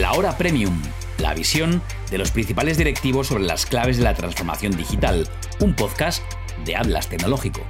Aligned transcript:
La 0.00 0.14
Hora 0.14 0.38
Premium, 0.38 0.80
la 1.18 1.34
visión 1.34 1.82
de 2.10 2.16
los 2.16 2.30
principales 2.30 2.78
directivos 2.78 3.26
sobre 3.26 3.44
las 3.44 3.66
claves 3.66 3.98
de 3.98 4.04
la 4.04 4.14
transformación 4.14 4.74
digital, 4.74 5.28
un 5.60 5.76
podcast 5.76 6.22
de 6.64 6.76
Atlas 6.76 7.10
Tecnológico. 7.10 7.60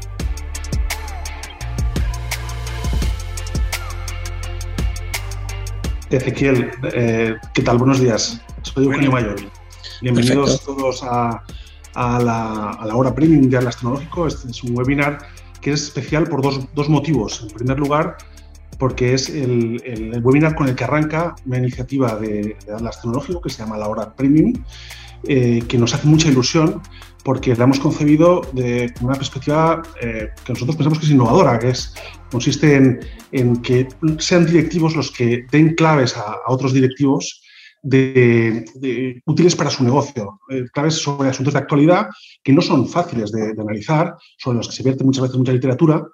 Ezequiel, 6.10 6.70
eh, 6.94 7.34
¿qué 7.54 7.62
tal? 7.62 7.78
Buenos 7.78 7.98
días. 7.98 8.40
Soy 8.62 8.84
Eugenio 8.84 9.10
Mayor. 9.10 9.34
Bienvenidos 10.00 10.64
todos 10.64 11.02
a, 11.02 11.42
la, 11.96 12.94
hora 12.94 13.12
premium 13.12 13.50
de 13.50 13.56
Atlas 13.56 13.78
Tecnológico. 13.78 14.28
Este 14.28 14.48
es 14.48 14.62
un 14.62 14.78
webinar 14.78 15.26
que 15.60 15.72
es 15.72 15.82
especial 15.82 16.28
por 16.28 16.40
dos, 16.40 16.88
motivos. 16.88 17.42
En 17.42 17.48
primer 17.48 17.80
lugar, 17.80 18.16
porque 18.82 19.14
es 19.14 19.28
el, 19.28 20.20
webinar 20.24 20.56
con 20.56 20.66
el 20.66 20.74
que 20.74 20.82
arranca 20.82 21.36
una 21.46 21.58
iniciativa 21.58 22.16
de, 22.16 22.56
Atlas 22.74 23.00
Tecnológico 23.00 23.40
que 23.40 23.48
se 23.48 23.58
llama 23.58 23.78
La 23.78 23.86
Hora 23.86 24.12
Premium, 24.12 24.54
eh, 25.22 25.62
que 25.68 25.78
nos 25.78 25.94
hace 25.94 26.08
mucha 26.08 26.28
ilusión 26.28 26.82
porque 27.22 27.54
la 27.54 27.62
hemos 27.62 27.78
concebido 27.78 28.40
de 28.54 28.92
una 29.00 29.14
perspectiva 29.14 29.82
eh, 30.00 30.30
que 30.44 30.52
nosotros 30.52 30.74
pensamos 30.74 30.98
que 30.98 31.04
es 31.04 31.12
innovadora, 31.12 31.60
que 31.60 31.68
es, 31.68 31.94
consiste 32.32 32.98
en, 33.30 33.56
que 33.58 33.86
sean 34.18 34.46
directivos 34.46 34.96
los 34.96 35.12
que 35.12 35.46
den 35.52 35.76
claves 35.76 36.16
a, 36.16 36.38
otros 36.48 36.72
directivos 36.72 37.40
de, 37.82 39.22
útiles 39.26 39.56
para 39.56 39.70
su 39.70 39.82
negocio, 39.84 40.40
eh, 40.48 40.64
claves 40.72 40.94
sobre 40.94 41.28
asuntos 41.28 41.54
de 41.54 41.60
actualidad 41.60 42.08
que 42.42 42.52
no 42.52 42.62
son 42.62 42.88
fáciles 42.88 43.32
de, 43.32 43.50
analizar, 43.58 44.14
sobre 44.38 44.58
los 44.58 44.68
que 44.68 44.76
se 44.76 44.82
vierte 44.82 45.04
muchas 45.04 45.22
veces 45.22 45.36
mucha 45.36 45.52
literatura. 45.52 46.06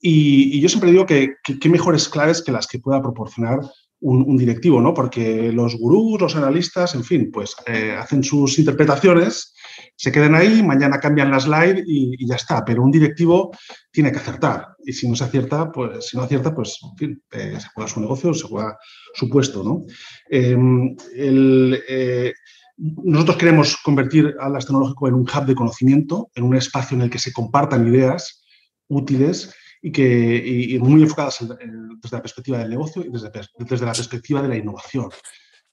Y, 0.00 0.60
yo 0.60 0.68
siempre 0.68 0.90
digo 0.90 1.06
que 1.06 1.34
qué 1.42 1.68
mejores 1.68 2.08
claves 2.08 2.42
que 2.42 2.52
las 2.52 2.66
que 2.66 2.78
pueda 2.78 3.02
proporcionar 3.02 3.60
un, 4.00 4.36
directivo, 4.36 4.80
¿no? 4.80 4.92
Porque 4.92 5.50
los 5.52 5.76
gurús, 5.76 6.20
los 6.20 6.36
analistas, 6.36 6.94
en 6.94 7.04
fin, 7.04 7.30
pues 7.32 7.54
eh, 7.66 7.96
hacen 7.98 8.22
sus 8.22 8.58
interpretaciones, 8.58 9.54
se 9.96 10.12
quedan 10.12 10.34
ahí, 10.34 10.62
mañana 10.62 11.00
cambian 11.00 11.30
la 11.30 11.40
slide 11.40 11.82
y, 11.86 12.26
ya 12.26 12.36
está. 12.36 12.64
Pero 12.64 12.82
un 12.82 12.90
directivo 12.90 13.50
tiene 13.90 14.12
que 14.12 14.18
acertar. 14.18 14.68
Y 14.84 14.92
si 14.92 15.08
no 15.08 15.16
se 15.16 15.24
acierta, 15.24 15.72
pues 15.72 16.06
si 16.06 16.16
no 16.16 16.22
acierta, 16.22 16.54
pues 16.54 16.78
en 16.82 16.96
fin, 16.96 17.22
eh, 17.32 17.58
se 17.58 17.68
juega 17.74 17.88
su 17.88 18.00
negocio, 18.00 18.34
se 18.34 18.46
juega 18.46 18.76
su 19.14 19.28
puesto, 19.28 19.64
¿no? 19.64 19.84
Em, 20.28 20.94
eh, 21.16 22.32
nosotros 22.76 23.36
queremos 23.38 23.76
convertir 23.78 24.34
a 24.38 24.50
las 24.50 24.66
tecnológico 24.66 25.08
en 25.08 25.14
un 25.14 25.22
hub 25.22 25.46
de 25.46 25.54
conocimiento, 25.54 26.30
en 26.34 26.44
un 26.44 26.56
espacio 26.56 26.96
en 26.96 27.02
el 27.02 27.10
que 27.10 27.18
se 27.18 27.32
compartan 27.32 27.88
ideas 27.88 28.44
útiles 28.88 29.54
y 29.86 29.92
que 29.92 30.78
muy 30.82 31.00
enfocadas 31.00 31.46
desde 31.46 32.16
la 32.16 32.20
perspectiva 32.20 32.58
del 32.58 32.70
negocio 32.70 33.04
y 33.04 33.08
desde, 33.08 33.30
desde 33.56 33.86
la 33.86 33.92
perspectiva 33.92 34.42
de 34.42 34.48
la 34.48 34.56
innovación. 34.56 35.10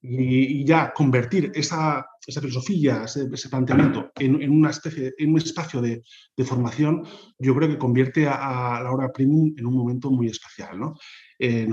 Y, 0.04 0.64
ya 0.66 0.94
convertir 0.94 1.52
esa, 1.56 2.06
esa 2.28 2.40
filosofía, 2.40 3.06
ese, 3.06 3.50
planteamiento 3.50 4.12
en, 4.20 4.52
una 4.52 4.70
especie, 4.70 5.16
en 5.18 5.32
un 5.32 5.38
espacio 5.40 5.82
de, 5.82 6.04
de, 6.38 6.46
formación, 6.46 7.04
yo 7.40 7.56
creo 7.56 7.70
que 7.70 7.80
convierte 7.80 8.28
a, 8.28 8.82
la 8.84 8.92
hora 8.92 9.12
premium 9.12 9.52
en 9.58 9.66
un 9.66 9.74
momento 9.74 10.12
muy 10.12 10.28
especial. 10.28 10.80
¿no? 10.80 10.94
Eh, 11.40 11.68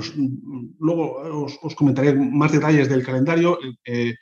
luego 0.78 1.44
os, 1.60 1.74
comentaré 1.74 2.14
más 2.14 2.52
detalles 2.52 2.88
del 2.88 3.04
calendario. 3.04 3.58
Eh, 3.84 4.14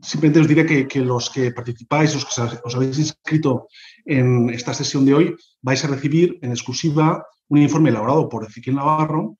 simplemente 0.00 0.40
os 0.40 0.48
diré 0.48 0.64
que, 0.64 0.88
que, 0.88 1.00
los 1.00 1.28
que 1.28 1.50
participáis, 1.50 2.14
los 2.14 2.24
que 2.24 2.58
os 2.64 2.74
habéis 2.74 2.98
inscrito 2.98 3.68
en 4.06 4.48
esta 4.48 4.72
sesión 4.72 5.04
de 5.04 5.12
hoy, 5.12 5.36
vais 5.60 5.84
a 5.84 5.88
recibir 5.88 6.38
en 6.40 6.50
exclusiva 6.50 7.22
un 7.48 7.58
informe 7.58 7.90
elaborado 7.90 8.28
por 8.28 8.44
Ezequiel 8.44 8.76
Navarro 8.76 9.38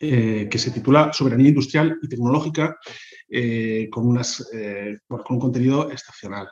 eh, 0.00 0.48
que 0.50 0.58
se 0.58 0.70
titula 0.70 1.12
Soberanía 1.12 1.48
Industrial 1.48 1.98
y 2.02 2.08
Tecnológica 2.08 2.76
eh, 3.30 3.88
con, 3.90 4.06
unas, 4.06 4.46
eh, 4.52 4.98
con 5.06 5.22
un 5.30 5.38
contenido 5.38 5.90
excepcional. 5.90 6.48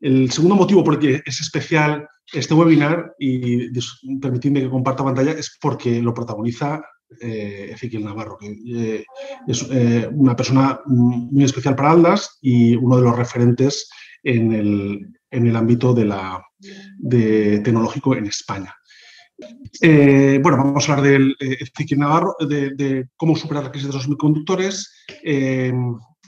El 0.00 0.30
segundo 0.30 0.56
motivo 0.56 0.82
por 0.82 0.94
el 0.94 1.00
que 1.00 1.22
es 1.24 1.40
especial 1.40 2.06
este 2.32 2.54
webinar, 2.54 3.14
y 3.18 3.70
permitidme 4.20 4.60
que 4.60 4.68
comparta 4.68 5.04
pantalla, 5.04 5.32
es 5.32 5.56
porque 5.60 6.02
lo 6.02 6.12
protagoniza 6.12 6.82
Ezequiel 7.20 8.04
Navarro, 8.04 8.38
que 8.38 9.04
es 9.46 9.62
una 10.10 10.34
persona 10.34 10.80
muy 10.86 11.44
especial 11.44 11.76
para 11.76 11.90
Aldas 11.90 12.38
y 12.40 12.74
uno 12.74 12.96
de 12.96 13.02
los 13.02 13.16
referentes 13.16 13.90
en 14.22 14.52
el, 14.52 15.20
en 15.30 15.46
el 15.46 15.56
ámbito 15.56 15.92
de 15.92 16.06
la, 16.06 16.42
de 16.98 17.60
tecnológico 17.60 18.16
en 18.16 18.26
España. 18.26 18.74
Eh, 19.80 20.38
bueno, 20.42 20.58
vamos 20.58 20.88
a 20.88 20.92
hablar 20.92 21.12
del 21.12 21.36
eh, 21.40 21.58
Ezequiel 21.60 22.00
Navarro, 22.00 22.36
de, 22.40 23.08
cómo 23.16 23.36
superar 23.36 23.64
la 23.64 23.70
crisis 23.70 23.88
de 23.88 23.94
los 23.94 24.02
semiconductores. 24.02 25.04
Eh, 25.22 25.72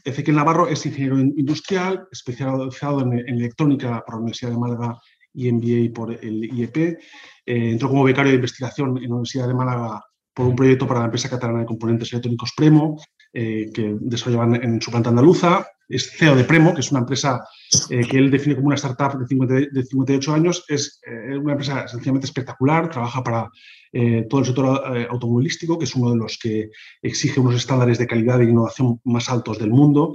Ezequiel 0.05 0.37
Navarro 0.37 0.69
es 0.69 0.85
ingeniero 0.87 1.19
industrial, 1.19 2.07
especializado 2.11 3.03
en, 3.03 3.19
electrónica 3.29 4.03
por 4.05 4.15
la 4.15 4.21
Universidad 4.21 4.51
de 4.51 4.59
Málaga 4.59 4.99
y 5.33 5.51
MBA 5.51 5.93
por 5.95 6.13
el 6.13 6.45
IEP. 6.45 6.99
entró 7.47 7.89
como 7.89 8.05
becario 8.05 8.31
de 8.31 8.37
investigación 8.37 8.97
en 8.99 9.05
la 9.05 9.17
Universidad 9.17 9.49
de 9.49 9.55
Málaga 9.55 10.01
por 10.35 10.47
un 10.47 10.57
proyecto 10.57 10.87
para 10.87 11.01
la 11.01 11.07
empresa 11.07 11.31
catalana 11.31 11.61
de 11.61 11.67
componentes 11.67 12.13
electrónicos 12.13 12.53
Premo, 12.57 12.97
que 13.35 13.97
desarrollaban 14.01 14.55
en 14.55 14.81
su 14.81 14.93
planta 14.93 15.11
andaluza 15.11 15.67
es 15.89 16.11
CEO 16.17 16.35
de 16.35 16.45
Premo, 16.45 16.75
que 16.75 16.81
es 16.81 16.91
una 16.91 17.01
empresa 17.01 17.45
eh, 17.91 18.07
que 18.07 18.19
él 18.19 18.31
define 18.31 18.55
como 18.55 18.69
una 18.69 18.77
startup 18.77 19.19
de, 19.19 19.69
de 19.71 19.83
58 19.85 20.35
años. 20.35 20.65
Es 20.69 21.01
eh, 21.07 21.37
una 21.37 21.53
empresa 21.53 21.87
sencillamente 21.89 22.27
espectacular, 22.27 22.91
trabaja 22.91 23.23
para 23.23 23.51
eh, 23.93 24.27
todo 24.29 24.41
el 24.41 24.47
sector 24.47 25.09
automovilístico, 25.11 25.79
que 25.79 25.85
es 25.85 25.95
uno 25.95 26.11
de 26.11 26.17
los 26.17 26.39
que 26.39 26.71
exige 27.03 27.41
unos 27.41 27.57
estándares 27.57 27.99
de 27.99 28.07
calidad 28.07 28.41
e 28.41 28.45
innovación 28.45 29.01
más 29.05 29.29
altos 29.29 29.59
del 29.59 29.71
mundo. 29.71 30.15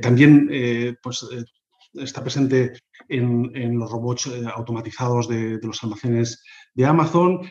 también 0.00 0.48
pues, 1.02 1.24
está 1.94 2.22
presente 2.22 2.72
en, 3.08 3.78
los 3.78 3.90
robots 3.90 4.28
automatizados 4.56 5.28
de, 5.28 5.60
los 5.62 5.82
almacenes 5.84 6.42
de 6.74 6.84
Amazon. 6.84 7.48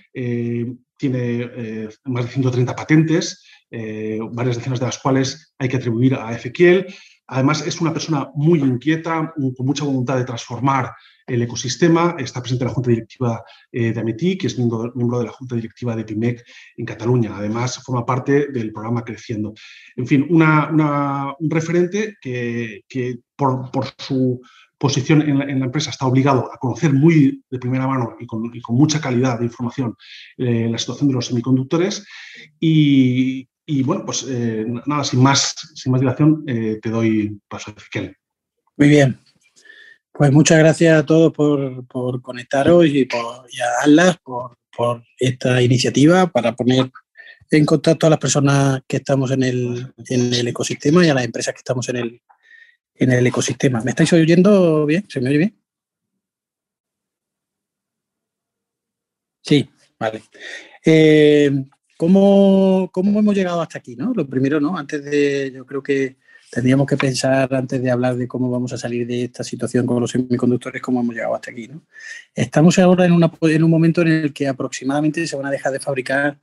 tiene 0.97 1.87
más 2.03 2.25
de 2.25 2.31
130 2.31 2.75
patentes, 2.75 3.41
varias 3.71 4.57
decenas 4.57 4.79
de 4.79 4.85
las 4.85 4.99
cuales 4.99 5.53
hay 5.57 5.69
que 5.69 5.77
atribuir 5.77 6.15
a 6.15 6.33
Ezequiel. 6.33 6.87
Además, 7.33 7.65
es 7.65 7.79
una 7.79 7.93
persona 7.93 8.29
muy 8.35 8.59
inquieta, 8.59 9.33
con 9.35 9.65
mucha 9.65 9.85
voluntad 9.85 10.17
de 10.17 10.25
transformar 10.25 10.91
el 11.25 11.41
ecosistema. 11.41 12.15
Está 12.19 12.41
presente 12.41 12.65
en 12.65 12.67
la 12.67 12.73
Junta 12.73 12.89
Directiva 12.89 13.43
eh, 13.71 13.93
de 13.93 13.99
AMETI, 14.01 14.37
que 14.37 14.47
es 14.47 14.57
miembro, 14.57 15.19
de 15.19 15.25
la 15.25 15.31
Junta 15.31 15.55
Directiva 15.55 15.95
de 15.95 16.03
PIMEC 16.03 16.43
en 16.75 16.85
Cataluña. 16.85 17.37
Además, 17.37 17.81
forma 17.85 18.05
parte 18.05 18.47
del 18.51 18.73
programa 18.73 19.05
Creciendo. 19.05 19.53
En 19.95 20.07
fin, 20.07 20.27
un 20.29 21.49
referente 21.49 22.17
que, 22.19 22.83
por, 23.37 23.71
su 23.97 24.41
posición 24.77 25.21
en 25.21 25.37
la, 25.37 25.45
empresa 25.45 25.91
está 25.91 26.07
obligado 26.07 26.51
a 26.51 26.57
conocer 26.57 26.91
muy 26.91 27.43
de 27.49 27.59
primera 27.59 27.87
mano 27.87 28.17
y 28.19 28.25
con, 28.25 28.51
mucha 28.69 28.99
calidad 28.99 29.39
de 29.39 29.45
información 29.45 29.95
eh, 30.37 30.67
la 30.69 30.77
situación 30.77 31.07
de 31.07 31.13
los 31.13 31.27
semiconductores 31.27 32.05
y, 32.59 33.47
y 33.65 33.83
bueno, 33.83 34.05
pues 34.05 34.25
eh, 34.27 34.65
nada, 34.85 35.03
sin 35.03 35.21
más, 35.21 35.55
sin 35.75 35.91
más 35.91 36.01
dilación, 36.01 36.43
eh, 36.47 36.79
te 36.81 36.89
doy 36.89 37.39
paso 37.47 37.71
a 37.71 37.73
Ezequiel. 37.77 38.15
Muy 38.77 38.89
bien. 38.89 39.19
Pues 40.11 40.31
muchas 40.31 40.59
gracias 40.59 40.99
a 40.99 41.05
todos 41.05 41.31
por, 41.31 42.21
conectaros 42.21 42.85
y, 42.85 43.05
por, 43.05 43.19
a 43.21 43.83
Atlas 43.83 44.17
por, 44.23 44.57
esta 45.19 45.61
iniciativa 45.61 46.27
para 46.27 46.55
poner 46.55 46.89
en 47.51 47.65
contacto 47.65 48.07
a 48.07 48.09
las 48.09 48.19
personas 48.19 48.81
que 48.87 48.97
estamos 48.97 49.31
en 49.31 49.43
el, 49.43 49.93
en 50.07 50.33
el 50.33 50.47
ecosistema 50.47 51.05
y 51.05 51.09
a 51.09 51.13
las 51.13 51.25
empresas 51.25 51.53
que 51.53 51.59
estamos 51.59 51.87
en 51.89 51.97
el, 51.97 52.21
en 52.95 53.11
el 53.11 53.27
ecosistema. 53.27 53.81
¿Me 53.81 53.91
estáis 53.91 54.11
oyendo 54.13 54.85
bien? 54.85 55.05
¿Se 55.07 55.21
me 55.21 55.29
oye 55.29 55.37
bien? 55.37 55.61
Sí, 59.43 59.69
vale. 59.99 60.23
Eh, 60.85 61.51
¿Cómo, 62.01 62.89
¿Cómo, 62.91 63.19
hemos 63.19 63.35
llegado 63.35 63.61
hasta 63.61 63.77
aquí? 63.77 63.95
¿no? 63.95 64.11
Lo 64.15 64.27
primero, 64.27 64.59
¿no? 64.59 64.75
Antes 64.75 65.05
de, 65.05 65.51
yo 65.53 65.67
creo 65.67 65.83
que 65.83 66.15
tendríamos 66.49 66.87
que 66.87 66.97
pensar, 66.97 67.53
antes 67.53 67.79
de 67.79 67.91
hablar 67.91 68.15
de 68.15 68.27
cómo 68.27 68.49
vamos 68.49 68.73
a 68.73 68.77
salir 68.79 69.05
de 69.05 69.25
esta 69.25 69.43
situación 69.43 69.85
con 69.85 70.01
los 70.01 70.09
semiconductores, 70.09 70.81
cómo 70.81 70.99
hemos 71.01 71.13
llegado 71.13 71.35
hasta 71.35 71.51
aquí. 71.51 71.67
¿no? 71.67 71.83
Estamos 72.33 72.79
ahora 72.79 73.05
en, 73.05 73.11
una, 73.11 73.31
en 73.43 73.63
un 73.63 73.69
momento 73.69 74.01
en 74.01 74.07
el 74.07 74.33
que 74.33 74.47
aproximadamente 74.47 75.27
se 75.27 75.35
van 75.35 75.45
a 75.45 75.51
dejar 75.51 75.73
de 75.73 75.79
fabricar 75.79 76.39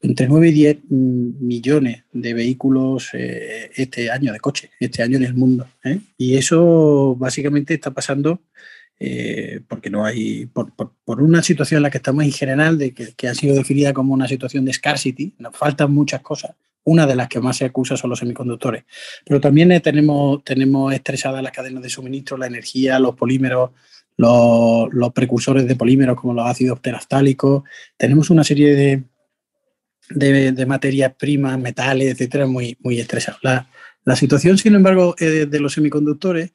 entre 0.00 0.28
9 0.28 0.48
y 0.48 0.52
10 0.52 0.78
millones 0.90 2.04
de 2.12 2.34
vehículos 2.34 3.08
eh, 3.14 3.72
este 3.74 4.12
año, 4.12 4.32
de 4.32 4.38
coche, 4.38 4.70
este 4.78 5.02
año 5.02 5.16
en 5.16 5.24
el 5.24 5.34
mundo. 5.34 5.66
¿eh? 5.82 5.98
Y 6.16 6.36
eso 6.36 7.16
básicamente 7.18 7.74
está 7.74 7.90
pasando 7.90 8.42
eh, 9.00 9.60
porque 9.68 9.90
no 9.90 10.04
hay, 10.04 10.46
por, 10.46 10.72
una 11.22 11.42
situación 11.42 11.78
en 11.78 11.82
la 11.84 11.90
que 11.90 11.98
estamos 11.98 12.24
en 12.24 12.32
general, 12.32 12.78
de 12.78 12.92
que, 12.92 13.28
ha 13.28 13.34
sido 13.34 13.54
definida 13.54 13.92
como 13.92 14.12
una 14.12 14.26
situación 14.26 14.64
de 14.64 14.72
scarcity, 14.72 15.34
nos 15.38 15.56
faltan 15.56 15.92
muchas 15.92 16.20
cosas. 16.20 16.52
Una 16.84 17.06
de 17.06 17.14
las 17.14 17.28
que 17.28 17.40
más 17.40 17.56
se 17.58 17.66
acusa 17.66 17.96
son 17.96 18.10
los 18.10 18.18
semiconductores. 18.18 18.84
Pero 19.24 19.40
también 19.40 19.70
eh, 19.72 19.80
tenemos, 19.80 20.42
tenemos 20.42 20.92
estresadas 20.92 21.42
las 21.42 21.52
cadenas 21.52 21.82
de 21.82 21.90
suministro, 21.90 22.36
la 22.36 22.46
energía, 22.46 22.98
los 22.98 23.14
polímeros, 23.14 23.70
los, 24.16 25.12
precursores 25.14 25.68
de 25.68 25.76
polímeros 25.76 26.20
como 26.20 26.34
los 26.34 26.46
ácidos 26.46 26.82
teraftálicos. 26.82 27.62
Tenemos 27.96 28.30
una 28.30 28.42
serie 28.42 28.74
de, 28.74 30.52
de, 30.52 30.66
materias 30.66 31.14
primas, 31.16 31.58
metales, 31.58 32.12
etcétera, 32.12 32.46
muy, 32.46 32.76
muy 32.80 32.98
estresados. 32.98 33.40
La, 33.42 33.68
La 34.04 34.16
situación, 34.16 34.58
sin 34.58 34.74
embargo, 34.74 35.14
eh, 35.18 35.46
de 35.46 35.60
los 35.60 35.74
semiconductores, 35.74 36.52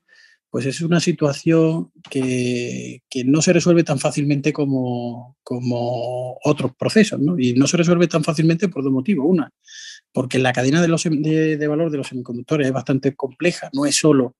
pues 0.54 0.68
es 0.68 0.82
una 0.82 1.00
situación 1.00 1.92
que, 2.12 3.02
no 3.26 3.42
se 3.42 3.54
resuelve 3.54 3.84
tan 3.84 3.98
fácilmente 3.98 4.54
como, 4.54 5.36
como 5.42 6.38
otros 6.44 6.76
procesos, 6.78 7.20
¿no? 7.20 7.40
Y 7.40 7.54
no 7.54 7.66
se 7.66 7.76
resuelve 7.76 8.08
tan 8.08 8.24
fácilmente 8.24 8.70
por 8.70 8.84
dos 8.84 8.94
motivos. 8.94 9.26
Una, 9.28 9.50
porque 10.12 10.38
la 10.38 10.54
cadena 10.54 10.80
de, 10.80 11.68
valor 11.68 11.90
de 11.90 11.98
los 11.98 12.08
semiconductores 12.08 12.68
es 12.68 12.72
bastante 12.72 13.16
compleja, 13.16 13.72
no 13.74 13.88
es 13.88 13.96
solo 13.96 14.36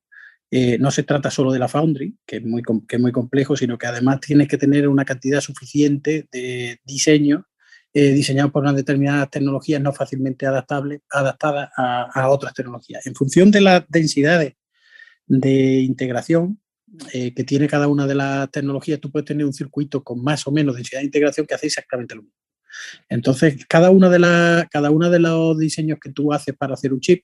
eh, 0.52 0.78
no 0.78 0.92
se 0.92 1.02
trata 1.02 1.32
solo 1.32 1.52
de 1.52 1.58
la 1.58 1.68
foundry, 1.68 2.16
que 2.28 2.36
es, 2.36 2.46
muy, 2.46 2.62
que 2.88 2.98
es 2.98 3.02
muy 3.02 3.12
complejo, 3.12 3.58
sino 3.58 3.80
que 3.80 3.88
además 3.88 4.20
tienes 4.20 4.48
que 4.48 4.60
tener 4.60 4.88
una 4.88 5.06
cantidad 5.06 5.42
suficiente 5.42 6.28
de 6.32 6.80
diseño 6.86 7.48
eh, 7.92 8.12
diseñado 8.12 8.52
por 8.52 8.62
unas 8.62 8.76
determinadas 8.76 9.32
tecnologías 9.32 9.82
no 9.82 9.94
fácilmente 9.94 10.46
adaptables, 10.46 11.02
adaptadas 11.10 11.70
a, 11.76 12.30
otras 12.30 12.54
tecnologías. 12.54 13.08
En 13.08 13.16
función 13.16 13.50
de 13.50 13.62
las 13.62 13.84
densidades 13.88 14.54
de 15.28 15.80
integración 15.82 16.60
eh, 17.12 17.34
que 17.34 17.44
tiene 17.44 17.68
cada 17.68 17.88
una 17.88 18.06
de 18.06 18.16
las 18.16 18.52
tecnologías, 18.52 19.00
tú 19.00 19.12
puedes 19.12 19.26
tener 19.26 19.46
un 19.46 19.54
circuito 19.54 20.04
con 20.04 20.24
más 20.24 20.46
o 20.46 20.52
menos 20.52 20.76
densidad 20.76 21.00
de 21.00 21.06
integración 21.06 21.48
que 21.48 21.56
hace 21.56 21.68
exactamente 21.68 22.14
lo 22.14 22.22
mismo. 22.22 22.38
Entonces, 23.10 23.66
cada 23.68 23.90
una 23.90 24.10
de, 24.10 24.68
cada 24.70 24.92
una 24.92 25.10
de 25.10 25.20
los 25.20 25.58
diseños 25.58 26.00
que 26.00 26.12
tú 26.12 26.34
haces 26.34 26.56
para 26.56 26.76
hacer 26.76 26.94
un 26.94 27.00
chip, 27.00 27.24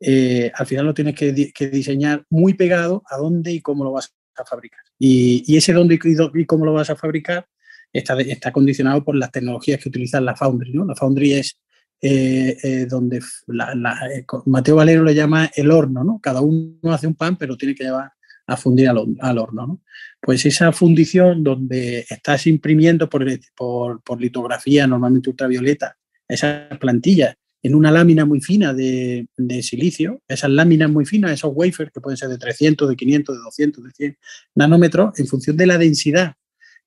eh, 0.00 0.52
al 0.54 0.66
final 0.66 0.86
lo 0.86 0.94
tienes 0.94 1.14
que, 1.14 1.32
diseñar 1.32 2.24
muy 2.30 2.54
pegado 2.54 3.02
a 3.08 3.16
dónde 3.16 3.52
y 3.52 3.60
cómo 3.60 3.84
lo 3.84 3.92
vas 3.92 4.14
a 4.36 4.44
fabricar. 4.44 4.80
Y, 4.98 5.56
ese 5.56 5.72
dónde 5.72 5.98
y 6.34 6.46
cómo 6.46 6.64
lo 6.64 6.72
vas 6.72 6.90
a 6.90 6.96
fabricar 6.96 7.46
está, 7.92 8.20
está 8.20 8.52
condicionado 8.52 9.04
por 9.04 9.16
las 9.16 9.30
tecnologías 9.30 9.80
que 9.80 9.88
utilizan 9.88 10.24
la 10.24 10.36
Foundry. 10.36 10.72
¿no? 10.72 10.84
La 10.84 10.94
Foundry 10.94 11.34
es 11.34 11.58
eh, 12.02 12.58
eh, 12.62 12.86
donde 12.86 13.18
eh, 13.18 14.24
Mateo 14.46 14.76
Valero 14.76 15.04
le 15.04 15.14
llama 15.14 15.50
el 15.54 15.70
horno, 15.70 16.02
¿no? 16.02 16.18
Cada 16.20 16.40
uno 16.40 16.92
hace 16.92 17.06
un 17.06 17.14
pan, 17.14 17.36
pero 17.36 17.56
tiene 17.56 17.74
que 17.74 17.84
llevar 17.84 18.10
a 18.46 18.56
fundir 18.56 18.88
al, 18.88 19.38
horno, 19.38 19.66
¿no? 19.66 19.80
Pues 20.20 20.44
esa 20.44 20.72
fundición 20.72 21.44
donde 21.44 22.04
estás 22.10 22.46
imprimiendo 22.48 23.08
por, 23.08 24.20
litografía, 24.20 24.86
normalmente 24.86 25.30
ultravioleta, 25.30 25.96
esas 26.28 26.76
plantillas 26.78 27.36
en 27.62 27.76
una 27.76 27.92
lámina 27.92 28.24
muy 28.24 28.40
fina 28.40 28.74
de, 28.74 29.28
de, 29.36 29.62
silicio, 29.62 30.20
esas 30.26 30.50
láminas 30.50 30.90
muy 30.90 31.06
finas, 31.06 31.30
esos 31.30 31.52
wafers 31.54 31.92
que 31.92 32.00
pueden 32.00 32.16
ser 32.16 32.28
de 32.28 32.38
300, 32.38 32.88
de 32.88 32.96
500, 32.96 33.36
de 33.36 33.42
200, 33.42 33.84
de 33.84 33.90
100 33.92 34.18
nanómetros, 34.56 35.16
en 35.20 35.28
función 35.28 35.56
de 35.56 35.66
la 35.66 35.78
densidad 35.78 36.34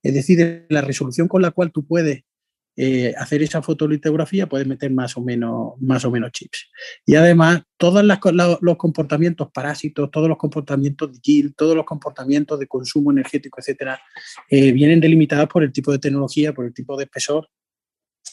es 0.06 0.14
decir, 0.14 0.68
la 0.70 0.82
resolución 0.82 1.28
con 1.28 1.42
la 1.42 1.50
cual 1.50 1.72
tú 1.72 1.84
puedes 1.84 2.22
eh, 2.78 3.14
hacer 3.18 3.42
esa 3.42 3.62
fotolitografía, 3.62 4.48
puedes 4.48 4.68
meter 4.68 4.92
más 4.92 5.16
o 5.16 5.22
menos, 5.22 5.74
más 5.80 6.04
o 6.04 6.12
menos 6.12 6.32
chips. 6.32 6.70
Y 7.06 7.16
además, 7.16 7.64
todos 7.78 8.04
los 8.04 8.78
comportamientos 8.78 9.50
parásitos, 9.52 10.12
todos 10.12 10.28
los 10.28 10.38
comportamientos 10.38 11.14
de 11.14 11.20
yield, 11.20 11.56
todos 11.56 11.76
los 11.76 11.86
comportamientos 11.86 12.60
de 12.60 12.68
consumo 12.68 13.12
energético, 13.12 13.60
etcétera, 13.60 14.00
eh, 14.50 14.72
vienen 14.74 15.00
delimitados 15.00 15.48
por 15.48 15.64
el 15.64 15.72
tipo 15.72 15.92
de 15.92 16.00
tecnología, 16.00 16.54
por 16.54 16.66
el 16.66 16.74
tipo 16.74 16.98
de 16.98 17.06
espesor, 17.06 17.50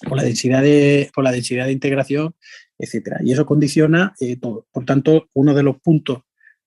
por 0.08 0.16
la 0.16 0.24
densidad 0.24 0.62
de, 0.62 1.10
por 1.14 1.22
la 1.22 1.30
densidad 1.30 1.66
de 1.66 1.72
integración, 1.72 2.34
etcétera. 2.78 3.20
Y 3.22 3.32
eso 3.32 3.46
condiciona 3.46 4.14
eh, 4.20 4.36
todo. 4.36 4.66
Por 4.72 4.84
tanto, 4.84 5.28
uno 5.34 5.54
de 5.54 5.62
los 5.62 5.80
puntos 5.80 6.22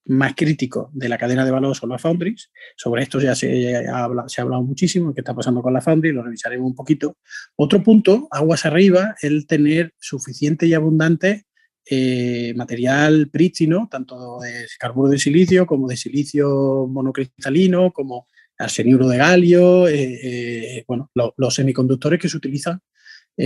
más 0.06 0.34
crítico 0.34 0.90
de 0.92 1.08
la 1.08 1.18
cadena 1.18 1.44
de 1.44 1.50
valor 1.50 1.74
son 1.76 1.90
las 1.90 2.00
foundries. 2.00 2.50
Sobre 2.76 3.02
esto 3.02 3.20
ya 3.20 3.34
se, 3.34 3.86
ha, 3.88 4.04
hablado, 4.04 4.62
muchísimo, 4.62 5.12
qué 5.14 5.20
está 5.20 5.34
pasando 5.34 5.62
con 5.62 5.72
la 5.72 5.80
foundry, 5.80 6.12
lo 6.12 6.22
revisaremos 6.22 6.66
un 6.66 6.74
poquito. 6.74 7.16
Otro 7.56 7.82
punto, 7.82 8.28
aguas 8.30 8.66
arriba, 8.66 9.14
el 9.22 9.46
tener 9.46 9.94
suficiente 9.98 10.66
y 10.66 10.74
abundante 10.74 11.46
eh, 11.88 12.52
material 12.56 13.28
prístino, 13.30 13.88
tanto 13.90 14.40
de 14.40 14.66
carburo 14.78 15.10
de 15.10 15.18
silicio 15.18 15.66
como 15.66 15.86
de 15.86 15.96
silicio 15.96 16.86
monocristalino, 16.88 17.92
como 17.92 18.26
arseniuro 18.58 19.06
de 19.08 19.18
galio, 19.18 19.86
eh, 19.86 20.18
eh, 20.22 20.84
bueno, 20.88 21.10
los 21.14 21.54
semiconductores 21.54 22.20
que 22.20 22.28
se 22.28 22.36
utilizan 22.36 22.80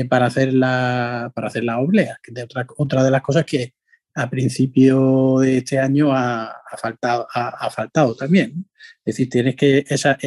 para, 0.08 0.26
hacer 0.26 0.54
la, 0.54 1.32
para 1.34 1.48
hacer 1.48 1.64
la 1.64 1.80
oblea, 1.80 2.18
que 2.22 2.32
otra, 2.42 2.64
otra 2.76 3.02
de 3.02 3.10
las 3.10 3.22
cosas 3.22 3.44
que 3.44 3.74
a 4.14 4.28
principio 4.28 5.38
de 5.38 5.58
este 5.58 5.78
año 5.78 6.12
ha, 6.12 6.54
faltado, 6.80 7.26
ha, 7.32 7.70
faltado 7.70 8.14
también. 8.14 8.66
Es 9.04 9.16
decir, 9.16 9.30
tienes 9.30 9.56
que 9.56 9.84
esa, 9.88 10.18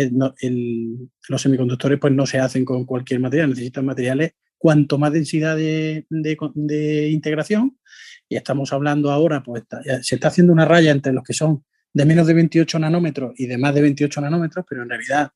los 1.29 1.41
semiconductores 1.41 1.99
pues 1.99 2.13
no 2.13 2.25
se 2.25 2.39
hacen 2.39 2.65
con 2.65 2.85
cualquier 2.85 3.19
material, 3.19 3.49
necesitan 3.49 3.85
materiales 3.85 4.33
cuanto 4.57 4.97
más 4.97 5.11
densidad 5.11 5.57
de, 5.57 6.05
integración. 7.11 7.77
Y 8.29 8.37
estamos 8.37 8.71
hablando 8.73 9.11
ahora, 9.11 9.43
pues 9.43 9.63
se 10.01 10.15
está 10.15 10.29
haciendo 10.29 10.53
una 10.53 10.65
raya 10.65 10.91
entre 10.91 11.13
los 11.13 11.23
que 11.23 11.33
son 11.33 11.63
de 11.93 12.05
menos 12.05 12.25
de 12.25 12.33
28 12.33 12.79
nanómetros 12.79 13.33
y 13.37 13.45
de 13.45 13.57
más 13.57 13.75
de 13.75 13.81
28 13.81 14.21
nanómetros, 14.21 14.65
pero 14.67 14.83
en 14.83 14.89
realidad 14.89 15.31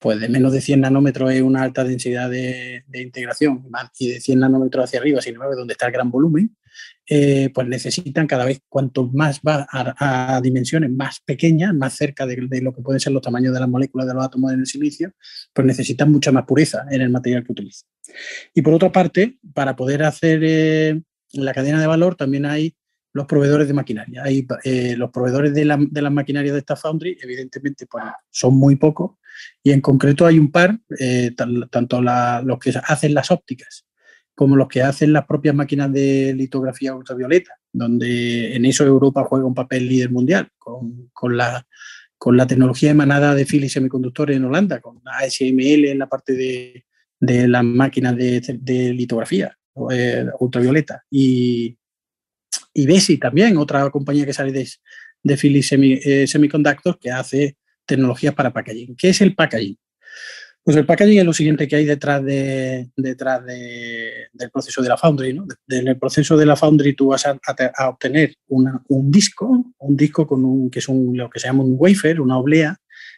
pues 0.00 0.18
de 0.18 0.30
menos 0.30 0.52
de 0.52 0.62
100 0.62 0.80
nanómetros 0.80 1.30
es 1.30 1.42
una 1.42 1.62
alta 1.62 1.84
densidad 1.84 2.30
de, 2.30 2.84
integración 2.94 3.66
y 3.98 4.08
de 4.08 4.20
100 4.20 4.40
nanómetros 4.40 4.84
hacia 4.84 4.98
arriba, 4.98 5.20
sin 5.20 5.34
embargo, 5.34 5.54
donde 5.54 5.72
está 5.72 5.86
el 5.86 5.92
gran 5.92 6.10
volumen, 6.10 6.56
eh, 7.12 7.50
pues 7.52 7.66
necesitan 7.66 8.28
cada 8.28 8.44
vez, 8.44 8.60
cuanto 8.68 9.08
más 9.08 9.40
va 9.40 9.66
a, 9.68 10.40
dimensiones 10.40 10.90
más 10.92 11.18
pequeñas, 11.18 11.74
más 11.74 11.96
cerca 11.96 12.24
de, 12.24 12.36
lo 12.62 12.72
que 12.72 12.82
pueden 12.82 13.00
ser 13.00 13.12
los 13.12 13.22
tamaños 13.22 13.52
de 13.52 13.58
las 13.58 13.68
moléculas 13.68 14.06
de 14.06 14.14
los 14.14 14.24
átomos 14.24 14.52
en 14.52 14.60
el 14.60 14.66
silicio, 14.66 15.12
pues 15.52 15.66
necesitan 15.66 16.12
mucha 16.12 16.30
más 16.30 16.44
pureza 16.44 16.86
en 16.88 17.00
el 17.00 17.10
material 17.10 17.44
que 17.44 17.50
utilizan. 17.50 17.88
Y 18.54 18.62
por 18.62 18.74
otra 18.74 18.92
parte, 18.92 19.38
para 19.52 19.74
poder 19.74 20.04
hacer 20.04 20.40
eh, 20.44 21.02
la 21.32 21.52
cadena 21.52 21.80
de 21.80 21.88
valor 21.88 22.14
también 22.14 22.46
hay 22.46 22.76
los 23.12 23.26
proveedores 23.26 23.66
de 23.66 23.74
maquinaria. 23.74 24.22
Hay, 24.22 24.46
eh, 24.62 24.94
los 24.96 25.10
proveedores 25.10 25.52
de, 25.52 25.64
la, 25.64 25.78
de 25.80 26.02
las 26.02 26.12
maquinarias 26.12 26.52
de 26.52 26.60
esta 26.60 26.76
foundry, 26.76 27.18
evidentemente, 27.20 27.86
pues, 27.86 28.04
son 28.30 28.54
muy 28.54 28.76
pocos 28.76 29.16
y 29.64 29.72
en 29.72 29.80
concreto 29.80 30.26
hay 30.26 30.38
un 30.38 30.52
par, 30.52 30.78
tanto 31.70 32.00
los 32.00 32.58
que 32.60 32.72
hacen 32.84 33.14
las 33.14 33.32
ópticas 33.32 33.84
como 34.40 34.56
los 34.56 34.68
que 34.68 34.80
hacen 34.80 35.12
las 35.12 35.26
propias 35.26 35.54
máquinas 35.54 35.92
de 35.92 36.32
litografía 36.32 36.94
ultravioleta, 36.94 37.58
donde 37.70 38.56
en 38.56 38.64
eso 38.64 38.86
Europa 38.86 39.22
juega 39.28 39.44
un 39.44 39.54
papel 39.54 39.86
líder 39.86 40.10
mundial 40.10 40.48
con, 40.56 41.10
con 41.12 41.36
la, 41.36 41.66
con 42.16 42.38
la 42.38 42.46
tecnología 42.46 42.90
emanada 42.90 43.34
de 43.34 43.44
Philips 43.44 43.74
Semiconductores 43.74 44.38
en 44.38 44.46
Holanda, 44.46 44.80
con 44.80 45.02
ASML 45.04 45.84
en 45.84 45.98
la 45.98 46.08
parte 46.08 46.32
de, 46.32 46.86
de 47.20 47.48
las 47.48 47.62
máquinas 47.62 48.16
de, 48.16 48.40
de 48.62 48.94
litografía 48.94 49.54
eh, 49.90 50.24
ultravioleta. 50.38 51.04
Y, 51.10 51.76
y 52.72 52.86
Besi 52.86 53.18
también, 53.18 53.58
otra 53.58 53.90
compañía 53.90 54.24
que 54.24 54.32
sale 54.32 54.52
de, 54.52 54.66
de 55.22 55.36
Philips 55.36 55.72
eh, 55.72 56.26
Semiconductors, 56.26 56.96
que 56.98 57.10
hace 57.10 57.58
tecnologías 57.84 58.32
para 58.32 58.54
packaging. 58.54 58.96
¿Qué 58.96 59.10
es 59.10 59.20
el 59.20 59.34
packaging? 59.34 59.76
Pues 60.62 60.76
el 60.76 60.84
packaging 60.84 61.18
es 61.18 61.24
lo 61.24 61.32
siguiente 61.32 61.66
que 61.66 61.76
hay 61.76 61.86
detrás, 61.86 62.22
de, 62.22 62.90
detrás 62.96 63.44
del 63.46 64.50
proceso 64.52 64.82
de 64.82 64.88
la 64.88 64.96
Foundry. 64.96 65.32
¿no? 65.32 65.46
En 65.68 65.88
el 65.88 65.98
proceso 65.98 66.36
de 66.36 66.46
la 66.46 66.54
Foundry 66.54 66.94
tú 66.94 67.08
vas 67.08 67.24
a, 67.26 67.38
obtener 67.88 68.34
un 68.48 69.10
disco, 69.10 69.72
un 69.78 69.96
disco 69.96 70.26
con 70.26 70.44
un, 70.44 70.70
que 70.70 70.80
es 70.80 70.88
lo 70.88 71.30
que 71.30 71.40
se 71.40 71.48
llama 71.48 71.64
un 71.64 71.76
wafer, 71.78 72.20
una 72.20 72.38
oblea, 72.38 72.76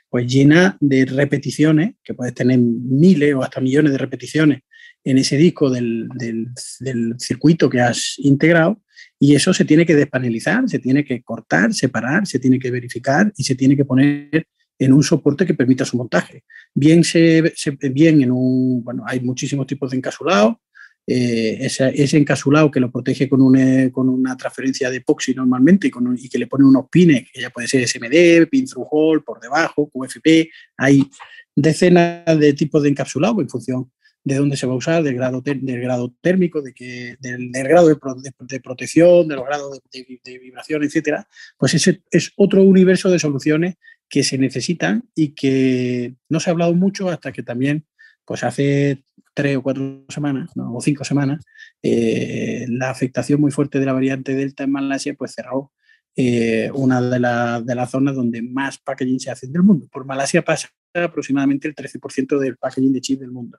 pues 0.09 0.33
llena 0.33 0.77
de 0.81 1.05
repeticiones, 1.05 1.95
que 2.05 2.15
puedes 2.15 2.35
tener 2.35 2.59
miles 2.59 3.35
o 3.35 3.43
hasta 3.43 3.61
millones 3.61 3.93
de 3.93 3.99
repeticiones 3.99 4.61
en 5.05 5.19
ese 5.19 5.37
disco 5.37 5.69
del, 5.69 6.09
del 6.15 7.15
circuito 7.19 7.69
que 7.69 7.81
has 7.81 8.15
integrado 8.19 8.81
y 9.19 9.35
eso 9.35 9.53
se 9.55 9.65
tiene 9.65 9.87
que 9.87 9.95
despanelizar, 9.95 10.69
se 10.69 10.79
tiene 10.79 11.05
que 11.05 11.23
cortar, 11.23 11.73
separar, 11.73 12.27
se 12.27 12.39
tiene 12.39 12.59
que 12.59 12.71
verificar 12.71 13.33
y 13.37 13.45
se 13.45 13.55
tiene 13.55 13.77
que 13.77 13.85
poner 13.85 14.47
en 14.85 14.93
un 14.93 15.03
soporte 15.03 15.47
que 15.47 15.55
permita 15.55 15.85
su 15.85 15.97
montaje. 15.97 16.45
Bien, 16.75 17.05
se, 17.05 17.55
bien 17.91 18.23
en 18.23 18.33
un, 18.33 18.83
bueno, 18.83 19.05
hay 19.07 19.21
muchísimos 19.21 19.67
tipos 19.67 19.91
de 19.91 19.97
encasulado, 19.97 20.61
eh, 21.07 21.59
ese, 21.61 22.17
encasulado 22.17 22.71
que 22.71 22.81
lo 22.81 22.91
protege 22.91 23.29
con 23.29 23.43
una, 23.43 23.91
con 23.91 24.09
una 24.09 24.37
transferencia 24.37 24.89
de 24.89 24.99
epoxi 24.99 25.35
normalmente 25.35 25.91
y, 26.17 26.29
que 26.29 26.39
le 26.39 26.47
pone 26.47 26.65
unos 26.65 26.89
pines, 26.91 27.29
que 27.33 27.41
ya 27.41 27.51
puede 27.51 27.69
ser 27.69 27.87
SMD, 27.87 28.49
pin 28.49 28.67
through 28.67 28.87
hole, 28.91 29.23
por 29.23 29.41
debajo, 29.41 29.89
QFP, 29.89 30.49
hay 30.77 31.09
decenas 31.55 32.39
de 32.39 32.53
tipos 32.53 32.83
de 32.83 32.89
encapsulado 32.89 33.41
en 33.41 33.49
función 33.49 33.91
de 34.25 34.37
dónde 34.37 34.57
se 34.57 34.67
va 34.67 34.75
a 34.75 34.77
usar, 34.77 35.03
del 35.03 35.17
grado, 35.17 35.41
del 35.41 35.81
grado 35.81 36.15
térmico, 36.21 36.63
de 36.63 36.73
que, 36.73 37.17
del, 37.21 37.51
grado 37.53 37.89
de, 37.89 38.61
protección, 38.61 39.27
de 39.27 39.35
los 39.35 39.45
grados 39.45 39.81
de, 39.93 40.39
vibración, 40.39 40.85
etcétera, 40.85 41.27
pues 41.59 41.75
ese 41.75 42.03
es 42.11 42.33
otro 42.37 42.63
universo 42.63 43.11
de 43.11 43.19
soluciones 43.19 43.75
que 44.13 44.23
se 44.25 44.37
necesitan 44.37 45.09
y 45.15 45.31
que 45.31 46.17
no 46.29 46.39
se 46.39 46.51
ha 46.51 46.53
hablado 46.53 46.75
mucho 46.75 47.09
hasta 47.09 47.33
que 47.33 47.43
también, 47.43 47.87
pues 48.27 48.45
hace 48.45 49.05
tres 49.33 49.57
o 49.57 49.63
cuatro 49.63 50.05
semanas, 50.11 50.51
o 50.55 50.83
cinco 50.83 51.03
semanas, 51.03 51.43
eh, 51.83 52.67
la 52.69 52.91
afectación 52.91 53.41
muy 53.41 53.51
fuerte 53.51 53.81
de 53.81 53.87
la 53.87 53.95
variante 53.95 54.35
Delta 54.35 54.65
en 54.65 54.73
Malasia, 54.73 55.15
pues 55.15 55.33
cerró 55.33 55.73
eh, 56.15 56.71
una 56.75 57.01
de, 57.01 57.65
de, 57.65 57.75
las 57.75 57.91
zonas 57.91 58.15
donde 58.15 58.43
más 58.43 58.77
packaging 58.77 59.19
se 59.19 59.31
hace 59.31 59.47
del 59.47 59.63
mundo. 59.63 59.89
Por 59.91 60.05
Malasia 60.05 60.43
pasa 60.43 60.69
aproximadamente 60.95 61.69
el 61.69 61.75
13% 61.75 62.39
del 62.39 62.57
packaging 62.57 62.93
de 62.93 63.01
chips 63.01 63.21
del 63.21 63.31
mundo. 63.31 63.59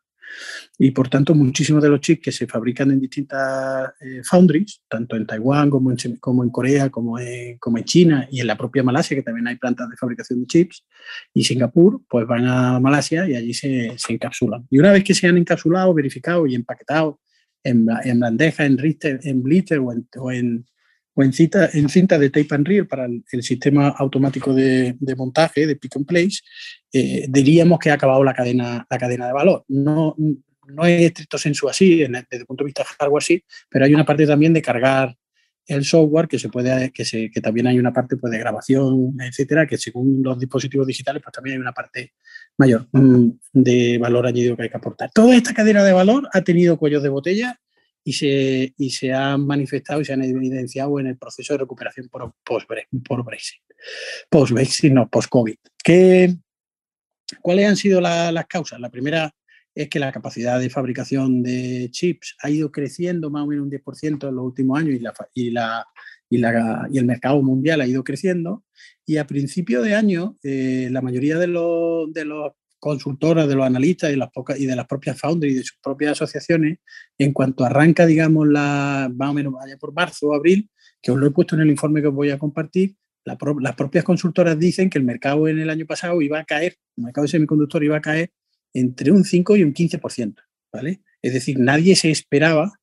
Y 0.78 0.92
por 0.92 1.10
tanto, 1.10 1.36
muchísimos 1.36 1.84
de 1.84 1.90
los 1.90 2.00
chips 2.00 2.22
que 2.24 2.32
se 2.32 2.48
fabrican 2.48 2.92
en 2.92 3.00
distintas 3.00 3.94
eh, 4.00 4.22
foundries, 4.24 4.82
tanto 4.88 5.16
en 5.16 5.26
Taiwán 5.26 5.70
como 5.70 5.92
en, 5.92 6.50
Corea, 6.50 6.90
como 6.90 7.20
en, 7.20 7.58
China 7.84 8.28
y 8.32 8.40
en 8.40 8.48
la 8.48 8.58
propia 8.58 8.84
Malasia, 8.84 9.16
que 9.18 9.24
también 9.24 9.48
hay 9.48 9.58
plantas 9.58 9.90
de 9.90 9.98
fabricación 9.98 10.42
de 10.42 10.48
chips, 10.48 10.86
y 11.34 11.44
Singapur, 11.44 12.02
pues 12.10 12.26
van 12.26 12.46
a 12.48 12.80
Malasia 12.80 13.28
y 13.28 13.36
allí 13.36 13.54
se, 13.54 13.94
se 13.98 14.14
encapsulan. 14.14 14.66
Y 14.70 14.80
una 14.80 14.92
vez 14.92 15.04
que 15.04 15.14
se 15.14 15.28
han 15.28 15.38
encapsulado, 15.38 15.94
verificado 15.94 16.48
y 16.48 16.56
empaquetado 16.56 17.20
en, 17.64 17.88
en 18.04 18.20
bandeja, 18.20 18.66
en, 18.66 18.76
blister, 18.76 19.20
en 19.24 19.44
blister 19.44 19.80
o 19.80 19.94
o 20.18 20.32
en 20.32 20.66
o 21.16 21.24
en, 21.24 21.34
cinta, 21.34 21.70
en 21.74 21.90
cinta 21.90 22.18
de 22.18 22.30
tape 22.30 22.56
and 22.56 22.68
reel 22.68 22.88
para 22.88 23.06
el, 23.06 23.44
sistema 23.44 23.90
automático 23.90 24.54
de, 24.54 24.96
montaje, 25.16 25.68
de 25.68 25.76
pick 25.76 25.96
and 25.98 26.06
place, 26.06 26.40
eh, 26.92 27.26
diríamos 27.30 27.80
que 27.80 27.92
ha 27.92 27.96
acabado 27.96 28.24
la 28.24 28.34
cadena, 28.34 28.86
la 28.90 28.98
cadena 28.98 29.28
de 29.28 29.34
valor. 29.34 29.64
No, 29.68 30.16
no 30.68 30.86
es 30.86 31.02
estricto 31.02 31.38
sensu 31.38 31.70
así, 31.70 31.98
desde 31.98 32.26
el 32.32 32.46
punto 32.46 32.64
de 32.64 32.68
vista 32.68 32.84
hardware 32.84 33.24
sí, 33.24 33.44
pero 33.70 33.86
hay 33.86 33.94
una 33.94 34.06
parte 34.06 34.26
también 34.26 34.54
de 34.54 34.62
cargar 34.62 35.16
el 35.68 35.86
software 35.86 36.28
que 36.28 36.40
se 36.40 36.50
puede 36.50 36.92
que, 36.92 37.06
se, 37.06 37.30
que 37.30 37.42
también 37.42 37.68
hay 37.68 37.80
una 37.80 37.94
parte 37.94 38.18
pues, 38.18 38.32
de 38.32 38.38
grabación 38.38 39.16
etcétera 39.20 39.66
que 39.66 39.78
según 39.78 40.22
los 40.22 40.38
dispositivos 40.38 40.86
digitales 40.86 41.22
pues 41.24 41.32
también 41.32 41.56
hay 41.56 41.62
una 41.62 41.72
parte 41.72 42.14
mayor 42.58 42.88
mm, 42.92 43.30
de 43.54 43.98
valor 43.98 44.28
añadido 44.28 44.58
que 44.58 44.64
hay 44.64 44.70
que 44.70 44.78
aportar 44.78 45.12
toda 45.14 45.36
esta 45.36 45.54
cadena 45.54 45.84
de 45.84 45.94
valor 45.94 46.28
ha 46.34 46.42
tenido 46.42 46.78
cuellos 46.78 47.02
de 47.02 47.10
botella 47.10 47.60
y 48.04 48.14
se, 48.14 48.74
y 48.78 48.90
se 48.90 49.14
han 49.14 49.46
manifestado 49.46 50.02
y 50.02 50.06
se 50.06 50.14
han 50.14 50.24
evidenciado 50.24 51.00
en 51.00 51.08
el 51.08 51.18
proceso 51.18 51.54
de 51.54 51.60
recuperación 51.60 52.10
por, 52.10 52.34
post-Brexit. 52.44 53.62
Post-Brexit, 54.30 54.94
no, 54.94 55.10
post-COVID. 55.10 55.56
¿Cuáles 57.42 57.68
han 57.68 57.78
sido 57.78 58.02
las 58.02 58.46
causas? 58.48 58.80
La 58.80 58.90
primera 58.90 59.34
es 59.74 59.90
que 59.90 60.00
la 60.00 60.12
capacidad 60.12 60.60
de 60.60 60.70
fabricación 60.70 61.42
de 61.42 61.90
chips 61.92 62.36
ha 62.42 62.50
ido 62.50 62.72
creciendo 62.72 63.30
más 63.30 63.44
o 63.44 63.48
menos 63.48 63.64
un 63.64 63.72
10% 63.72 64.30
en 64.30 64.36
los 64.36 64.46
últimos 64.46 64.80
años 64.80 64.96
y, 64.96 65.00
la, 65.00 65.14
y, 65.34 65.50
la, 65.50 65.88
y, 66.30 66.38
la, 66.38 66.88
y 66.92 66.98
el 67.00 67.06
mercado 67.06 67.42
mundial 67.42 67.82
ha 67.82 67.88
ido 67.88 68.04
creciendo. 68.04 68.64
Y 69.06 69.18
a 69.18 69.26
principio 69.26 69.82
de 69.82 69.96
año, 69.96 70.38
eh, 70.44 70.90
la 70.92 71.02
mayoría 71.02 71.38
de 71.38 71.48
los, 71.48 72.12
de 72.14 72.26
los 72.26 72.54
consultoras, 72.84 73.48
de 73.48 73.56
los 73.56 73.66
analistas 73.66 74.12
y, 74.12 74.18
las 74.18 74.30
y 74.58 74.66
de 74.66 74.76
las 74.76 74.86
propias 74.86 75.18
founders 75.18 75.54
y 75.54 75.56
de 75.56 75.64
sus 75.64 75.78
propias 75.82 76.12
asociaciones, 76.12 76.80
en 77.18 77.32
cuanto 77.32 77.64
arranca, 77.64 78.06
digamos, 78.06 78.46
la, 78.48 79.10
más 79.16 79.30
o 79.30 79.34
menos 79.34 79.54
vaya 79.54 79.78
por 79.78 79.94
marzo 79.94 80.28
o 80.28 80.34
abril, 80.36 80.70
que 81.02 81.12
os 81.12 81.18
lo 81.18 81.26
he 81.26 81.32
puesto 81.32 81.56
en 81.56 81.62
el 81.62 81.70
informe 81.70 82.02
que 82.02 82.08
os 82.08 82.14
voy 82.14 82.30
a 82.30 82.38
compartir, 82.38 82.96
las 83.24 83.76
propias 83.76 84.04
consultoras 84.04 84.60
dicen 84.60 84.90
que 84.90 84.98
el 84.98 85.06
mercado 85.06 85.48
en 85.48 85.60
el 85.60 85.70
año 85.70 85.86
pasado 85.86 86.22
iba 86.22 86.40
a 86.40 86.44
caer, 86.44 86.76
el 86.98 87.06
mercado 87.06 87.24
de 87.24 87.30
semiconductores 87.30 87.88
iba 87.88 87.98
a 87.98 88.02
caer 88.02 88.32
entre 88.74 89.12
un 89.12 89.24
5 89.24 89.56
y 89.56 89.64
un 89.64 89.74
15%, 89.74 90.36
¿vale? 90.74 91.02
Es 91.22 91.34
decir, 91.34 91.58
nadie 91.58 91.96
se 91.96 92.12
esperaba 92.12 92.74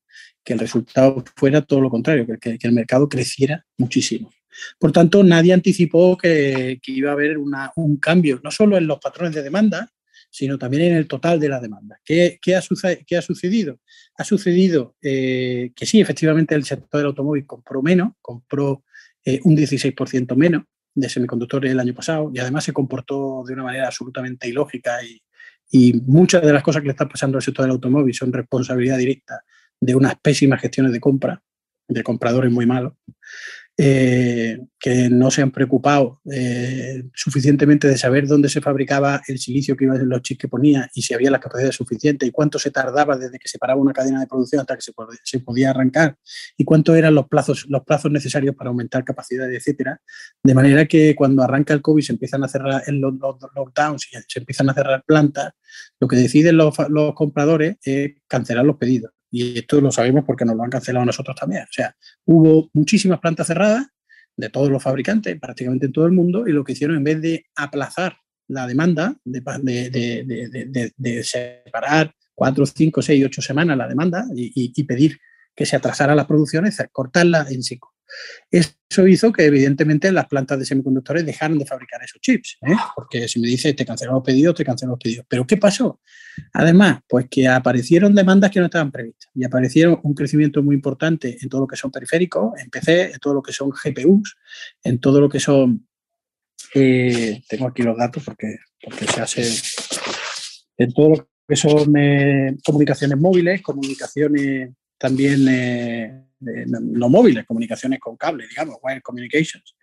que 0.43 0.53
el 0.53 0.59
resultado 0.59 1.23
fuera 1.35 1.61
todo 1.61 1.79
lo 1.79 1.91
contrario, 1.91 2.25
que, 2.25 2.57
que 2.57 2.67
el 2.67 2.73
mercado 2.73 3.07
creciera 3.07 3.67
muchísimo. 3.77 4.31
Por 4.79 4.91
tanto, 4.91 5.23
nadie 5.23 5.53
anticipó 5.53 6.17
que, 6.17 6.79
iba 6.85 7.09
a 7.09 7.13
haber 7.13 7.37
un 7.37 7.97
cambio, 7.97 8.39
no 8.43 8.51
solo 8.51 8.77
en 8.77 8.87
los 8.87 8.99
patrones 8.99 9.33
de 9.35 9.43
demanda, 9.43 9.91
sino 10.31 10.57
también 10.57 10.83
en 10.83 10.93
el 10.93 11.07
total 11.07 11.39
de 11.39 11.49
la 11.49 11.59
demanda. 11.59 11.99
¿Qué, 12.03 12.39
ha, 12.55 12.61
sucedido? 12.61 13.79
Ha 14.17 14.23
sucedido 14.23 14.95
eh, 15.01 15.71
que 15.75 15.85
sí, 15.85 15.99
efectivamente 15.99 16.55
el 16.55 16.63
sector 16.63 16.99
del 16.99 17.07
automóvil 17.07 17.45
compró 17.45 17.81
menos, 17.81 18.13
compró 18.21 18.85
eh, 19.25 19.41
un 19.43 19.55
16% 19.55 20.35
menos 20.35 20.63
de 20.95 21.09
semiconductores 21.09 21.71
el 21.71 21.79
año 21.79 21.93
pasado 21.93 22.31
y 22.33 22.39
además 22.39 22.63
se 22.63 22.73
comportó 22.73 23.43
de 23.45 23.53
una 23.53 23.63
manera 23.63 23.87
absolutamente 23.87 24.47
ilógica 24.47 25.03
y, 25.03 25.21
y 25.69 25.93
muchas 26.05 26.41
de 26.41 26.53
las 26.53 26.63
cosas 26.63 26.81
que 26.81 26.87
le 26.87 26.91
están 26.91 27.09
pasando 27.09 27.37
al 27.37 27.43
sector 27.43 27.63
del 27.63 27.71
automóvil 27.71 28.13
son 28.13 28.31
responsabilidad 28.31 28.97
directa 28.97 29.43
de 29.79 29.95
unas 29.95 30.15
pésimas 30.19 30.61
gestiones 30.61 30.93
de 30.93 30.99
compra, 31.01 31.41
de 31.87 32.03
compradores 32.03 32.51
muy 32.51 32.65
malos. 32.65 32.93
Eh, 33.77 34.59
que 34.77 35.09
no 35.09 35.31
se 35.31 35.41
han 35.41 35.51
preocupado 35.51 36.21
eh, 36.29 37.03
suficientemente 37.15 37.87
de 37.87 37.97
saber 37.97 38.27
dónde 38.27 38.49
se 38.49 38.59
fabricaba 38.59 39.21
el 39.27 39.39
silicio 39.39 39.77
que 39.77 39.85
iba 39.85 39.95
en 39.95 40.09
los 40.09 40.21
chips 40.21 40.41
que 40.41 40.47
ponía 40.49 40.89
y 40.93 41.01
si 41.01 41.13
había 41.13 41.31
la 41.31 41.39
capacidad 41.39 41.71
suficiente 41.71 42.25
y 42.25 42.31
cuánto 42.31 42.59
se 42.59 42.69
tardaba 42.69 43.17
desde 43.17 43.39
que 43.39 43.47
se 43.47 43.57
paraba 43.57 43.79
una 43.79 43.93
cadena 43.93 44.19
de 44.19 44.27
producción 44.27 44.59
hasta 44.59 44.75
que 44.75 44.81
se, 44.81 45.39
podía 45.39 45.69
arrancar 45.69 46.17
y 46.57 46.65
cuántos 46.65 46.97
eran 46.97 47.15
los 47.15 47.27
plazos, 47.27 47.65
los 47.69 47.83
plazos 47.83 48.11
necesarios 48.11 48.55
para 48.55 48.69
aumentar 48.71 49.05
capacidad, 49.05 49.51
etcétera. 49.51 50.01
De 50.43 50.53
manera 50.53 50.85
que 50.85 51.15
cuando 51.15 51.41
arranca 51.41 51.73
el 51.73 51.81
COVID 51.81 52.03
se 52.03 52.11
empiezan 52.11 52.43
a 52.43 52.49
cerrar 52.49 52.83
los, 52.87 53.13
lockdowns 53.55 54.07
y 54.11 54.17
se 54.27 54.39
empiezan 54.39 54.69
a 54.69 54.73
cerrar 54.73 55.03
plantas, 55.07 55.53
lo 55.99 56.07
que 56.07 56.17
deciden 56.17 56.57
los, 56.57 56.75
los 56.89 57.13
compradores 57.15 57.77
es 57.83 58.11
cancelar 58.27 58.65
los 58.65 58.75
pedidos. 58.75 59.11
Y 59.31 59.57
esto 59.57 59.79
lo 59.79 59.91
sabemos 59.91 60.25
porque 60.25 60.45
nos 60.45 60.55
lo 60.55 60.63
han 60.63 60.69
cancelado 60.69 61.05
nosotros 61.05 61.35
también. 61.35 61.63
O 61.63 61.71
sea, 61.71 61.95
hubo 62.25 62.69
muchísimas 62.73 63.19
plantas 63.19 63.47
cerradas 63.47 63.87
de 64.35 64.49
todos 64.49 64.69
los 64.69 64.83
fabricantes, 64.83 65.39
prácticamente 65.39 65.85
en 65.85 65.93
todo 65.93 66.05
el 66.05 66.11
mundo, 66.11 66.47
y 66.47 66.51
lo 66.51 66.63
que 66.63 66.73
hicieron 66.73 66.97
en 66.97 67.03
vez 67.03 67.21
de 67.21 67.45
aplazar 67.55 68.17
la 68.47 68.67
demanda, 68.67 69.15
de, 69.23 69.41
de, 69.89 70.93
de, 70.97 71.23
separar 71.23 72.13
cuatro, 72.35 72.65
cinco, 72.65 73.01
seis, 73.01 73.23
ocho 73.25 73.41
semanas 73.41 73.77
la 73.77 73.87
demanda 73.87 74.25
y, 74.35 74.73
y, 74.75 74.83
pedir 74.83 75.17
que 75.55 75.65
se 75.65 75.77
atrasara 75.77 76.15
las 76.15 76.25
producciones, 76.25 76.77
cortarla 76.91 77.45
en 77.49 77.63
seco. 77.63 77.93
Eso 78.49 79.07
hizo 79.07 79.31
que 79.31 79.45
evidentemente 79.45 80.11
las 80.11 80.27
plantas 80.27 80.59
de 80.59 80.65
semiconductores 80.65 81.25
dejaran 81.25 81.57
de 81.57 81.65
fabricar 81.65 82.03
esos 82.03 82.19
chips, 82.19 82.57
¿eh? 82.61 82.75
porque 82.95 83.27
si 83.27 83.39
me 83.39 83.47
dice 83.47 83.73
te 83.73 83.85
cancelan 83.85 84.15
los 84.15 84.23
pedidos, 84.23 84.55
te 84.55 84.65
cancelan 84.65 84.91
los 84.91 84.99
pedidos. 84.99 85.25
Pero 85.29 85.47
¿qué 85.47 85.57
pasó? 85.57 86.01
Además, 86.53 86.99
pues 87.07 87.27
que 87.29 87.47
aparecieron 87.47 88.13
demandas 88.13 88.51
que 88.51 88.59
no 88.59 88.65
estaban 88.65 88.91
previstas 88.91 89.29
y 89.33 89.45
aparecieron 89.45 89.99
un 90.03 90.13
crecimiento 90.13 90.61
muy 90.61 90.75
importante 90.75 91.37
en 91.41 91.49
todo 91.49 91.61
lo 91.61 91.67
que 91.67 91.77
son 91.77 91.91
periféricos, 91.91 92.59
en 92.59 92.69
PC, 92.69 93.13
en 93.13 93.19
todo 93.19 93.35
lo 93.35 93.41
que 93.41 93.53
son 93.53 93.69
GPUs, 93.69 94.37
en 94.83 94.99
todo 94.99 95.21
lo 95.21 95.29
que 95.29 95.39
son... 95.39 95.87
Eh, 96.73 97.41
tengo 97.49 97.67
aquí 97.67 97.83
los 97.83 97.97
datos 97.97 98.23
porque, 98.23 98.57
porque 98.81 99.05
se 99.07 99.21
hace... 99.21 99.43
En 100.77 100.91
todo 100.93 101.09
lo 101.09 101.29
que 101.47 101.55
son 101.55 101.95
eh, 101.97 102.57
comunicaciones 102.63 103.17
móviles, 103.17 103.61
comunicaciones 103.61 104.71
también 105.01 106.27
no 106.39 107.09
móviles, 107.09 107.45
comunicaciones 107.45 107.99
con 107.99 108.17
cable, 108.17 108.47
digamos, 108.47 108.77
wire 108.83 109.01
communications, 109.01 109.75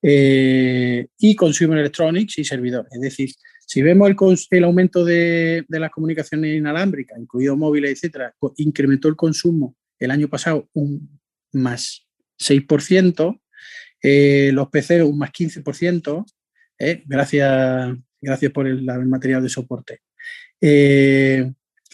eh, 0.00 1.06
y 1.18 1.36
consumer 1.36 1.78
electronics 1.78 2.38
y 2.38 2.44
servidores. 2.44 2.90
Es 2.92 3.00
decir, 3.00 3.30
si 3.66 3.82
vemos 3.82 4.08
el, 4.08 4.16
el 4.50 4.64
aumento 4.64 5.04
de, 5.04 5.64
las 5.68 5.90
comunicaciones 5.90 6.56
inalámbricas, 6.56 7.18
incluido 7.18 7.56
móviles, 7.56 7.92
etcétera, 7.92 8.34
incrementó 8.56 9.08
el 9.08 9.16
consumo 9.16 9.76
el 9.98 10.10
año 10.10 10.28
pasado 10.28 10.68
un 10.72 11.20
más 11.52 12.06
6%, 12.38 13.40
eh, 14.02 14.50
los 14.52 14.68
PC 14.68 15.02
un 15.02 15.18
más 15.18 15.30
15%, 15.30 16.24
eh, 16.78 17.02
gracias, 17.06 17.94
gracias 18.20 18.52
por 18.52 18.66
el, 18.66 18.82
material 18.82 19.42
de 19.42 19.48
soporte 19.48 20.00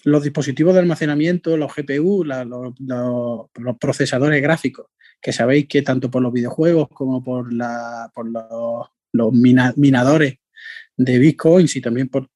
los 0.05 0.23
dispositivos 0.23 0.75
de 0.75 0.81
almacenamiento, 0.81 1.57
los 1.57 1.73
GPU, 1.75 2.25
los, 2.25 3.77
procesadores 3.79 4.43
gráficos, 4.43 4.87
que 5.21 5.33
sabéis 5.33 5.67
que 5.69 5.83
tanto 5.83 6.11
por 6.11 6.23
los 6.23 6.33
videojuegos 6.33 6.89
como 6.89 7.23
por, 7.23 7.53
los, 7.53 9.33
minadores 9.33 10.35
de 10.97 11.19
bitcoins 11.19 11.77
y 11.77 11.81
también 11.81 12.09
por, 12.09 12.29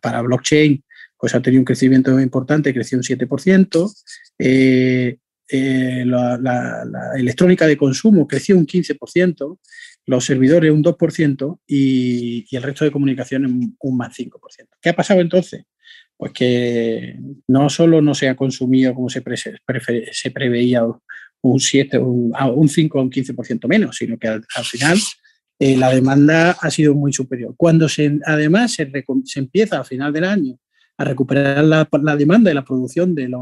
para, 0.00 0.22
blockchain, 0.22 0.84
pues 1.18 1.34
ha 1.34 1.42
tenido 1.42 1.60
un 1.60 1.66
crecimiento 1.66 2.18
importante, 2.18 2.72
creció 2.72 2.98
un 2.98 3.04
7%. 3.04 3.92
Eh, 4.38 5.18
eh, 5.52 6.04
la, 6.06 7.12
electrónica 7.16 7.66
de 7.66 7.76
consumo 7.76 8.26
creció 8.26 8.56
un 8.56 8.66
15%, 8.66 9.58
los 10.06 10.24
servidores 10.24 10.72
un 10.72 10.82
2% 10.82 11.60
y, 11.66 12.46
y 12.50 12.56
el 12.56 12.62
resto 12.62 12.84
de 12.84 12.90
comunicaciones 12.90 13.50
un 13.50 13.96
más 13.96 14.16
5%. 14.16 14.30
¿Qué 14.80 14.90
ha 14.90 14.96
pasado 14.96 15.20
entonces? 15.20 15.64
Pues 16.20 16.32
que 16.32 17.18
no 17.48 17.70
solo 17.70 18.02
no 18.02 18.14
se 18.14 18.28
ha 18.28 18.36
consumido 18.36 18.94
como 18.94 19.08
se, 19.08 19.22
preveía 19.22 20.82
un 21.40 21.58
7, 21.58 21.98
un, 21.98 22.34
un 22.54 22.68
5 22.68 22.98
o 22.98 23.02
un 23.02 23.10
15% 23.10 23.66
menos, 23.66 23.96
sino 23.96 24.18
que 24.18 24.28
al, 24.28 24.44
final 24.64 24.98
eh, 25.58 25.78
la 25.78 25.88
demanda 25.88 26.58
ha 26.60 26.70
sido 26.70 26.94
muy 26.94 27.14
superior. 27.14 27.54
Cuando 27.56 27.88
se, 27.88 28.18
además 28.26 28.74
se, 28.74 28.92
empieza 29.36 29.80
a 29.80 29.84
final 29.84 30.12
del 30.12 30.24
año 30.24 30.58
a 30.98 31.04
recuperar 31.04 31.64
la, 31.64 32.16
demanda 32.18 32.50
y 32.50 32.54
la 32.54 32.66
producción 32.66 33.14
de 33.14 33.34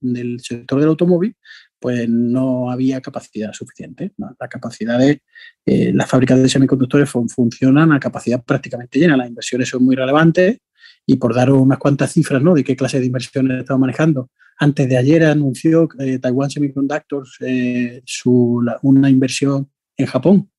del 0.00 0.40
sector 0.40 0.80
del 0.80 0.88
automóvil, 0.88 1.36
pues 1.78 2.08
no 2.08 2.70
había 2.70 3.02
capacidad 3.02 3.52
suficiente. 3.52 4.12
La 4.16 4.48
capacidad 4.48 4.98
de 4.98 5.20
eh, 5.66 5.92
las 5.92 6.08
fábricas 6.08 6.42
de 6.42 6.48
semiconductores 6.48 7.10
funcionan 7.10 7.92
a 7.92 8.00
capacidad 8.00 8.42
prácticamente 8.42 8.98
llena. 8.98 9.18
Las 9.18 9.28
inversiones 9.28 9.68
son 9.68 9.84
muy 9.84 9.94
relevantes 9.94 10.60
y 11.06 11.16
por 11.16 11.34
dar 11.34 11.50
unas 11.50 11.78
cuantas 11.78 12.12
cifras 12.12 12.42
¿no? 12.42 12.54
de 12.54 12.64
qué 12.64 12.76
clase 12.76 13.00
de 13.00 13.06
inversiones 13.06 13.60
estamos 13.60 13.80
manejando, 13.80 14.30
antes 14.58 14.88
de 14.88 14.96
ayer 14.96 15.24
anunció 15.24 15.88
eh, 15.98 16.18
Taiwan 16.18 16.50
Semiconductors 16.50 17.36
eh, 17.40 18.02
su, 18.04 18.64
una 18.82 19.10
inversión 19.10 19.70
en 19.96 20.06
Japón 20.06 20.50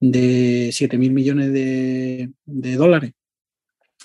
de 0.00 0.70
7 0.72 0.98
mil 0.98 1.12
millones 1.12 1.52
de, 1.52 2.30
dólares 2.44 3.12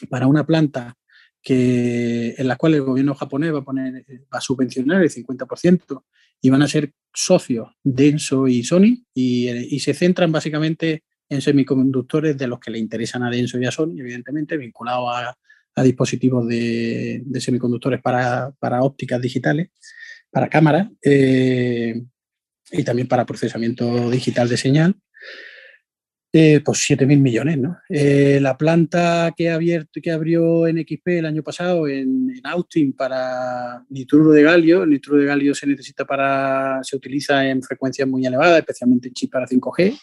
para 0.09 0.27
una 0.27 0.45
planta 0.45 0.95
que, 1.41 2.35
en 2.37 2.47
la 2.47 2.55
cual 2.55 2.75
el 2.75 2.81
gobierno 2.81 3.15
japonés 3.15 3.53
va 3.53 3.59
a, 3.59 3.63
poner, 3.63 4.05
va 4.33 4.37
a 4.37 4.41
subvencionar 4.41 5.01
el 5.01 5.09
50% 5.09 6.03
y 6.41 6.49
van 6.49 6.61
a 6.61 6.67
ser 6.67 6.93
socios 7.13 7.69
Denso 7.83 8.47
y 8.47 8.63
Sony 8.63 9.05
y, 9.13 9.49
y, 9.49 9.79
se 9.79 9.93
centran 9.93 10.31
básicamente 10.31 11.03
en 11.29 11.41
semiconductores 11.41 12.37
de 12.37 12.47
los 12.47 12.59
que 12.59 12.71
le 12.71 12.79
interesan 12.79 13.23
a 13.23 13.29
Denso 13.29 13.59
y 13.59 13.65
a 13.65 13.71
Sony, 13.71 13.95
evidentemente, 13.97 14.57
vinculados 14.57 15.09
a, 15.09 15.37
dispositivos 15.83 16.47
de, 16.47 17.23
semiconductores 17.39 18.01
para, 18.01 18.51
para, 18.59 18.83
ópticas 18.83 19.21
digitales, 19.21 19.69
para 20.29 20.49
cámaras 20.49 20.87
eh, 21.03 22.01
y 22.71 22.83
también 22.83 23.07
para 23.07 23.25
procesamiento 23.25 24.09
digital 24.09 24.49
de 24.49 24.57
señal. 24.57 24.95
Eh, 26.33 26.61
pues 26.63 26.89
7.000 26.89 27.19
millones, 27.19 27.57
¿no? 27.57 27.77
Eh, 27.89 28.39
la 28.41 28.57
planta 28.57 29.33
que, 29.35 29.49
ha 29.49 29.55
abierto, 29.55 29.99
que 30.01 30.11
abrió 30.11 30.65
NXP 30.65 31.05
el 31.07 31.25
año 31.25 31.43
pasado 31.43 31.89
en, 31.89 32.31
en, 32.33 32.41
Austin 32.45 32.93
para 32.93 33.83
nitruro 33.89 34.31
de 34.31 34.43
galio, 34.43 34.83
el 34.83 34.91
nitruro 34.91 35.19
de 35.19 35.25
galio 35.25 35.53
se 35.53 35.67
necesita 35.67 36.05
para, 36.05 36.79
se 36.83 36.95
utiliza 36.95 37.45
en 37.45 37.61
frecuencias 37.61 38.07
muy 38.07 38.25
elevadas, 38.25 38.59
especialmente 38.59 39.09
en 39.09 39.13
chip 39.13 39.29
para 39.29 39.45
5G, 39.45 39.99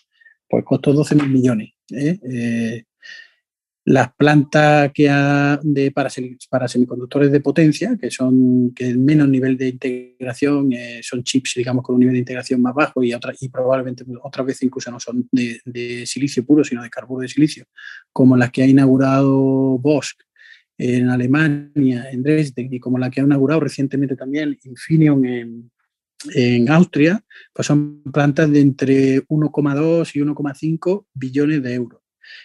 pues 0.50 0.64
costó 0.66 0.92
12.000 0.92 1.28
millones. 1.28 1.70
¿eh? 1.92 2.85
Las 3.88 4.12
plantas 4.12 4.92
que 4.92 5.09
ha 5.09 5.59
de, 5.62 5.90
para, 5.92 6.11
para, 6.50 6.68
semiconductores 6.68 7.33
de 7.33 7.40
potencia, 7.40 7.97
que 7.99 8.11
son 8.11 8.75
que 8.75 8.95
menos 8.95 9.30
nivel 9.30 9.57
de 9.57 9.68
integración, 9.68 10.71
eh, 10.75 11.00
son 11.02 11.25
chips, 11.25 11.54
digamos, 11.57 11.83
con 11.83 11.95
un 11.95 12.00
nivel 12.00 12.12
de 12.12 12.18
integración 12.18 12.61
más 12.61 12.75
bajo 12.75 13.02
y, 13.02 13.14
otra, 13.14 13.33
y 13.40 13.49
probablemente 13.49 14.04
otras 14.23 14.47
veces 14.47 14.64
incluso 14.64 14.90
no 14.90 15.00
son 15.00 15.26
de, 15.33 15.62
de, 15.64 16.04
silicio 16.04 16.45
puro, 16.45 16.64
sino 16.64 16.83
de 16.83 16.90
carburo 16.90 17.23
de 17.23 17.28
silicio, 17.28 17.64
como 18.12 18.37
las 18.37 18.50
que 18.50 18.62
ha 18.62 18.66
inaugurado 18.66 19.78
Bosch 19.78 20.18
en 20.76 21.09
Alemania, 21.09 22.11
en 22.12 22.23
Dresden, 22.23 22.68
y 22.71 22.80
como 22.80 22.99
la 22.99 23.09
que 23.09 23.23
ha 23.23 23.25
inaugurado 23.25 23.61
recientemente 23.61 24.16
también 24.16 24.59
Infineon 24.64 25.25
en, 25.25 25.71
en 26.35 26.71
Austria, 26.71 27.25
pues 27.54 27.66
son 27.66 28.02
plantas 28.12 28.50
de 28.50 28.61
entre 28.61 29.26
1,2 29.28 30.11
y 30.14 30.21
1,5 30.21 31.07
billones 31.14 31.62
de 31.62 31.73
euros. 31.73 32.02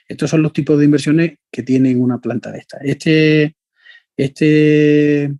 Estos 0.07 0.29
son 0.29 0.41
los 0.41 0.53
tipos 0.53 0.77
de 0.77 0.85
inversiones 0.85 1.37
que 1.51 1.63
tienen 1.63 2.01
una 2.01 2.19
planta 2.19 2.51
de 2.51 2.59
esta. 2.59 2.77
Este, 2.77 3.55
este 4.15 5.31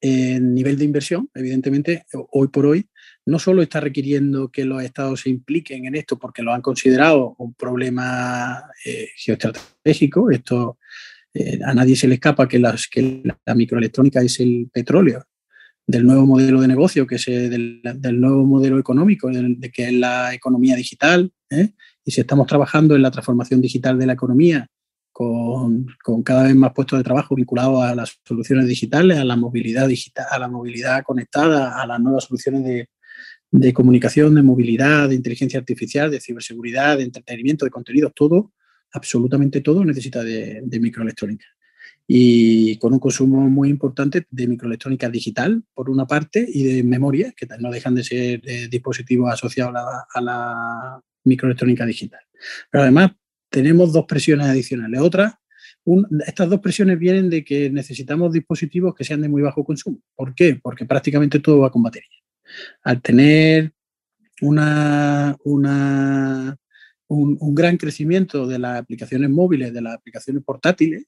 eh, 0.00 0.40
nivel 0.40 0.78
de 0.78 0.84
inversión, 0.84 1.28
evidentemente, 1.34 2.04
hoy 2.32 2.48
por 2.48 2.66
hoy, 2.66 2.86
no 3.26 3.38
solo 3.38 3.62
está 3.62 3.80
requiriendo 3.80 4.50
que 4.50 4.64
los 4.64 4.82
estados 4.82 5.20
se 5.20 5.30
impliquen 5.30 5.86
en 5.86 5.94
esto 5.94 6.18
porque 6.18 6.42
lo 6.42 6.52
han 6.52 6.62
considerado 6.62 7.34
un 7.38 7.54
problema 7.54 8.64
eh, 8.84 9.08
geoestratégico, 9.16 10.30
esto 10.30 10.78
eh, 11.32 11.60
a 11.64 11.74
nadie 11.74 11.94
se 11.94 12.08
le 12.08 12.14
escapa 12.14 12.48
que, 12.48 12.58
la 12.58 13.54
microelectrónica 13.54 14.20
es 14.20 14.40
el 14.40 14.68
petróleo 14.72 15.24
del 15.86 16.04
nuevo 16.04 16.26
modelo 16.26 16.60
de 16.60 16.68
negocio, 16.68 17.06
que 17.06 17.16
es 17.16 17.26
del, 17.26 17.82
nuevo 18.20 18.44
modelo 18.44 18.78
económico, 18.78 19.28
de, 19.28 19.70
que 19.70 19.88
es 19.88 19.92
la 19.92 20.34
economía 20.34 20.76
digital. 20.76 21.32
Y 22.04 22.10
si 22.10 22.20
estamos 22.20 22.46
trabajando 22.46 22.94
en 22.94 23.02
la 23.02 23.10
transformación 23.10 23.60
digital 23.60 23.98
de 23.98 24.06
la 24.06 24.14
economía 24.14 24.66
con, 25.12 25.86
con, 26.02 26.22
cada 26.22 26.44
vez 26.44 26.54
más 26.54 26.72
puestos 26.72 26.98
de 26.98 27.04
trabajo 27.04 27.34
vinculados 27.34 27.82
a 27.82 27.94
las 27.94 28.18
soluciones 28.24 28.66
digitales, 28.66 29.18
a 29.18 29.24
la 29.24 29.36
movilidad 29.36 29.88
digital, 29.88 30.26
a 30.30 30.38
la 30.38 30.48
movilidad 30.48 31.02
conectada, 31.02 31.80
a 31.80 31.86
las 31.86 32.00
nuevas 32.00 32.24
soluciones 32.24 32.64
de, 32.64 32.88
de 33.50 33.72
comunicación, 33.72 34.34
de 34.34 34.42
movilidad, 34.42 35.08
de 35.08 35.16
inteligencia 35.16 35.58
artificial, 35.58 36.10
de 36.10 36.20
ciberseguridad, 36.20 36.98
de 36.98 37.04
entretenimiento, 37.04 37.64
de 37.64 37.70
contenidos, 37.70 38.12
todo, 38.14 38.52
absolutamente 38.92 39.60
todo 39.60 39.84
necesita 39.84 40.22
de, 40.22 40.62
microelectrónica. 40.80 41.46
Y 42.06 42.76
con 42.78 42.92
un 42.92 42.98
consumo 42.98 43.48
muy 43.48 43.68
importante 43.68 44.26
de 44.30 44.48
microelectrónica 44.48 45.08
digital, 45.08 45.62
por 45.74 45.90
una 45.90 46.06
parte, 46.06 46.44
y 46.48 46.64
de 46.64 46.82
memoria, 46.82 47.32
que 47.36 47.46
no 47.58 47.70
dejan 47.70 47.94
de 47.94 48.04
ser 48.04 48.42
eh, 48.44 48.68
dispositivos 48.68 49.32
asociados 49.32 49.74
a 50.12 50.20
la, 50.20 51.00
microelectrónica 51.24 51.86
digital. 51.86 52.20
Pero 52.70 52.82
además 52.82 53.12
tenemos 53.48 53.92
dos 53.92 54.06
presiones 54.06 54.46
adicionales. 54.46 55.00
Otra, 55.00 55.40
estas 56.26 56.48
dos 56.48 56.60
presiones 56.60 56.98
vienen 56.98 57.30
de 57.30 57.44
que 57.44 57.70
necesitamos 57.70 58.32
dispositivos 58.32 58.94
que 58.94 59.04
sean 59.04 59.22
de 59.22 59.28
muy 59.28 59.42
bajo 59.42 59.64
consumo. 59.64 60.00
¿Por 60.14 60.34
qué? 60.34 60.58
Porque 60.62 60.84
prácticamente 60.84 61.40
todo 61.40 61.60
va 61.60 61.70
con 61.70 61.82
batería. 61.82 62.08
Al 62.82 63.00
tener 63.00 63.72
una, 64.42 65.36
una, 65.44 66.56
un, 67.08 67.36
un 67.40 67.54
gran 67.54 67.76
crecimiento 67.76 68.46
de 68.46 68.58
las 68.58 68.80
aplicaciones 68.80 69.30
móviles, 69.30 69.72
de 69.72 69.82
las 69.82 69.94
aplicaciones 69.94 70.42
portátiles, 70.44 71.04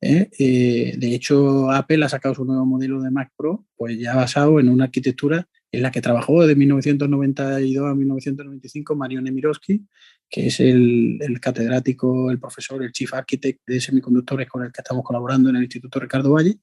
¿eh? 0.00 0.28
Eh, 0.38 0.94
de 0.96 1.14
hecho, 1.14 1.70
Apple 1.70 2.04
ha 2.04 2.08
sacado 2.08 2.34
su 2.34 2.44
nuevo 2.44 2.66
modelo 2.66 3.00
de 3.00 3.10
Mac 3.10 3.32
Pro, 3.36 3.66
pues 3.76 3.98
ya 3.98 4.14
basado 4.14 4.60
en 4.60 4.68
una 4.68 4.84
arquitectura 4.84 5.48
en 5.72 5.82
la 5.82 5.90
que 5.90 6.00
trabajó 6.00 6.42
desde 6.42 6.56
1992 6.56 7.90
a 7.90 7.94
1995 7.94 8.96
Mario 8.96 9.20
Nemirovsky, 9.20 9.84
que 10.28 10.46
es 10.46 10.60
el, 10.60 11.18
catedrático, 11.40 12.30
el 12.30 12.38
profesor, 12.38 12.82
el 12.82 12.92
chief 12.92 13.12
architect 13.14 13.60
de 13.66 13.80
semiconductores 13.80 14.48
con 14.48 14.64
el 14.64 14.72
que 14.72 14.80
estamos 14.80 15.04
colaborando 15.04 15.50
en 15.50 15.56
el 15.56 15.62
Instituto 15.62 16.00
Ricardo 16.00 16.32
Valle, 16.32 16.56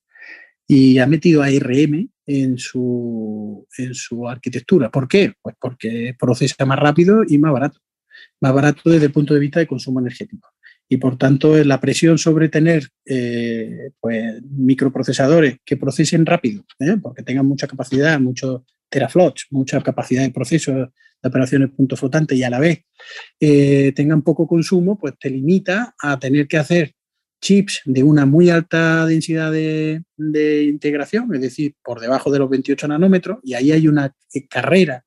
y 0.67 0.97
ha 0.97 1.07
metido 1.07 1.43
a 1.43 1.47
ARM 1.47 2.09
en 2.25 2.57
su, 2.57 3.67
en 3.77 3.93
su 3.93 4.27
arquitectura. 4.27 4.89
¿Por 4.89 5.07
qué? 5.07 5.33
Pues 5.41 5.55
porque 5.59 6.15
procesa 6.17 6.65
más 6.65 6.79
rápido 6.79 7.23
y 7.27 7.37
más 7.37 7.51
barato. 7.51 7.79
Más 8.39 8.53
barato 8.53 8.89
desde 8.89 9.07
el 9.07 9.11
punto 9.11 9.33
de 9.33 9.39
vista 9.39 9.59
de 9.59 9.67
consumo 9.67 9.99
energético 9.99 10.53
y 10.93 10.97
por 10.97 11.17
tanto 11.17 11.61
la 11.63 11.79
presión 11.79 12.17
sobre 12.17 12.49
tener 12.49 12.87
eh, 13.05 13.91
pues, 13.99 14.41
microprocesadores 14.43 15.57
que 15.65 15.77
procesen 15.77 16.25
rápido, 16.25 16.65
¿eh? 16.79 16.97
porque 17.01 17.23
tengan 17.23 17.47
mucha 17.47 17.67
capacidad, 17.67 18.19
muchos 18.19 18.61
teraflops, 18.93 19.47
mucha 19.49 19.81
capacidad 19.81 20.21
de 20.21 20.29
proceso 20.29 20.71
de 20.71 20.87
operaciones 21.23 21.71
punto 21.71 21.95
flotante 21.95 22.35
y 22.35 22.43
a 22.43 22.49
la 22.49 22.59
vez 22.59 22.85
eh, 23.39 23.91
tengan 23.95 24.21
poco 24.21 24.47
consumo, 24.47 24.99
pues 24.99 25.15
te 25.19 25.31
limita 25.31 25.95
a 25.99 26.19
tener 26.19 26.47
que 26.47 26.57
hacer 26.57 26.93
chips 27.41 27.81
de 27.85 28.03
una 28.03 28.25
muy 28.25 28.49
alta 28.51 29.05
densidad 29.05 29.51
de, 29.51 30.03
integración, 30.63 31.33
es 31.33 31.41
decir, 31.41 31.73
por 31.83 31.99
debajo 31.99 32.31
de 32.31 32.39
los 32.39 32.49
28 32.49 32.87
nanómetros, 32.87 33.39
y 33.43 33.55
ahí 33.55 33.71
hay 33.71 33.87
una 33.87 34.13
carrera 34.49 35.03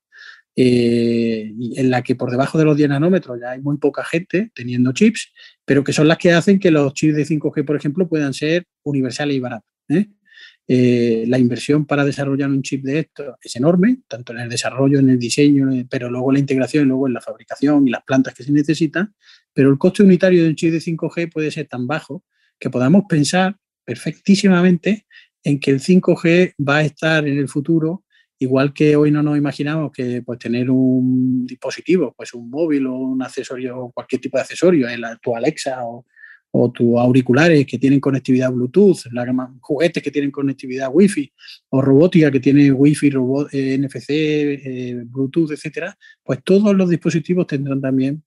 eh, 0.56 1.52
en 1.76 1.90
la 1.90 2.02
que 2.02 2.16
por 2.16 2.30
debajo 2.30 2.58
de 2.58 2.64
los 2.64 2.76
10 2.76 2.90
nanómetros 2.90 3.38
ya 3.40 3.52
hay 3.52 3.60
muy 3.60 3.78
poca 3.78 4.04
gente 4.04 4.50
teniendo 4.54 4.92
chips, 4.92 5.32
pero 5.64 5.84
que 5.84 5.92
son 5.92 6.08
las 6.08 6.18
que 6.18 6.32
hacen 6.32 6.58
que 6.58 6.70
los 6.70 6.92
chips 6.92 7.16
de 7.16 7.24
5G, 7.24 7.64
por 7.64 7.76
ejemplo, 7.76 8.08
puedan 8.08 8.34
ser 8.34 8.64
universales 8.82 9.36
y 9.36 9.40
baratos. 9.40 9.70
¿eh? 9.88 10.08
Eh, 10.68 11.24
la 11.28 11.38
inversión 11.38 11.86
para 11.86 12.04
desarrollar 12.04 12.50
un 12.50 12.62
chip 12.62 12.84
de 12.84 13.00
esto 13.00 13.36
es 13.40 13.54
enorme, 13.56 13.98
tanto 14.08 14.32
en 14.32 14.40
el 14.40 14.48
desarrollo, 14.48 14.98
en 14.98 15.10
el 15.10 15.18
diseño, 15.18 15.68
pero 15.88 16.10
luego 16.10 16.30
en 16.30 16.34
la 16.34 16.40
integración, 16.40 16.84
y 16.84 16.88
luego 16.88 17.06
en 17.06 17.14
la 17.14 17.20
fabricación 17.20 17.86
y 17.86 17.90
las 17.90 18.02
plantas 18.04 18.34
que 18.34 18.42
se 18.42 18.52
necesitan, 18.52 19.14
pero 19.52 19.70
el 19.70 19.78
coste 19.78 20.02
unitario 20.02 20.42
de 20.42 20.48
un 20.48 20.56
chip 20.56 20.72
de 20.72 20.80
5G 20.80 21.32
puede 21.32 21.50
ser 21.50 21.68
tan 21.68 21.86
bajo 21.86 22.24
que 22.58 22.70
podamos 22.70 23.04
pensar 23.08 23.56
perfectísimamente 23.84 25.06
en 25.44 25.60
que 25.60 25.70
el 25.70 25.80
5G 25.80 26.54
va 26.58 26.78
a 26.78 26.84
estar 26.84 27.26
en 27.26 27.38
el 27.38 27.48
futuro 27.48 28.04
Igual 28.38 28.74
que 28.74 28.96
hoy 28.96 29.10
no 29.10 29.22
nos 29.22 29.38
imaginamos 29.38 29.90
que 29.92 30.20
pues, 30.22 30.38
tener 30.38 30.70
un 30.70 31.46
dispositivo, 31.46 32.12
pues 32.14 32.34
un 32.34 32.50
móvil 32.50 32.86
o 32.86 32.94
un 32.94 33.22
accesorio, 33.22 33.90
cualquier 33.94 34.20
tipo 34.20 34.36
de 34.36 34.42
accesorio, 34.42 34.88
el, 34.88 35.02
tu 35.22 35.34
Alexa 35.34 35.86
o, 35.86 36.04
o 36.58 36.70
tus 36.70 36.98
auriculares 36.98 37.66
que 37.66 37.78
tienen 37.78 38.00
conectividad 38.00 38.50
Bluetooth, 38.50 39.12
la, 39.12 39.26
juguetes 39.60 40.02
que 40.02 40.10
tienen 40.10 40.30
conectividad 40.30 40.88
Wi-Fi 40.90 41.30
o 41.68 41.82
robótica 41.82 42.30
que 42.30 42.40
tiene 42.40 42.72
Wi-Fi, 42.72 43.12
eh, 43.52 43.78
NFC, 43.78 44.08
eh, 44.08 45.02
Bluetooth, 45.04 45.50
etcétera, 45.50 45.96
pues 46.22 46.42
todos 46.42 46.74
los 46.74 46.88
dispositivos 46.88 47.46
tendrán 47.46 47.82
también 47.82 48.22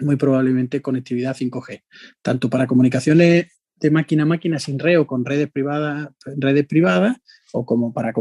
muy 0.00 0.16
probablemente 0.16 0.82
conectividad 0.82 1.36
5G, 1.36 1.84
tanto 2.22 2.50
para 2.50 2.66
comunicaciones 2.66 3.46
de 3.76 3.90
máquina 3.90 4.24
a 4.24 4.26
máquina 4.26 4.58
sin 4.58 4.78
reo 4.78 5.06
con 5.06 5.24
redes 5.24 5.48
privadas, 5.50 6.08
redes 6.36 6.66
privadas 6.66 7.16
o 7.52 7.64
como 7.64 7.92
para 7.92 8.12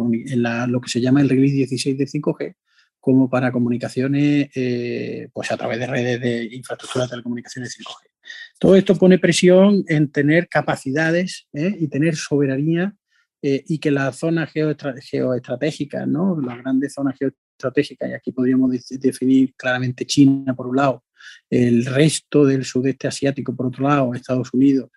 lo 0.67 0.82
que 0.82 0.89
se 0.89 1.02
llama 1.02 1.22
el 1.22 1.30
release 1.30 1.56
16 1.56 1.98
de 1.98 2.06
5G, 2.06 2.56
como 3.00 3.32
para 3.32 3.52
comunicaciones 3.52 4.50
eh, 4.54 5.30
pues 5.34 5.52
a 5.52 5.58
través 5.58 5.80
de 5.80 5.88
redes 5.88 6.22
de 6.22 6.56
infraestructura 6.56 7.06
de 7.06 7.10
telecomunicaciones 7.10 7.76
5G. 7.80 8.12
Todo 8.59 8.75
esto 8.75 8.95
pone 8.95 9.19
presión 9.19 9.83
en 9.87 10.11
tener 10.11 10.47
capacidades 10.47 11.47
¿eh? 11.53 11.75
y 11.79 11.87
tener 11.87 12.15
soberanía 12.15 12.95
eh, 13.41 13.63
y 13.67 13.79
que 13.79 13.91
las 13.91 14.17
zonas 14.17 14.51
geoestratégicas, 14.51 16.07
¿no? 16.07 16.39
las 16.39 16.59
grandes 16.59 16.93
zonas 16.93 17.17
geoestratégicas, 17.17 18.09
y 18.09 18.13
aquí 18.13 18.31
podríamos 18.31 18.71
definir 18.89 19.53
claramente 19.55 20.05
China 20.05 20.55
por 20.55 20.67
un 20.67 20.77
lado, 20.77 21.03
el 21.49 21.85
resto 21.85 22.45
del 22.45 22.63
sudeste 22.63 23.07
asiático 23.07 23.55
por 23.55 23.67
otro 23.67 23.87
lado, 23.87 24.13
Estados 24.13 24.53
Unidos 24.53 24.89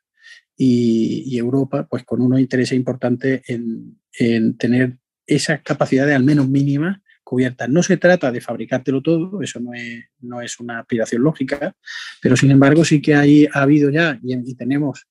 y, 0.56 1.24
y 1.26 1.38
Europa, 1.38 1.86
pues 1.88 2.04
con 2.04 2.20
unos 2.20 2.40
intereses 2.40 2.76
importantes 2.76 3.42
en, 3.48 3.98
en 4.18 4.56
tener 4.56 4.98
esas 5.26 5.62
capacidades 5.62 6.14
al 6.14 6.24
menos 6.24 6.48
mínimas 6.48 6.98
cubiertas. 7.26 7.68
No 7.68 7.82
se 7.82 7.96
trata 7.96 8.30
de 8.30 8.40
fabricártelo 8.40 9.02
todo, 9.02 9.42
eso 9.42 9.58
no 9.58 9.74
es, 9.74 10.04
no 10.20 10.40
es 10.40 10.60
una 10.60 10.78
aspiración 10.78 11.22
lógica, 11.22 11.74
pero 12.22 12.36
sin 12.36 12.52
embargo 12.52 12.84
sí 12.84 13.02
que 13.02 13.16
hay, 13.16 13.46
ha 13.52 13.62
habido 13.62 13.90
ya 13.90 14.16
y, 14.22 14.54
tenemos 14.54 15.08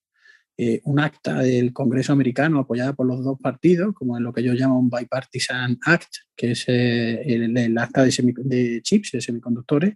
eh, 0.58 0.80
un 0.86 1.01
acta 1.01 1.39
del 1.39 1.73
Congreso 1.73 2.13
americano 2.13 2.60
apoyada 2.60 2.93
por 2.93 3.06
los 3.06 3.21
dos 3.21 3.38
partidos, 3.41 3.93
como 3.93 4.17
en 4.17 4.23
lo 4.23 4.32
que 4.32 4.43
yo 4.43 4.54
llamo 4.54 4.80
un 4.80 4.89
Bipartisan 4.89 5.78
Act, 5.86 6.15
que 6.38 6.51
es 6.51 6.63
eh, 6.69 7.21
el, 7.25 7.78
acta 7.78 8.06
de, 8.06 8.34
de, 8.45 8.82
chips, 8.82 9.12
de 9.12 9.19
semiconductores, 9.19 9.95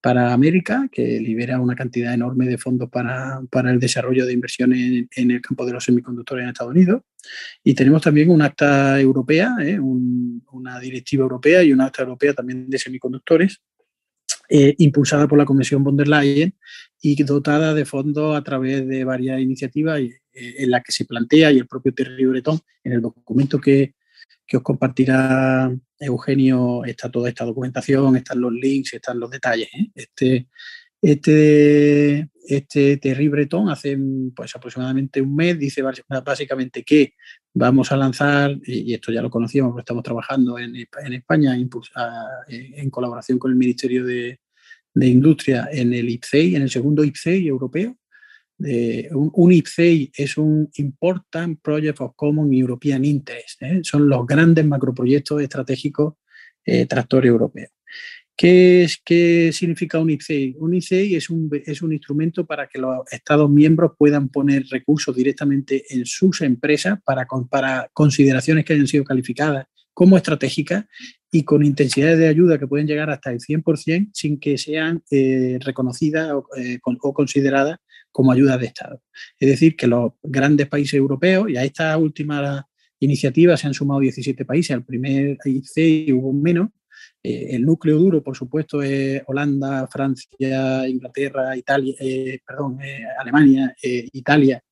para 0.00 0.32
América, 0.32 0.88
que 0.90 1.20
libera 1.20 1.60
una 1.60 1.74
cantidad 1.74 2.14
enorme 2.14 2.46
de 2.46 2.58
fondos 2.58 2.88
para, 2.90 3.40
para 3.50 3.72
el 3.72 3.80
desarrollo 3.80 4.24
de 4.24 4.32
inversiones 4.32 5.08
en, 5.16 5.30
el 5.32 5.40
campo 5.40 5.66
de 5.66 5.72
los 5.72 5.84
semiconductores 5.84 6.44
en 6.44 6.50
Estados 6.50 6.72
Unidos. 6.72 7.02
Y 7.62 7.74
tenemos 7.74 8.02
también 8.02 8.30
un 8.30 8.42
acta 8.42 9.00
europea, 9.00 9.54
¿eh? 9.60 9.78
una 9.78 10.80
directiva 10.80 11.22
europea 11.22 11.62
y 11.62 11.72
una 11.72 11.86
acta 11.86 12.02
europea 12.02 12.34
también 12.34 12.68
de 12.68 12.78
semiconductores, 12.78 13.60
eh, 14.48 14.74
impulsada 14.78 15.28
por 15.28 15.38
la 15.38 15.44
Comisión 15.44 15.84
von 15.84 15.96
der 15.96 16.08
Leyen 16.08 16.54
y 17.00 17.22
dotada 17.22 17.72
de 17.72 17.84
fondos 17.84 18.36
a 18.36 18.42
través 18.42 18.86
de 18.86 19.04
varias 19.04 19.40
iniciativas 19.40 20.00
eh, 20.00 20.18
en 20.32 20.70
las 20.70 20.82
que 20.82 20.92
se 20.92 21.04
plantea, 21.04 21.52
y 21.52 21.58
el 21.58 21.66
propio 21.66 21.94
Terry 21.94 22.24
Breton, 22.24 22.58
en 22.82 22.92
el 22.92 23.00
documento 23.00 23.60
que, 23.60 23.94
que 24.46 24.56
os 24.56 24.62
compartirá 24.62 25.70
Eugenio, 26.00 26.84
está 26.84 27.10
toda 27.10 27.28
esta 27.28 27.44
documentación, 27.44 28.16
están 28.16 28.40
los 28.40 28.52
links, 28.52 28.94
están 28.94 29.20
los 29.20 29.30
detalles. 29.30 29.68
Este, 29.94 30.48
este, 31.00 32.28
este 32.46 32.96
Terry 32.98 33.28
Breton 33.28 33.68
hace 33.68 33.98
pues, 34.34 34.54
aproximadamente 34.54 35.20
un 35.20 35.34
mes 35.34 35.58
dice 35.58 35.82
básicamente 36.24 36.82
que 36.82 37.14
vamos 37.52 37.90
a 37.92 37.96
lanzar, 37.96 38.56
y 38.64 38.94
esto 38.94 39.12
ya 39.12 39.22
lo 39.22 39.30
conocíamos 39.30 39.72
porque 39.72 39.82
estamos 39.82 40.02
trabajando 40.02 40.58
en, 40.58 40.76
en 40.76 41.12
España 41.12 41.56
en 41.56 42.90
colaboración 42.90 43.38
con 43.38 43.50
el 43.50 43.56
Ministerio 43.56 44.04
de, 44.04 44.40
de 44.94 45.06
Industria 45.06 45.68
en 45.72 45.92
el 45.92 46.08
IPCEI, 46.08 46.56
en 46.56 46.62
el 46.62 46.70
segundo 46.70 47.04
IPCEI 47.04 47.46
europeo, 47.46 47.96
un, 49.12 49.52
IPCEI 49.52 50.12
es 50.14 50.36
un 50.36 50.68
Important 50.74 51.60
Project 51.62 52.00
of 52.00 52.12
Common 52.14 52.52
European 52.52 53.04
Interest. 53.04 53.62
¿eh? 53.62 53.80
Son 53.82 54.08
los 54.08 54.26
grandes 54.26 54.64
macroproyectos 54.66 55.40
estratégicos 55.40 56.14
eh, 56.64 56.86
tractor 56.86 57.24
europeos. 57.24 57.70
¿Qué, 58.40 58.84
es, 58.84 59.02
¿Qué 59.04 59.50
significa 59.52 59.98
un 59.98 60.08
IPCEI? 60.08 60.56
Un 60.60 60.72
IPCEI 60.72 61.14
es 61.14 61.28
un, 61.28 61.50
es 61.52 61.82
un 61.82 61.92
instrumento 61.92 62.46
para 62.46 62.68
que 62.68 62.78
los 62.78 63.00
Estados 63.12 63.50
miembros 63.50 63.92
puedan 63.98 64.30
poner 64.30 64.64
recursos 64.70 65.14
directamente 65.14 65.84
en 65.90 66.06
sus 66.06 66.40
empresas 66.40 66.98
para, 67.04 67.26
para 67.50 67.90
consideraciones 67.92 68.64
que 68.64 68.72
hayan 68.72 68.86
sido 68.86 69.04
calificadas 69.04 69.66
como 69.92 70.16
estratégicas 70.16 70.86
y 71.30 71.42
con 71.44 71.62
intensidades 71.62 72.18
de 72.18 72.28
ayuda 72.28 72.58
que 72.58 72.66
pueden 72.66 72.86
llegar 72.86 73.10
hasta 73.10 73.30
el 73.30 73.40
100% 73.40 74.08
sin 74.14 74.40
que 74.40 74.56
sean 74.56 75.02
eh, 75.10 75.58
reconocidas 75.60 76.32
o, 76.32 76.46
o, 76.82 77.12
consideradas 77.12 77.76
como 78.10 78.32
ayuda 78.32 78.56
de 78.56 78.68
Estado. 78.68 79.02
Es 79.38 79.50
decir, 79.50 79.76
que 79.76 79.86
los 79.86 80.12
grandes 80.22 80.66
países 80.66 80.94
europeos, 80.94 81.50
y 81.50 81.58
a 81.58 81.64
esta 81.64 81.94
última 81.98 82.66
iniciativa 83.00 83.58
se 83.58 83.66
han 83.66 83.74
sumado 83.74 84.00
17 84.00 84.46
países, 84.46 84.70
al 84.70 84.86
primer 84.86 85.36
IC 85.44 86.14
hubo 86.14 86.32
menos, 86.32 86.70
eh, 87.22 87.48
el 87.50 87.64
núcleo 87.64 87.98
duro, 87.98 88.22
por 88.22 88.36
supuesto, 88.36 88.82
es 88.82 89.22
Holanda, 89.26 89.86
Francia, 89.88 90.88
Inglaterra, 90.88 91.56
Italia, 91.56 91.94
eh, 92.00 92.40
perdón, 92.46 92.78
eh, 92.82 93.04
Alemania, 93.18 93.74
Italia, 93.82 94.62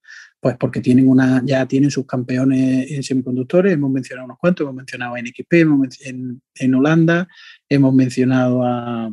pues 0.40 0.56
porque 0.56 0.80
tienen 0.80 1.08
una, 1.08 1.42
ya 1.44 1.66
tienen 1.66 1.90
sus 1.90 2.06
campeones 2.06 2.90
en 2.90 3.02
semiconductores, 3.02 3.72
hemos 3.72 3.90
mencionado 3.90 4.26
unos 4.26 4.38
cuantos, 4.38 4.64
hemos 4.64 4.76
mencionado 4.76 5.14
a 5.14 5.20
NXP 5.20 5.52
en, 6.06 6.42
en 6.54 6.74
Holanda, 6.74 7.28
hemos 7.68 7.92
mencionado 7.92 8.62
a, 8.64 9.11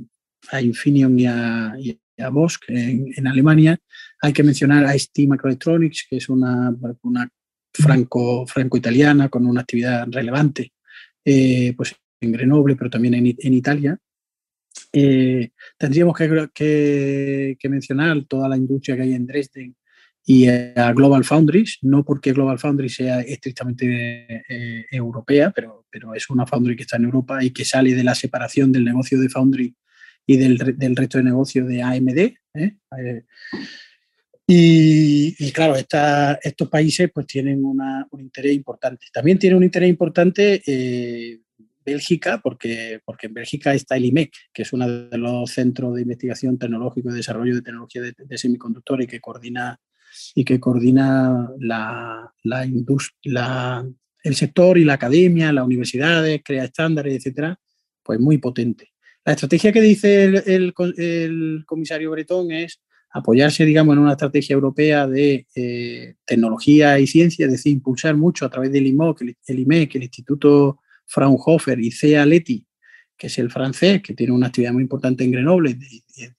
a 0.52 0.62
Infineon 0.62 1.20
y 1.20 1.26
a, 1.26 1.76
a 2.20 2.30
Bosch 2.30 2.60
en, 2.68 3.28
Alemania. 3.28 3.78
Hay 4.22 4.34
que 4.34 4.44
mencionar 4.44 4.86
a 4.86 4.94
ST 4.96 5.28
Microelectronics, 5.28 6.08
que 6.10 6.18
es 6.18 6.30
una, 6.30 6.74
una 7.02 7.28
franco, 7.74 8.46
franco-italiana 8.48 9.30
con 9.30 9.46
una 9.46 9.62
actividad 9.62 10.08
relevante. 10.10 10.72
Eh, 11.24 11.74
pues 11.76 11.96
en 12.22 12.32
Grenoble, 12.32 12.76
pero 12.76 12.90
también 12.90 13.14
en, 13.16 13.54
Italia. 13.54 13.98
Eh, 14.92 15.52
tendríamos 15.78 16.16
que, 16.54 17.58
mencionar 17.70 18.24
toda 18.26 18.50
la 18.50 18.58
industria 18.58 18.96
que 18.96 19.04
hay 19.04 19.14
en 19.14 19.26
Dresden 19.26 19.76
y 20.28 20.48
a 20.48 20.92
Global 20.94 21.24
Foundries, 21.24 21.78
no 21.84 22.04
porque 22.04 22.34
Global 22.34 22.58
Foundries 22.58 22.96
sea 22.96 23.22
estrictamente 23.22 24.44
eh, 24.50 24.86
europea, 24.90 25.52
pero, 25.52 25.86
pero 25.90 26.16
es 26.16 26.30
una 26.30 26.48
foundry 26.48 26.76
que 26.76 26.82
está 26.82 26.98
en 26.98 27.06
Europa 27.06 27.44
y 27.44 27.52
que 27.52 27.64
sale 27.64 27.94
de 27.94 28.04
la 28.04 28.16
separación 28.16 28.72
del 28.72 28.86
negocio 28.86 29.20
de 29.20 29.30
foundry 29.30 29.76
y 30.26 30.38
del, 30.38 30.58
resto 30.96 31.20
de 31.20 31.24
negocio 31.24 31.66
de 31.66 31.84
AMD. 31.84 32.18
¿eh? 32.56 33.24
Y, 34.48 35.52
claro, 35.52 35.76
estos 35.76 36.70
países 36.70 37.10
pues 37.14 37.28
tienen 37.28 37.64
un 37.64 38.20
interés 38.20 38.54
importante. 38.54 39.08
También 39.12 39.40
tiene 39.40 39.56
un 39.56 39.64
interés 39.64 39.90
importante 39.90 40.62
Bélgica, 41.86 42.42
porque, 42.42 43.00
porque 43.06 43.28
en 43.28 43.34
Bélgica 43.34 43.74
está 43.74 43.96
el 43.98 44.06
IMEC, 44.06 44.34
que 44.54 44.64
es 44.64 44.74
uno 44.74 44.88
de 44.88 45.18
los 45.18 45.52
centros 45.52 45.96
de 45.96 46.02
investigación 46.02 46.58
tecnológico 46.58 47.10
y 47.10 47.14
desarrollo 47.16 47.56
de 47.56 47.62
tecnología 47.62 48.02
de, 48.02 48.14
de 48.18 48.38
semiconductores 48.38 49.06
y 49.06 49.08
que 49.08 49.22
coordina, 49.22 49.80
y 50.34 50.44
que 50.44 50.60
coordina 50.60 51.50
la, 51.60 52.34
el 54.24 54.36
sector 54.36 54.78
y 54.78 54.84
la 54.84 54.94
academia, 54.94 55.54
las 55.54 55.66
universidades, 55.66 56.42
crea 56.44 56.66
estándares, 56.66 57.16
etcétera, 57.16 57.60
pues 58.04 58.20
muy 58.20 58.40
potente. 58.40 58.92
La 59.24 59.34
estrategia 59.34 59.72
que 59.72 59.82
dice 59.82 60.26
el, 60.46 60.74
comisario 61.66 62.12
Bretón 62.12 62.52
es 62.52 62.82
apoyarse, 63.12 63.66
digamos, 63.66 63.94
en 63.94 64.00
una 64.00 64.12
estrategia 64.12 64.54
europea 64.54 65.08
de 65.08 65.48
eh, 65.56 66.16
tecnología 66.26 67.00
y 67.00 67.08
ciencia, 67.08 67.46
es 67.46 67.52
decir, 67.54 67.72
impulsar 67.72 68.16
mucho 68.16 68.46
a 68.46 68.50
través 68.50 68.72
del 68.72 68.86
IMOC, 68.88 69.22
el, 69.22 69.60
IMEC, 69.60 69.96
el 69.96 70.04
Instituto 70.04 70.80
Fraunhofer 71.06 71.80
y 71.80 71.92
CEA 71.92 72.26
Leti, 72.26 72.66
que 73.18 73.28
es 73.28 73.38
el 73.40 73.50
francés, 73.50 74.02
que 74.02 74.14
tiene 74.14 74.34
una 74.34 74.48
actividad 74.48 74.74
muy 74.74 74.84
importante 74.84 75.24
en 75.24 75.32
Grenoble 75.32 75.78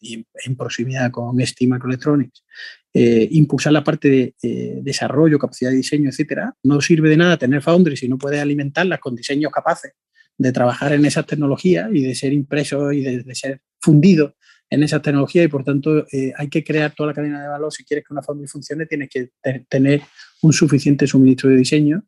y, 0.01 0.27
en 0.45 0.57
proximidad 0.57 1.11
con 1.11 1.41
ST 1.41 1.67
Microelectronics, 1.67 2.45
eh, 2.93 3.29
impulsar 3.33 3.73
la 3.73 3.85
parte 3.85 4.09
de 4.09 4.35
eh, 4.43 4.79
desarrollo, 4.83 5.39
capacidad 5.39 5.71
de 5.71 5.77
diseño, 5.77 6.11
etcétera. 6.11 6.55
No 6.63 6.81
sirve 6.81 7.11
de 7.11 7.17
nada 7.17 7.37
tener 7.37 7.63
foundry 7.63 7.97
si 7.97 8.09
no 8.09 8.19
puedes 8.19 8.41
alimentarlas 8.41 9.01
con 9.01 9.15
diseños 9.15 9.53
capaces 9.53 9.93
de 10.39 10.53
trabajar 10.53 10.93
en 10.93 11.05
esas 11.07 11.27
tecnologías 11.27 11.89
y 11.93 12.03
de 12.03 12.15
ser 12.15 12.33
impreso 12.33 12.93
y 12.93 13.03
de, 13.03 13.35
ser 13.35 13.61
fundido 13.81 14.37
en 14.69 14.83
esas 14.83 15.01
tecnologías 15.01 15.47
y 15.47 15.49
por 15.49 15.65
tanto 15.65 16.07
eh, 16.13 16.33
hay 16.37 16.49
que 16.49 16.65
crear 16.65 16.95
toda 16.95 17.09
la 17.09 17.15
cadena 17.15 17.43
de 17.43 17.49
valor. 17.49 17.73
Si 17.73 17.85
quieres 17.85 18.05
que 18.07 18.13
una 18.13 18.23
foundry 18.23 18.49
funcione, 18.49 18.87
tienes 18.87 19.09
que 19.09 19.31
tener 19.69 20.03
un 20.43 20.53
suficiente 20.53 21.07
suministro 21.07 21.51
de 21.51 21.57
diseño. 21.57 22.03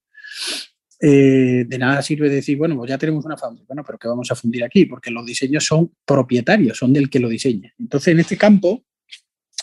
Eh, 1.01 1.65
de 1.67 1.79
nada 1.79 2.03
sirve 2.03 2.29
decir, 2.29 2.59
bueno, 2.59 2.77
pues 2.77 2.89
ya 2.89 2.99
tenemos 2.99 3.25
una 3.25 3.37
foundry, 3.37 3.65
bueno, 3.67 3.85
pero 3.87 3.99
¿qué 3.99 4.09
vamos 4.09 4.31
a 4.31 4.35
fundir 4.35 4.65
aquí? 4.65 4.85
Porque 4.87 5.11
los 5.11 5.25
diseños 5.25 5.65
son 5.65 5.93
propietarios, 6.05 6.77
son 6.77 6.93
del 6.93 7.09
que 7.09 7.21
lo 7.21 7.29
diseña. 7.29 7.73
Entonces, 7.79 8.13
en 8.13 8.21
este 8.21 8.37
campo 8.37 8.85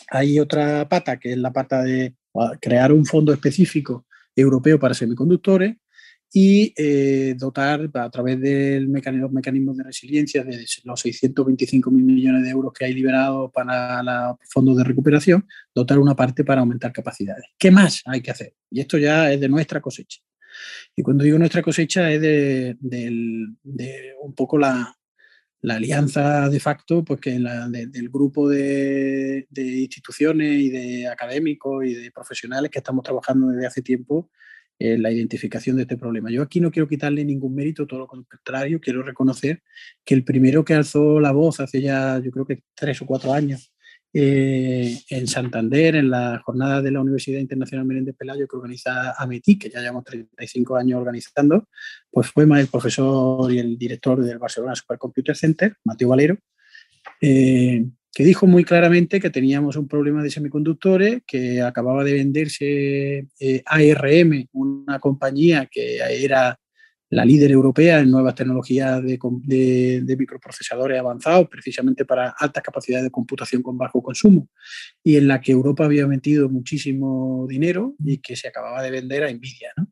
hay 0.08 0.38
otra 0.40 0.88
pata, 0.88 1.18
que 1.18 1.32
es 1.32 1.38
la 1.38 1.52
pata 1.52 1.82
de 1.82 2.14
crear 2.60 2.92
un 2.92 3.04
fondo 3.04 3.32
específico 3.32 4.06
europeo 4.34 4.78
para 4.78 4.94
semiconductores, 4.94 5.76
y 6.32 6.74
eh, 6.76 7.34
dotar 7.38 7.88
a 7.94 8.10
través 8.10 8.40
de 8.40 8.80
los 8.80 9.32
mecanismos 9.32 9.76
de 9.76 9.84
resiliencia 9.84 10.44
de 10.44 10.66
los 10.84 11.00
625 11.00 11.90
mil 11.90 12.04
millones 12.04 12.42
de 12.42 12.50
euros 12.50 12.72
que 12.72 12.84
hay 12.84 12.94
liberados 12.94 13.50
para 13.52 14.02
los 14.02 14.36
fondos 14.50 14.76
de 14.76 14.84
recuperación, 14.84 15.46
dotar 15.74 15.98
una 15.98 16.14
parte 16.14 16.44
para 16.44 16.60
aumentar 16.60 16.92
capacidades. 16.92 17.44
¿Qué 17.56 17.70
más 17.70 18.02
hay 18.06 18.20
que 18.20 18.32
hacer? 18.32 18.54
Y 18.70 18.80
esto 18.80 18.98
ya 18.98 19.32
es 19.32 19.40
de 19.40 19.48
nuestra 19.48 19.80
cosecha. 19.80 20.20
Y 20.94 21.02
cuando 21.02 21.24
digo 21.24 21.38
nuestra 21.38 21.62
cosecha 21.62 22.10
es 22.10 22.20
de, 22.20 22.76
un 24.20 24.34
poco 24.34 24.58
la, 24.58 24.94
alianza 25.62 26.48
de 26.48 26.60
facto, 26.60 27.04
pues 27.04 27.20
del 27.20 28.08
grupo 28.08 28.48
de, 28.48 29.46
instituciones 29.56 30.60
y 30.60 30.70
de 30.70 31.08
académicos 31.08 31.84
y 31.84 31.94
de 31.94 32.10
profesionales 32.10 32.70
que 32.70 32.78
estamos 32.78 33.04
trabajando 33.04 33.48
desde 33.48 33.66
hace 33.66 33.82
tiempo 33.82 34.30
en 34.78 35.02
la 35.02 35.10
identificación 35.10 35.76
de 35.76 35.82
este 35.82 35.96
problema. 35.96 36.30
Yo 36.30 36.42
aquí 36.42 36.60
no 36.60 36.70
quiero 36.70 36.88
quitarle 36.88 37.24
ningún 37.24 37.54
mérito, 37.54 37.86
todo 37.86 38.00
lo 38.00 38.06
contrario, 38.06 38.80
quiero 38.80 39.02
reconocer 39.02 39.62
que 40.04 40.14
el 40.14 40.24
primero 40.24 40.64
que 40.64 40.74
alzó 40.74 41.18
la 41.18 41.32
voz 41.32 41.60
hace 41.60 41.80
ya, 41.80 42.20
yo 42.22 42.30
creo 42.30 42.46
que 42.46 42.62
tres 42.74 43.00
o 43.00 43.06
cuatro 43.06 43.32
años, 43.32 43.72
eh, 44.12 44.98
en 45.10 45.26
Santander, 45.26 45.96
en 45.96 46.10
la 46.10 46.40
jornada 46.44 46.80
de 46.80 46.90
la 46.90 47.00
Universidad 47.00 47.40
Internacional 47.40 47.86
Menéndez 47.86 48.16
Pelayo 48.16 48.46
que 48.48 48.56
organiza 48.56 49.12
AMETI, 49.12 49.58
que 49.58 49.70
ya 49.70 49.80
llevamos 49.80 50.04
35 50.04 50.76
años 50.76 50.98
organizando, 50.98 51.68
pues 52.10 52.28
fue 52.28 52.44
el 52.44 52.68
profesor 52.68 53.52
y 53.52 53.58
el 53.58 53.76
director 53.76 54.22
del 54.24 54.38
Barcelona 54.38 54.74
Supercomputer 54.74 55.36
Center, 55.36 55.76
Mateo 55.84 56.08
Valero, 56.08 56.38
eh, 57.20 57.84
que 58.12 58.24
dijo 58.24 58.46
muy 58.46 58.64
claramente 58.64 59.20
que 59.20 59.28
teníamos 59.28 59.76
un 59.76 59.88
problema 59.88 60.22
de 60.22 60.30
semiconductores, 60.30 61.20
que 61.26 61.60
acababa 61.60 62.02
de 62.02 62.14
venderse 62.14 63.28
eh, 63.38 63.62
ARM, 63.66 64.48
una 64.52 64.98
compañía 64.98 65.68
que 65.70 65.98
era 65.98 66.58
la 67.10 67.24
líder 67.24 67.52
europea 67.52 68.00
en 68.00 68.10
nuevas 68.10 68.34
tecnologías 68.34 69.02
de, 69.02 70.16
microprocesadores 70.18 70.98
avanzados, 70.98 71.48
precisamente 71.48 72.04
para 72.04 72.30
altas 72.30 72.62
capacidades 72.62 73.04
de 73.04 73.10
computación 73.10 73.62
con 73.62 73.78
bajo 73.78 74.02
consumo, 74.02 74.48
y 75.02 75.16
en 75.16 75.28
la 75.28 75.40
que 75.40 75.52
Europa 75.52 75.84
había 75.84 76.06
metido 76.06 76.48
muchísimo 76.48 77.46
dinero 77.48 77.94
y 78.04 78.18
que 78.18 78.34
se 78.36 78.48
acababa 78.48 78.82
de 78.82 78.90
vender 78.90 79.24
a 79.24 79.32
Nvidia. 79.32 79.72
¿no? 79.76 79.88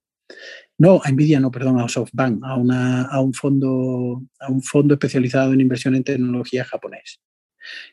No, 0.78 1.00
a 1.04 1.10
Nvidia 1.10 1.38
no, 1.38 1.50
perdón, 1.50 1.78
a 1.78 1.88
SoftBank, 1.88 2.42
a, 2.44 2.56
una, 2.56 3.02
a, 3.02 3.20
un 3.20 3.32
fondo, 3.32 4.24
a 4.40 4.50
un 4.50 4.62
fondo 4.62 4.94
especializado 4.94 5.52
en 5.52 5.60
inversión 5.60 5.94
en 5.94 6.02
tecnología 6.02 6.64
japonés. 6.64 7.20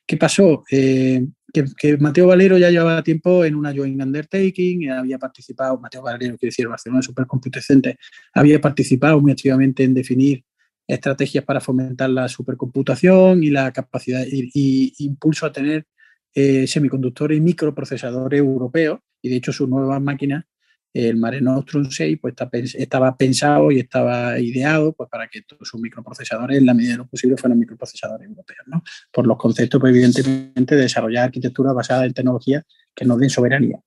¿Qué 0.05 0.17
pasó? 0.17 0.63
Eh, 0.69 1.25
que, 1.51 1.97
Mateo 1.97 2.27
Valero 2.27 2.57
ya 2.57 2.69
llevaba 2.69 3.03
tiempo 3.03 3.43
en 3.45 3.55
una 3.55 3.73
joint 3.73 4.01
undertaking, 4.01 4.89
había 4.89 5.17
participado, 5.17 5.79
Mateo 5.79 6.01
Valero, 6.01 6.37
quiere 6.37 6.49
decir, 6.49 6.67
Barcelona 6.67 7.01
Supercomputer 7.01 7.61
Center, 7.61 7.97
había 8.33 8.59
participado 8.59 9.19
muy 9.19 9.31
activamente 9.31 9.83
en 9.83 9.93
definir 9.93 10.43
estrategias 10.87 11.43
para 11.43 11.61
fomentar 11.61 12.09
la 12.09 12.27
supercomputación 12.27 13.43
y 13.43 13.49
la 13.49 13.71
capacidad 13.71 14.23
y, 14.25 14.93
impulso 14.99 15.45
a 15.45 15.51
tener 15.51 15.85
eh, 16.33 16.65
semiconductores 16.67 17.37
y 17.37 17.41
microprocesadores 17.41 18.39
europeos, 18.39 18.99
y 19.21 19.29
de 19.29 19.35
hecho 19.35 19.51
sus 19.51 19.69
nuevas 19.69 20.01
máquinas 20.01 20.45
el 20.93 21.17
Mare 21.17 21.41
Nostrum 21.41 21.89
6 21.89 22.19
pues, 22.21 22.35
estaba 22.75 23.15
pensado 23.15 23.71
y 23.71 23.79
estaba 23.79 24.39
ideado 24.39 24.93
pues, 24.93 25.09
para 25.09 25.27
que 25.27 25.41
todos 25.41 25.67
sus 25.67 25.79
microprocesadores, 25.79 26.57
en 26.57 26.65
la 26.65 26.73
medida 26.73 26.93
de 26.93 26.97
lo 26.99 27.07
posible, 27.07 27.37
fueran 27.37 27.59
microprocesadores 27.59 28.27
europeos, 28.27 28.59
¿no? 28.67 28.83
por 29.11 29.25
los 29.27 29.37
conceptos, 29.37 29.79
pues, 29.79 29.91
evidentemente, 29.91 30.75
de 30.75 30.81
desarrollar 30.81 31.25
arquitectura 31.25 31.73
basada 31.73 32.05
en 32.05 32.13
tecnología 32.13 32.63
que 32.93 33.05
nos 33.05 33.19
den 33.19 33.29
soberanía. 33.29 33.79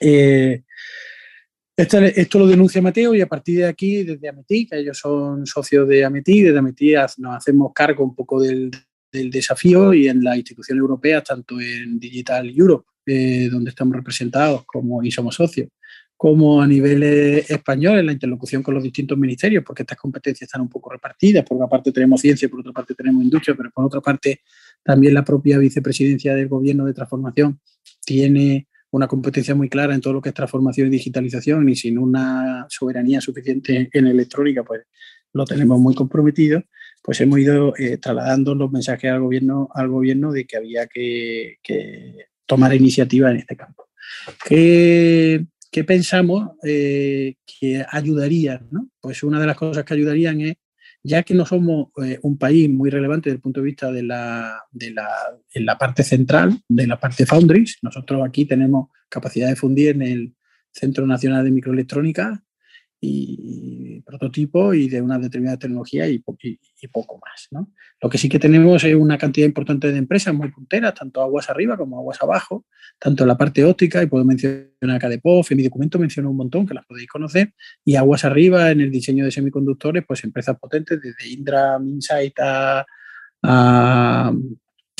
Eh, 0.00 0.62
esto, 1.74 2.38
lo 2.38 2.46
denuncia 2.46 2.82
Mateo 2.82 3.14
y 3.14 3.22
a 3.22 3.26
partir 3.26 3.58
de 3.58 3.66
aquí, 3.66 4.04
desde 4.04 4.28
Ametí, 4.28 4.66
que 4.66 4.78
ellos 4.78 4.98
son 4.98 5.46
socios 5.46 5.88
de 5.88 6.04
Ametí, 6.04 6.42
desde 6.42 6.58
Ametí 6.58 6.92
nos 7.18 7.36
hacemos 7.36 7.72
cargo 7.74 8.04
un 8.04 8.14
poco 8.14 8.40
del, 8.40 8.70
desafío 9.10 9.92
y 9.92 10.08
en 10.08 10.24
las 10.24 10.36
instituciones 10.36 10.80
europeas, 10.80 11.24
tanto 11.24 11.60
en 11.60 11.98
Digital 11.98 12.48
Europe, 12.48 12.88
eh, 13.04 13.48
donde 13.50 13.68
estamos 13.68 13.94
representados 13.94 14.64
como 14.64 15.02
y 15.02 15.10
somos 15.10 15.34
socios, 15.34 15.68
como 16.22 16.62
a 16.62 16.68
nivel 16.68 17.02
español 17.02 17.98
en 17.98 18.06
la 18.06 18.12
interlocución 18.12 18.62
con 18.62 18.74
los 18.74 18.84
distintos 18.84 19.18
ministerios, 19.18 19.64
porque 19.66 19.82
estas 19.82 19.98
competencias 19.98 20.46
están 20.46 20.60
un 20.60 20.68
poco 20.68 20.88
repartidas. 20.88 21.44
Por 21.44 21.56
una 21.56 21.66
parte 21.66 21.90
tenemos 21.90 22.20
ciencia, 22.20 22.48
por 22.48 22.60
otra 22.60 22.70
parte 22.70 22.94
tenemos 22.94 23.24
industria, 23.24 23.56
pero 23.56 23.72
por 23.72 23.86
otra 23.86 24.00
parte 24.00 24.42
también 24.84 25.14
la 25.14 25.24
propia 25.24 25.58
vicepresidencia 25.58 26.36
del 26.36 26.46
Gobierno 26.46 26.84
de 26.84 26.94
Transformación 26.94 27.58
tiene 28.06 28.68
una 28.92 29.08
competencia 29.08 29.56
muy 29.56 29.68
clara 29.68 29.96
en 29.96 30.00
todo 30.00 30.12
lo 30.12 30.22
que 30.22 30.28
es 30.28 30.34
transformación 30.36 30.86
y 30.86 30.90
digitalización 30.90 31.68
y 31.68 31.74
sin 31.74 31.98
una 31.98 32.66
soberanía 32.68 33.20
suficiente 33.20 33.90
en 33.92 34.06
electrónica, 34.06 34.62
pues 34.62 34.82
lo 35.32 35.44
tenemos 35.44 35.80
muy 35.80 35.96
comprometido, 35.96 36.62
pues 37.02 37.20
hemos 37.20 37.40
ido 37.40 37.74
eh, 37.76 37.96
trasladando 37.96 38.54
los 38.54 38.70
mensajes 38.70 39.10
al 39.10 39.22
gobierno, 39.22 39.70
al 39.74 39.88
gobierno 39.88 40.30
de 40.30 40.44
que 40.44 40.56
había 40.56 40.86
que, 40.86 41.56
que 41.64 42.26
tomar 42.46 42.72
iniciativa 42.76 43.28
en 43.28 43.38
este 43.38 43.56
campo. 43.56 43.88
¿Qué, 44.46 45.46
¿Qué 45.72 45.84
pensamos 45.84 46.50
eh, 46.62 47.36
que 47.46 47.82
ayudarían? 47.90 48.68
Pues 49.00 49.22
una 49.22 49.40
de 49.40 49.46
las 49.46 49.56
cosas 49.56 49.84
que 49.84 49.94
ayudarían 49.94 50.42
es, 50.42 50.56
ya 51.02 51.22
que 51.22 51.32
no 51.32 51.46
somos 51.46 51.88
eh, 52.04 52.18
un 52.20 52.36
país 52.36 52.68
muy 52.68 52.90
relevante 52.90 53.30
desde 53.30 53.36
el 53.36 53.40
punto 53.40 53.60
de 53.60 53.64
vista 53.64 53.90
de 53.90 54.02
la, 54.02 54.62
de 54.70 54.90
la, 54.90 55.08
en 55.54 55.64
la 55.64 55.78
parte 55.78 56.02
central, 56.02 56.60
de 56.68 56.86
la 56.86 57.00
parte 57.00 57.24
foundries, 57.24 57.78
nosotros 57.80 58.22
aquí 58.22 58.44
tenemos 58.44 58.90
capacidad 59.08 59.48
de 59.48 59.56
fundir 59.56 59.88
en 59.96 60.02
el 60.02 60.34
Centro 60.70 61.06
Nacional 61.06 61.42
de 61.42 61.52
Microelectrónica, 61.52 62.44
y 63.04 64.00
prototipo 64.02 64.74
y 64.74 64.88
de 64.88 65.02
una 65.02 65.18
determinada 65.18 65.58
tecnología 65.58 66.06
y, 66.08 66.22
poco 66.92 67.18
más. 67.18 67.48
¿no? 67.50 67.72
Lo 68.00 68.08
que 68.08 68.18
sí 68.18 68.28
que 68.28 68.38
tenemos 68.38 68.84
es 68.84 68.94
una 68.94 69.18
cantidad 69.18 69.46
importante 69.46 69.90
de 69.90 69.98
empresas 69.98 70.32
muy 70.32 70.50
punteras, 70.50 70.94
tanto 70.94 71.20
aguas 71.20 71.50
arriba 71.50 71.76
como 71.76 71.98
aguas 71.98 72.22
abajo, 72.22 72.64
tanto 72.98 73.24
en 73.24 73.28
la 73.28 73.36
parte 73.36 73.64
óptica, 73.64 74.02
y 74.02 74.06
puedo 74.06 74.24
mencionar 74.24 74.96
acá 74.96 75.08
de 75.08 75.18
POF, 75.18 75.50
en 75.50 75.56
mi 75.56 75.64
documento 75.64 75.98
menciono 75.98 76.30
un 76.30 76.36
montón 76.36 76.66
que 76.66 76.74
las 76.74 76.86
podéis 76.86 77.08
conocer, 77.08 77.54
y 77.84 77.96
aguas 77.96 78.24
arriba 78.24 78.70
en 78.70 78.80
el 78.80 78.90
diseño 78.90 79.24
de 79.24 79.32
semiconductores, 79.32 80.04
pues 80.06 80.22
empresas 80.22 80.58
potentes 80.58 81.00
desde 81.00 81.28
Indra, 81.28 81.78
Insight 81.82 82.38
a, 82.40 82.86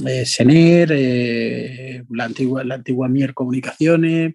eh, 0.06 0.26
Sener, 0.26 0.88
eh, 0.92 2.04
la, 2.10 2.24
antigua, 2.24 2.64
la 2.64 2.76
antigua 2.76 3.08
Mier 3.08 3.34
Comunicaciones, 3.34 4.34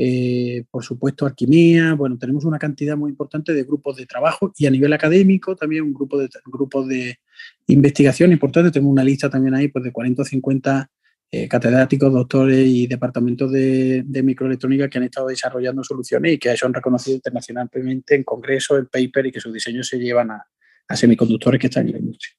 eh, 0.00 0.62
por 0.70 0.84
supuesto 0.84 1.26
Arquimía, 1.26 1.94
bueno, 1.94 2.16
tenemos 2.16 2.44
una 2.44 2.56
cantidad 2.56 2.96
muy 2.96 3.10
importante 3.10 3.52
de 3.52 3.64
grupos 3.64 3.96
de 3.96 4.06
trabajo 4.06 4.52
y 4.56 4.66
a 4.66 4.70
nivel 4.70 4.92
académico 4.92 5.56
también 5.56 5.82
un 5.82 5.92
grupo 5.92 6.16
de, 6.16 6.28
grupos 6.46 6.86
de 6.86 7.18
investigación 7.66 8.30
importante, 8.30 8.70
tenemos 8.70 8.92
una 8.92 9.02
lista 9.02 9.28
también 9.28 9.56
ahí 9.56 9.66
pues 9.66 9.84
de 9.84 9.90
40 9.90 10.22
o 10.22 10.24
50 10.24 10.90
eh, 11.32 11.48
catedráticos, 11.48 12.12
doctores 12.12 12.64
y 12.64 12.86
departamentos 12.86 13.50
de, 13.50 14.04
microelectrónica 14.22 14.88
que 14.88 14.98
han 14.98 15.04
estado 15.04 15.26
desarrollando 15.26 15.82
soluciones 15.82 16.34
y 16.34 16.38
que 16.38 16.56
son 16.56 16.72
reconocidos 16.72 17.16
internacionalmente 17.16 18.14
en 18.14 18.22
congresos, 18.22 18.78
en 18.78 18.86
paper 18.86 19.26
y 19.26 19.32
que 19.32 19.40
sus 19.40 19.52
diseños 19.52 19.88
se 19.88 19.98
llevan 19.98 20.30
a, 20.30 20.46
a 20.86 20.96
semiconductores 20.96 21.60
que 21.60 21.66
están 21.66 21.86
en 21.86 21.92
la 21.94 21.98
industria. 21.98 22.34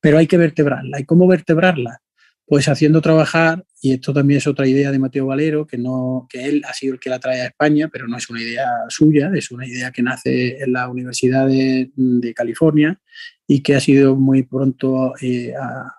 Pero 0.00 0.18
hay 0.18 0.26
que 0.26 0.38
vertebrarla. 0.38 0.98
¿Y 0.98 1.04
cómo 1.04 1.28
vertebrarla? 1.28 2.00
Pues 2.46 2.68
haciendo 2.68 3.00
trabajar, 3.00 3.64
y 3.82 3.92
esto 3.92 4.12
también 4.12 4.38
es 4.38 4.46
otra 4.46 4.68
idea 4.68 4.92
de 4.92 5.00
Mateo 5.00 5.26
Valero, 5.26 5.66
que, 5.66 5.78
no, 5.78 6.28
que 6.30 6.44
él 6.44 6.62
ha 6.64 6.72
sido 6.72 6.94
el 6.94 7.00
que 7.00 7.10
la 7.10 7.18
trae 7.18 7.40
a 7.40 7.46
España, 7.46 7.88
pero 7.92 8.06
no 8.06 8.16
es 8.16 8.30
una 8.30 8.40
idea 8.40 8.66
suya, 8.88 9.32
es 9.34 9.50
una 9.50 9.66
idea 9.66 9.90
que 9.90 10.02
nace 10.02 10.62
en 10.62 10.72
la 10.72 10.88
Universidad 10.88 11.48
de, 11.48 11.90
California 12.36 13.00
y 13.48 13.62
que 13.62 13.74
ha 13.74 13.80
sido 13.80 14.16
muy 14.16 14.44
pronto 14.44 15.14
eh, 15.20 15.54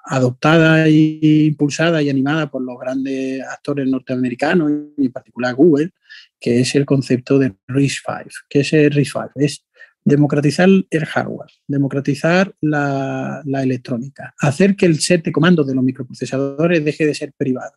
adoptada 0.06 0.88
e 0.88 1.46
impulsada 1.48 2.02
y 2.02 2.10
animada 2.10 2.50
por 2.50 2.62
los 2.62 2.78
grandes 2.80 3.42
actores 3.42 3.88
norteamericanos, 3.88 4.72
y 4.98 5.06
en 5.06 5.12
particular 5.12 5.54
Google, 5.54 5.92
que 6.40 6.62
es 6.62 6.76
el 6.76 6.86
concepto 6.86 7.40
de 7.40 7.54
RISC-V. 7.68 8.30
¿Qué 8.50 8.62
es 8.62 8.74
el 8.74 8.92
RISC-V? 8.92 9.32
Es 9.36 9.66
democratizar 10.08 10.70
el 10.90 11.06
hardware, 11.06 11.52
democratizar 11.68 12.56
la, 12.62 13.44
electrónica, 13.46 14.34
hacer 14.40 14.78
que 14.78 14.86
el 14.86 15.02
set 15.02 15.26
de 15.26 15.34
comando 15.34 15.66
de 15.66 15.76
los 15.76 15.84
microprocesadores 15.84 16.84
deje 16.84 17.06
de 17.06 17.14
ser 17.14 17.34
privado, 17.34 17.74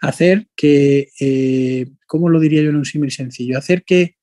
hacer 0.00 0.46
que, 0.54 1.08
eh, 1.18 1.86
¿cómo 2.06 2.28
lo 2.28 2.38
diría 2.38 2.62
yo 2.62 2.70
en 2.70 2.76
un 2.76 2.84
símil 2.84 3.10
sencillo? 3.10 3.58
Hacer 3.58 3.82
que 3.82 4.14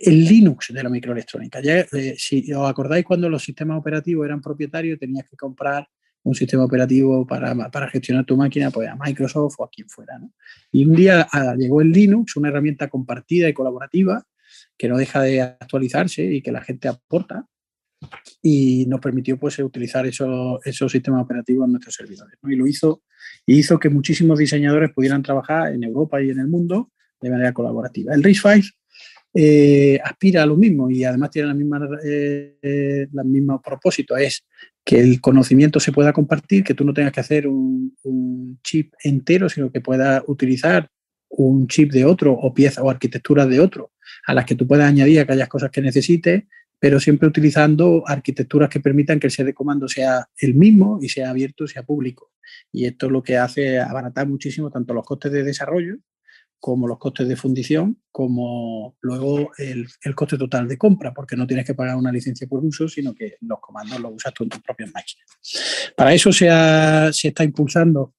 el 0.00 0.24
Linux 0.24 0.72
de 0.72 0.82
la 0.84 0.90
microelectrónica, 0.90 1.60
ya, 1.60 1.80
eh, 1.80 2.14
si 2.16 2.52
os 2.52 2.70
acordáis 2.70 3.04
cuando 3.04 3.28
los 3.28 3.42
sistemas 3.42 3.76
operativos 3.76 4.24
eran 4.24 4.40
propietarios, 4.40 5.00
tenías 5.00 5.28
que 5.28 5.36
comprar 5.36 5.88
un 6.22 6.36
sistema 6.36 6.64
operativo 6.64 7.26
para, 7.26 7.88
gestionar 7.88 8.24
tu 8.24 8.36
máquina, 8.36 8.70
pues 8.70 8.88
a 8.88 8.94
Microsoft 8.94 9.56
o 9.58 9.64
a 9.64 9.70
quien 9.70 9.88
fuera. 9.88 10.20
Y 10.70 10.84
un 10.84 10.94
día 10.94 11.26
ah, 11.32 11.56
llegó 11.58 11.80
el 11.80 11.90
Linux, 11.90 12.36
una 12.36 12.50
herramienta 12.50 12.86
compartida 12.88 13.48
y 13.48 13.54
colaborativa, 13.54 14.24
que 14.80 14.88
no 14.88 14.96
deja 14.96 15.20
de 15.20 15.42
actualizarse 15.42 16.24
y 16.24 16.40
que 16.40 16.50
la 16.50 16.62
gente 16.62 16.88
aporta 16.88 17.46
y 18.40 18.86
nos 18.86 18.98
permitió 18.98 19.38
pues 19.38 19.58
utilizar 19.58 20.06
esos, 20.06 20.58
esos 20.64 20.90
sistemas 20.90 21.22
operativos 21.22 21.66
en 21.66 21.72
nuestros 21.72 21.94
servidores. 21.94 22.38
Y 22.48 22.56
lo 22.56 22.66
hizo, 22.66 23.02
y 23.44 23.58
hizo 23.58 23.78
que 23.78 23.90
muchísimos 23.90 24.38
diseñadores 24.38 24.90
pudieran 24.94 25.22
trabajar 25.22 25.74
en 25.74 25.84
Europa 25.84 26.22
y 26.22 26.30
en 26.30 26.40
el 26.40 26.48
mundo 26.48 26.92
de 27.20 27.28
manera 27.28 27.52
colaborativa. 27.52 28.14
El 28.14 28.22
RISC-V 28.22 28.70
eh, 29.34 30.00
aspira 30.02 30.44
a 30.44 30.46
lo 30.46 30.56
mismo 30.56 30.90
y 30.90 31.04
además 31.04 31.28
tiene 31.30 31.48
la 31.48 31.54
misma, 31.54 31.86
eh, 32.02 33.06
mismo 33.26 33.60
propósito, 33.60 34.16
es 34.16 34.46
que 34.82 34.98
el 34.98 35.20
conocimiento 35.20 35.78
se 35.78 35.92
pueda 35.92 36.14
compartir, 36.14 36.64
que 36.64 36.72
tú 36.72 36.86
no 36.86 36.94
tengas 36.94 37.12
que 37.12 37.20
hacer 37.20 37.46
un, 37.46 38.58
chip 38.62 38.94
entero, 39.04 39.50
sino 39.50 39.70
que 39.70 39.82
puedas 39.82 40.22
utilizar 40.26 40.88
un 41.28 41.66
chip 41.66 41.92
de 41.92 42.06
otro 42.06 42.32
o 42.32 42.54
pieza 42.54 42.82
o 42.82 42.88
arquitectura 42.88 43.44
de 43.44 43.60
otro 43.60 43.92
a 44.26 44.34
las 44.34 44.44
que 44.44 44.54
tú 44.54 44.66
puedas 44.66 44.88
añadir 44.88 45.20
aquellas 45.20 45.48
cosas 45.48 45.70
que 45.70 45.80
necesites, 45.80 46.44
pero 46.78 46.98
siempre 46.98 47.28
utilizando 47.28 48.02
arquitecturas 48.06 48.68
que 48.70 48.80
permitan 48.80 49.20
que 49.20 49.26
el 49.26 49.30
set 49.30 49.46
de 49.46 49.54
comando 49.54 49.86
sea 49.86 50.28
el 50.38 50.54
mismo 50.54 50.98
y 51.02 51.08
sea 51.08 51.30
abierto, 51.30 51.66
sea 51.66 51.82
público. 51.82 52.32
Y 52.72 52.86
esto 52.86 53.06
es 53.06 53.12
lo 53.12 53.22
que 53.22 53.36
hace 53.36 53.78
abaratar 53.78 54.26
muchísimo 54.26 54.70
tanto 54.70 54.94
los 54.94 55.04
costes 55.04 55.30
de 55.30 55.44
desarrollo 55.44 55.98
como 56.60 56.86
los 56.86 56.98
costes 56.98 57.26
de 57.26 57.36
fundición, 57.36 58.02
como 58.12 58.94
luego 59.00 59.50
el, 59.56 59.88
coste 60.14 60.36
total 60.36 60.68
de 60.68 60.76
compra, 60.76 61.14
porque 61.14 61.34
no 61.34 61.46
tienes 61.46 61.64
que 61.64 61.74
pagar 61.74 61.96
una 61.96 62.12
licencia 62.12 62.46
por 62.46 62.62
uso, 62.62 62.86
sino 62.86 63.14
que 63.14 63.36
los 63.40 63.58
comandos 63.60 63.98
los 63.98 64.12
usas 64.14 64.34
tú 64.34 64.44
en 64.44 64.50
tus 64.50 64.60
propias 64.60 64.90
máquinas. 64.92 65.26
Para 65.96 66.12
eso 66.12 66.30
se, 66.30 66.48
se 67.12 67.28
está 67.28 67.44
impulsando 67.44 68.14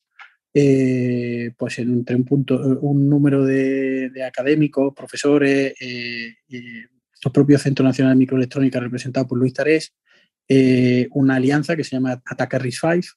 eh, 0.54 1.52
pues 1.58 1.80
entre 1.80 2.16
un 2.16 2.26
punto, 2.26 2.58
un 2.82 3.10
número 3.10 3.46
de, 3.46 4.12
académicos, 4.26 4.94
profesores, 4.94 5.74
eh, 5.80 6.36
los 7.24 7.34
propios 7.34 7.62
Centro 7.62 7.86
Nacional 7.86 8.14
de 8.14 8.20
Microelectrónica 8.20 8.80
representado 8.80 9.28
por 9.28 9.38
Luis 9.38 9.54
Tarés, 9.54 9.94
eh, 10.48 11.08
una 11.12 11.36
alianza 11.36 11.76
que 11.76 11.84
se 11.84 11.92
llama 11.92 12.22
Ataca 12.26 12.60
RIS5, 12.60 13.16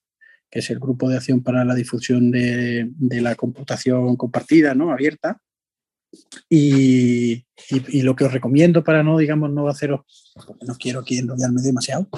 que 0.48 0.60
es 0.60 0.70
el 0.70 0.78
grupo 0.78 1.08
de 1.08 1.16
acción 1.16 1.42
para 1.42 1.64
la 1.64 1.74
difusión 1.74 2.30
de, 2.30 2.88
la 3.00 3.34
computación 3.34 4.16
compartida, 4.16 4.74
¿no? 4.74 4.92
abierta, 4.92 5.40
Y, 6.48 7.44
lo 8.02 8.14
que 8.14 8.24
os 8.24 8.32
recomiendo 8.32 8.84
para 8.84 9.02
no, 9.02 9.18
digamos, 9.18 9.50
no 9.50 9.66
haceros, 9.66 10.02
porque 10.46 10.66
no 10.66 10.76
quiero 10.76 11.00
aquí 11.00 11.18
enrollarme 11.18 11.60
demasiado, 11.62 12.08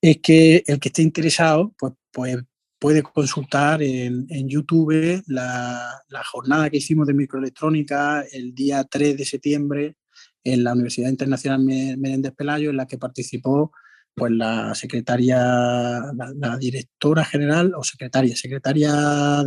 es 0.00 0.18
que 0.18 0.62
el 0.66 0.78
que 0.78 0.88
esté 0.88 1.02
interesado, 1.02 1.74
pues, 1.76 1.94
pues 2.12 2.36
puede 2.84 3.02
consultar 3.02 3.82
en, 3.82 4.46
YouTube 4.46 5.22
la, 5.28 6.02
jornada 6.30 6.68
que 6.68 6.76
hicimos 6.76 7.06
de 7.06 7.14
microelectrónica 7.14 8.22
el 8.30 8.54
día 8.54 8.84
3 8.84 9.16
de 9.16 9.24
septiembre 9.24 9.96
en 10.44 10.62
la 10.62 10.74
Universidad 10.74 11.08
Internacional 11.08 11.60
Menéndez 11.60 12.34
Pelayo, 12.36 12.68
en 12.68 12.76
la 12.76 12.86
que 12.86 12.98
participó 12.98 13.72
pues 14.14 14.32
la 14.32 14.74
secretaria, 14.74 15.38
la, 16.36 16.58
directora 16.58 17.24
general 17.24 17.72
o 17.74 17.82
secretaria, 17.82 18.36
secretaria, 18.36 19.42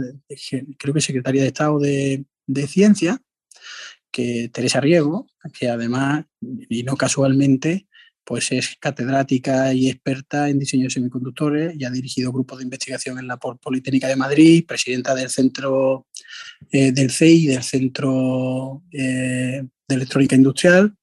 creo 0.79 0.93
que 0.95 1.01
secretaria 1.01 1.43
de 1.43 1.47
Estado 1.47 1.77
de, 1.77 2.25
de 2.47 2.65
Ciencia, 2.65 3.21
que 4.09 4.49
Teresa 4.51 4.81
Riego, 4.81 5.27
que 5.53 5.69
además, 5.69 6.25
y 6.41 6.81
no 6.81 6.97
casualmente, 6.97 7.87
pues 8.27 8.51
es 8.51 8.75
catedrática 8.77 9.73
y 9.73 9.89
experta 9.89 10.49
en 10.49 10.59
diseño 10.59 10.83
de 10.83 10.89
semiconductores 10.89 11.73
y 11.79 11.85
ha 11.85 11.89
dirigido 11.89 12.33
grupos 12.33 12.57
de 12.57 12.65
investigación 12.65 13.17
en 13.19 13.25
la 13.25 13.37
Politécnica 13.37 14.09
de 14.09 14.17
Madrid, 14.17 14.65
presidenta 14.67 15.15
del 15.15 15.29
centro 15.29 16.07
eh, 16.69 16.91
del 16.91 17.09
CEI, 17.09 17.45
del 17.45 17.63
Centro 17.63 18.83
eh, 18.91 19.63
de 19.87 19.95
Electrónica 19.95 20.35
Industrial, 20.35 20.93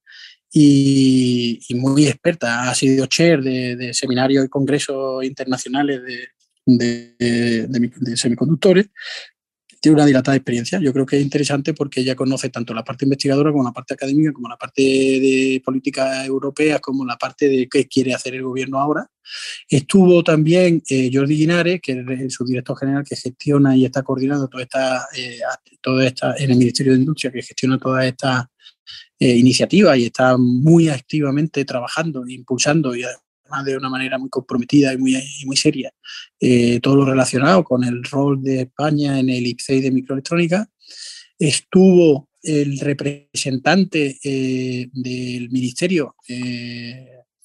y, 0.53 1.59
muy 1.71 2.05
experta. 2.05 2.69
Ha 2.69 2.75
sido 2.75 3.07
chair 3.07 3.41
de, 3.41 3.91
seminarios 3.95 4.45
y 4.45 4.49
congresos 4.49 5.23
internacionales 5.25 6.01
de, 6.63 8.15
semiconductores. 8.15 8.85
Tiene 9.85 9.97
una 9.97 10.07
dilatada 10.07 10.35
experiencia. 10.35 10.79
Yo 10.79 10.91
creo 10.91 11.05
que 11.05 11.17
es 11.17 11.21
interesante 11.21 11.75
porque 11.75 12.01
ella 12.01 12.15
conoce 12.15 12.49
tanto 12.49 12.73
la 12.73 12.83
parte 12.83 13.05
investigadora 13.05 13.51
como 13.51 13.65
la 13.65 13.71
parte 13.71 13.93
académica, 13.93 14.33
como 14.33 14.49
la 14.49 14.57
parte 14.57 14.81
de 14.81 15.61
política 15.63 16.25
europea, 16.25 16.79
como 16.79 17.05
la 17.05 17.17
parte 17.17 17.47
de 17.47 17.69
qué 17.69 17.87
quiere 17.87 18.15
hacer 18.15 18.33
el 18.33 18.41
gobierno 18.41 18.79
ahora. 18.79 19.07
Estuvo 19.69 20.23
también 20.23 20.81
eh, 20.89 21.11
Jordi 21.13 21.37
Linares, 21.37 21.81
que 21.83 22.03
es 22.19 22.33
su 22.33 22.43
director 22.45 22.75
general 22.75 23.03
que 23.07 23.15
gestiona 23.15 23.77
y 23.77 23.85
está 23.85 24.01
coordinando 24.01 24.47
toda 24.47 24.63
esta, 24.63 25.07
eh, 25.15 25.37
toda 25.79 26.03
esta 26.03 26.35
en 26.35 26.49
el 26.49 26.57
Ministerio 26.57 26.93
de 26.93 26.99
Industria, 27.01 27.31
que 27.31 27.43
gestiona 27.43 27.77
toda 27.77 28.07
esta 28.07 28.49
eh, 29.19 29.35
iniciativa 29.35 29.95
y 29.95 30.05
está 30.05 30.35
muy 30.35 30.89
activamente 30.89 31.63
trabajando, 31.63 32.27
impulsando 32.27 32.95
y 32.95 33.03
de 33.65 33.77
una 33.77 33.89
manera 33.89 34.17
muy 34.17 34.29
comprometida 34.29 34.93
y 34.93 34.97
muy, 34.97 35.21
muy 35.45 35.55
seria 35.55 35.91
eh, 36.39 36.79
todo 36.81 36.95
lo 36.95 37.05
relacionado 37.05 37.63
con 37.63 37.83
el 37.83 38.03
rol 38.03 38.41
de 38.41 38.61
España 38.61 39.19
en 39.19 39.29
el 39.29 39.45
IPCEI 39.45 39.81
de 39.81 39.91
microelectrónica. 39.91 40.67
Estuvo 41.37 42.29
el 42.41 42.79
representante 42.79 44.17
eh, 44.23 44.87
del 44.91 45.49
ministerio 45.49 46.15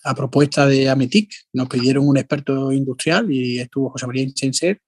a 0.04 0.14
propuesta 0.14 0.66
de 0.66 0.88
Ametic, 0.88 1.30
nos 1.52 1.68
pidieron 1.68 2.08
un 2.08 2.16
experto 2.16 2.72
industrial 2.72 3.30
y 3.30 3.58
estuvo 3.58 3.90
José 3.90 4.06
María 4.06 4.22
Inchenser, 4.22 4.80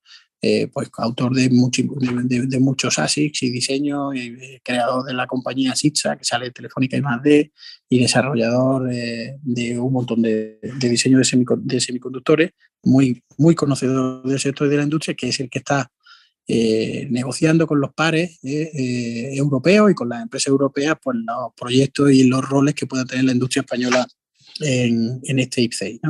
eh, 0.45 0.67
pues 0.73 0.91
autor 0.99 1.37
de, 1.37 1.49
de, 1.49 2.59
muchos 2.59 2.99
ASICs 2.99 3.45
y 3.45 3.51
diseño, 3.51 4.13
y, 4.13 4.37
eh, 4.41 4.61
creador 4.65 5.05
de 5.05 5.15
la 5.15 5.29
compañía 5.29 5.77
SITSA, 5.77 6.17
que 6.17 6.25
sale 6.25 6.47
de 6.47 6.51
Telefónica 6.51 6.97
y 6.97 7.01
más 7.01 7.23
de, 7.23 7.53
y 7.89 8.01
desarrollador 8.01 8.93
eh, 8.93 9.39
de 9.41 9.79
un 9.79 9.93
montón 9.93 10.21
de, 10.21 10.59
diseño 10.81 11.19
de, 11.19 11.81
semiconductores, 11.81 12.51
muy, 12.83 13.23
muy 13.39 13.55
conocedor 13.55 14.25
del 14.25 14.41
sector 14.41 14.69
de 14.69 14.79
la 14.79 14.83
industria, 14.83 15.15
que 15.15 15.29
es 15.29 15.39
el 15.39 15.49
que 15.49 15.61
está 15.61 15.89
negociando 16.49 17.69
con 17.69 17.81
los 17.81 17.95
pares 17.95 18.41
europeos 18.43 19.93
y 19.93 19.95
con 19.95 20.09
las 20.09 20.23
empresas 20.23 20.49
europeas 20.49 20.97
pues, 21.01 21.17
los 21.25 21.55
proyectos 21.57 22.11
y 22.11 22.25
los 22.25 22.47
roles 22.47 22.75
que 22.75 22.87
pueda 22.87 23.05
tener 23.05 23.25
la 23.25 23.33
industria 23.33 23.61
española 23.61 24.07
en, 24.63 25.39
este 25.39 25.63
IPCEI. 25.63 26.01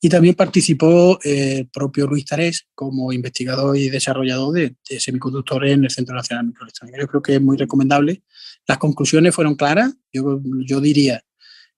Y 0.00 0.08
también 0.08 0.34
participó 0.34 1.18
eh, 1.24 1.58
el 1.58 1.68
propio 1.68 2.06
Luis 2.06 2.24
Tarés 2.24 2.66
como 2.74 3.12
investigador 3.12 3.76
y 3.76 3.88
desarrollador 3.88 4.54
de, 4.54 4.76
semiconductores 4.98 5.72
en 5.72 5.84
el 5.84 5.90
Centro 5.90 6.14
Nacional 6.14 6.44
de 6.44 6.48
Microelectrónica. 6.48 6.98
Yo 7.00 7.06
creo 7.08 7.22
que 7.22 7.34
es 7.36 7.40
muy 7.40 7.56
recomendable. 7.56 8.22
Las 8.66 8.78
conclusiones 8.78 9.34
fueron 9.34 9.54
claras. 9.54 9.94
Yo, 10.12 10.40
yo 10.66 10.80
diría 10.80 11.22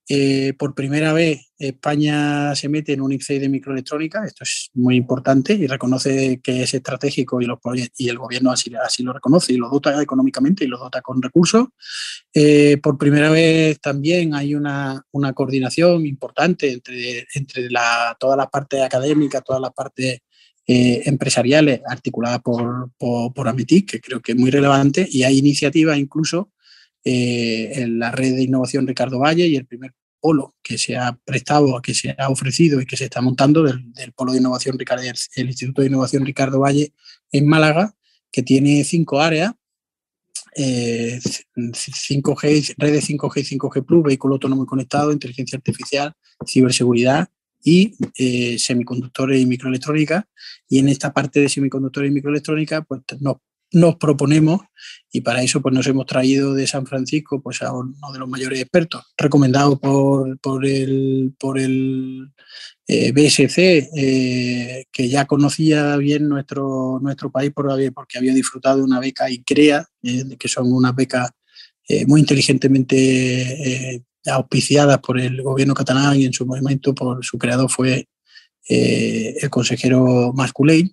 eh, 0.09 0.53
por 0.57 0.75
primera 0.75 1.13
vez 1.13 1.53
España 1.59 2.55
se 2.55 2.69
mete 2.69 2.93
en 2.93 3.01
un 3.01 3.13
IPCEI 3.13 3.41
de 3.41 3.49
microelectrónica, 3.49 4.25
esto 4.25 4.45
es 4.45 4.71
muy 4.75 4.95
importante 4.95 5.55
y 5.55 5.67
reconoce 5.67 6.41
que 6.41 6.63
es 6.63 6.75
estratégico 6.75 7.41
y, 7.41 7.47
los 7.47 7.59
y 7.97 8.09
el 8.09 8.19
gobierno 8.19 8.53
así, 8.53 8.73
así, 8.77 9.03
lo 9.03 9.13
reconoce 9.13 9.55
y 9.55 9.57
lo 9.57 9.69
dota 9.69 10.01
económicamente 10.01 10.65
y 10.65 10.69
lo 10.69 10.79
dota 10.79 11.01
con 11.03 11.21
recursos. 11.21 11.69
Eh, 12.33 12.77
por 12.81 12.99
primera 12.99 13.31
vez 13.31 13.81
también 13.81 14.35
hay 14.35 14.55
una, 14.55 15.03
una 15.11 15.33
coordinación 15.33 16.07
importante 16.07 16.73
entre, 16.73 17.27
entre 17.35 17.69
la, 17.71 18.17
todas 18.21 18.37
las 18.37 18.49
partes 18.49 18.83
académicas, 18.83 19.43
todas 19.43 19.61
las 19.61 19.73
partes 19.73 20.21
eh, 20.69 21.03
empresariales 21.07 21.81
articuladas 21.89 22.41
por, 22.43 22.91
por, 22.99 23.33
por 23.33 23.49
Ametic, 23.49 23.91
que 23.91 24.01
creo 24.01 24.21
que 24.21 24.33
es 24.33 24.39
muy 24.39 24.51
relevante, 24.51 25.07
y 25.11 25.25
hay 25.25 25.39
iniciativas 25.39 25.99
incluso 25.99 26.53
eh, 27.09 27.71
en 27.83 28.01
la 28.01 28.11
red 28.11 28.35
de 28.35 28.43
innovación 28.43 28.85
Ricardo 28.85 29.21
Valle 29.21 29.47
y 29.47 29.55
el 29.55 29.65
primer 29.65 29.95
polo 30.19 30.57
que 30.61 30.77
se 30.77 30.97
ha 30.97 31.17
prestado, 31.25 31.81
que 31.81 31.95
se 31.95 32.17
ha 32.19 32.29
ofrecido 32.29 32.81
y 32.81 32.87
que 32.87 32.97
se 32.97 33.05
está 33.05 33.21
montando 33.21 33.63
del, 33.63 34.13
polo 34.17 34.33
de 34.33 34.39
innovación 34.39 34.77
Ricardo, 34.77 35.05
el 35.05 35.47
Instituto 35.47 35.83
de 35.83 35.87
Innovación 35.87 36.27
Ricardo 36.27 36.59
Valle 36.59 36.93
en 37.31 37.47
Málaga, 37.47 37.95
que 38.33 38.43
tiene 38.43 38.83
cinco 38.83 39.21
áreas, 39.21 39.53
5G, 40.57 42.45
eh, 42.45 42.75
redes 42.77 43.09
5G 43.09 43.41
y 43.41 43.57
5G 43.57 43.87
Plus, 43.87 44.03
vehículo 44.03 44.35
autónomo 44.35 44.65
y 44.65 44.67
conectado, 44.67 45.13
inteligencia 45.13 45.59
artificial, 45.59 46.13
ciberseguridad 46.45 47.29
y 47.63 47.95
eh, 48.19 48.59
semiconductores 48.59 49.41
y 49.41 49.47
microelectrónica. 49.47 50.27
Y 50.69 50.81
en 50.81 50.89
esta 50.89 51.13
parte 51.13 51.39
de 51.39 51.49
semiconductores 51.49 52.11
y 52.11 52.15
microelectrónica, 52.15 52.83
pues 52.83 53.03
nos 53.21 53.37
nos 53.73 53.97
proponemos 53.97 54.61
y 55.11 55.23
para 55.23 55.43
eso 55.43 55.61
pues 55.61 55.75
nos 55.75 55.87
hemos 55.87 56.07
traído 56.07 56.55
de 56.55 56.67
San 56.67 56.87
Francisco 56.87 57.41
pues 57.43 57.63
a 57.63 57.73
uno 57.73 57.95
de 58.13 58.19
los 58.19 58.29
mayores 58.29 58.61
expertos 58.61 59.05
recomendado 59.17 59.79
por, 59.79 60.39
por 60.39 60.65
el, 60.65 61.35
por 61.39 61.59
el 61.59 62.33
eh, 62.87 63.13
BSC 63.13 63.59
eh, 63.97 64.85
que 64.93 65.09
ya 65.09 65.25
conocía 65.25 65.97
bien 65.97 66.29
nuestro, 66.29 67.01
nuestro 67.03 67.31
país 67.31 67.53
por, 67.53 67.67
porque 67.93 68.19
había 68.19 68.35
disfrutado 68.35 68.79
de 68.79 68.85
una 68.85 69.01
beca 69.01 69.29
ICREA 69.29 69.85
eh, 70.03 70.37
que 70.39 70.49
son 70.49 70.73
unas 70.73 70.95
becas 70.95 71.31
muy 72.09 72.21
inteligentemente 72.21 74.05
auspiciadas 74.27 74.99
por 74.99 75.21
el 75.21 75.41
gobierno 75.41 75.73
catalán 75.73 76.21
y 76.21 76.25
en 76.25 76.33
su 76.33 76.45
momento 76.45 76.93
por 76.93 77.25
su 77.25 77.39
creador 77.39 77.71
fue 77.71 78.09
el 78.69 79.49
consejero 79.51 80.33
Masculey 80.35 80.93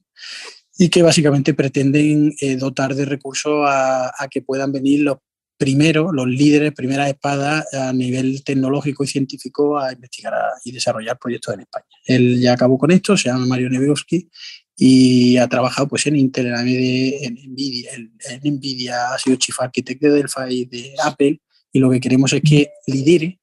y 0.77 0.89
que 0.89 1.03
básicamente 1.03 1.53
pretenden 1.53 2.33
eh, 2.39 2.55
dotar 2.55 2.95
de 2.95 3.05
recursos 3.05 3.65
a, 3.67 4.11
que 4.29 4.41
puedan 4.41 4.71
venir 4.71 5.01
los 5.01 5.17
primeros, 5.57 6.11
los 6.13 6.27
líderes, 6.27 6.73
primeras 6.73 7.09
espadas 7.09 7.71
a 7.73 7.93
nivel 7.93 8.43
tecnológico 8.43 9.03
y 9.03 9.07
científico 9.07 9.77
a 9.77 9.93
investigar 9.93 10.33
y 10.65 10.71
desarrollar 10.71 11.17
proyectos 11.19 11.53
en 11.53 11.61
España. 11.61 11.85
Él 12.05 12.41
ya 12.41 12.53
acabó 12.53 12.77
con 12.77 12.91
esto, 12.91 13.15
se 13.15 13.29
llama 13.29 13.45
Mario 13.45 13.69
Neverovsky 13.69 14.29
y 14.75 15.37
ha 15.37 15.47
trabajado 15.47 15.87
pues 15.87 16.07
en 16.07 16.15
Intel, 16.15 16.47
en 16.47 16.55
AMD, 16.55 16.67
en 16.67 17.51
Nvidia, 17.51 17.91
en, 17.93 18.55
Nvidia, 18.55 19.13
ha 19.13 19.19
sido 19.19 19.35
Chief 19.35 19.59
Architect 19.61 20.01
de 20.01 20.09
Delphi, 20.09 20.65
de 20.65 20.95
Apple 21.03 21.39
y 21.71 21.79
lo 21.79 21.91
que 21.91 21.99
queremos 21.99 22.33
es 22.33 22.41
que 22.41 22.71
lidere 22.87 23.39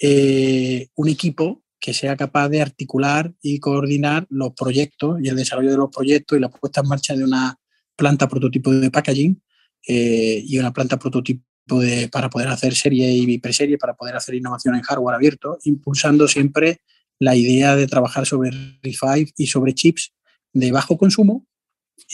eh, 0.00 0.88
un 0.96 1.08
equipo 1.08 1.61
que 1.82 1.92
sea 1.92 2.16
capaz 2.16 2.48
de 2.48 2.62
articular 2.62 3.34
y 3.42 3.58
coordinar 3.58 4.24
los 4.30 4.52
proyectos 4.52 5.18
y 5.20 5.28
el 5.28 5.34
desarrollo 5.34 5.72
de 5.72 5.76
los 5.76 5.90
proyectos 5.90 6.38
y 6.38 6.40
la 6.40 6.48
puesta 6.48 6.80
en 6.80 6.88
marcha 6.88 7.16
de 7.16 7.24
una 7.24 7.58
planta 7.96 8.28
prototipo 8.28 8.70
de 8.70 8.88
packaging 8.88 9.42
eh, 9.88 10.44
y 10.46 10.58
una 10.60 10.72
planta 10.72 10.96
prototipo 10.96 11.42
de, 11.80 12.08
para 12.08 12.30
poder 12.30 12.46
hacer 12.48 12.76
serie 12.76 13.10
y 13.10 13.38
preserie, 13.38 13.78
para 13.78 13.94
poder 13.94 14.14
hacer 14.14 14.36
innovación 14.36 14.76
en 14.76 14.82
hardware 14.82 15.16
abierto, 15.16 15.58
impulsando 15.64 16.28
siempre 16.28 16.82
la 17.18 17.34
idea 17.34 17.74
de 17.74 17.88
trabajar 17.88 18.26
sobre 18.26 18.52
RISC-V 18.80 19.32
y 19.36 19.48
sobre 19.48 19.74
chips 19.74 20.12
de 20.52 20.70
bajo 20.70 20.96
consumo 20.96 21.48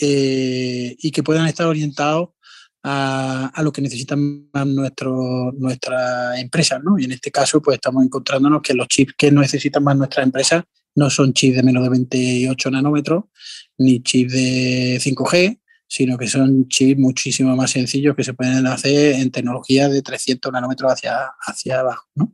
eh, 0.01 0.95
y 0.97 1.11
que 1.11 1.21
puedan 1.21 1.45
estar 1.45 1.67
orientados 1.67 2.29
a, 2.83 3.61
lo 3.61 3.71
que 3.71 3.81
necesitan 3.81 4.49
más 4.53 4.65
nuestro, 4.67 5.51
nuestras 5.57 6.39
empresas, 6.39 6.81
¿no? 6.83 6.97
Y 6.97 7.05
en 7.05 7.11
este 7.11 7.31
caso, 7.31 7.61
pues 7.61 7.75
estamos 7.75 8.03
encontrándonos 8.03 8.61
que 8.61 8.73
los 8.73 8.87
chips 8.87 9.13
que 9.17 9.31
necesitan 9.31 9.83
más 9.83 9.97
nuestras 9.97 10.25
empresas 10.25 10.63
no 10.95 11.09
son 11.09 11.33
chips 11.33 11.57
de 11.57 11.63
menos 11.63 11.83
de 11.83 11.89
28 11.89 12.71
nanómetros, 12.71 13.25
ni 13.77 14.01
chips 14.01 14.33
de 14.33 14.99
5G, 15.01 15.59
sino 15.87 16.17
que 16.17 16.27
son 16.27 16.67
chips 16.67 16.99
muchísimo 16.99 17.55
más 17.55 17.71
sencillos 17.71 18.15
que 18.15 18.23
se 18.23 18.33
pueden 18.33 18.65
hacer 18.67 19.15
en 19.15 19.31
tecnología 19.31 19.89
de 19.89 20.01
300 20.01 20.51
nanómetros 20.51 20.93
hacia, 20.93 21.31
hacia 21.41 21.79
abajo, 21.79 22.07
¿no? 22.15 22.33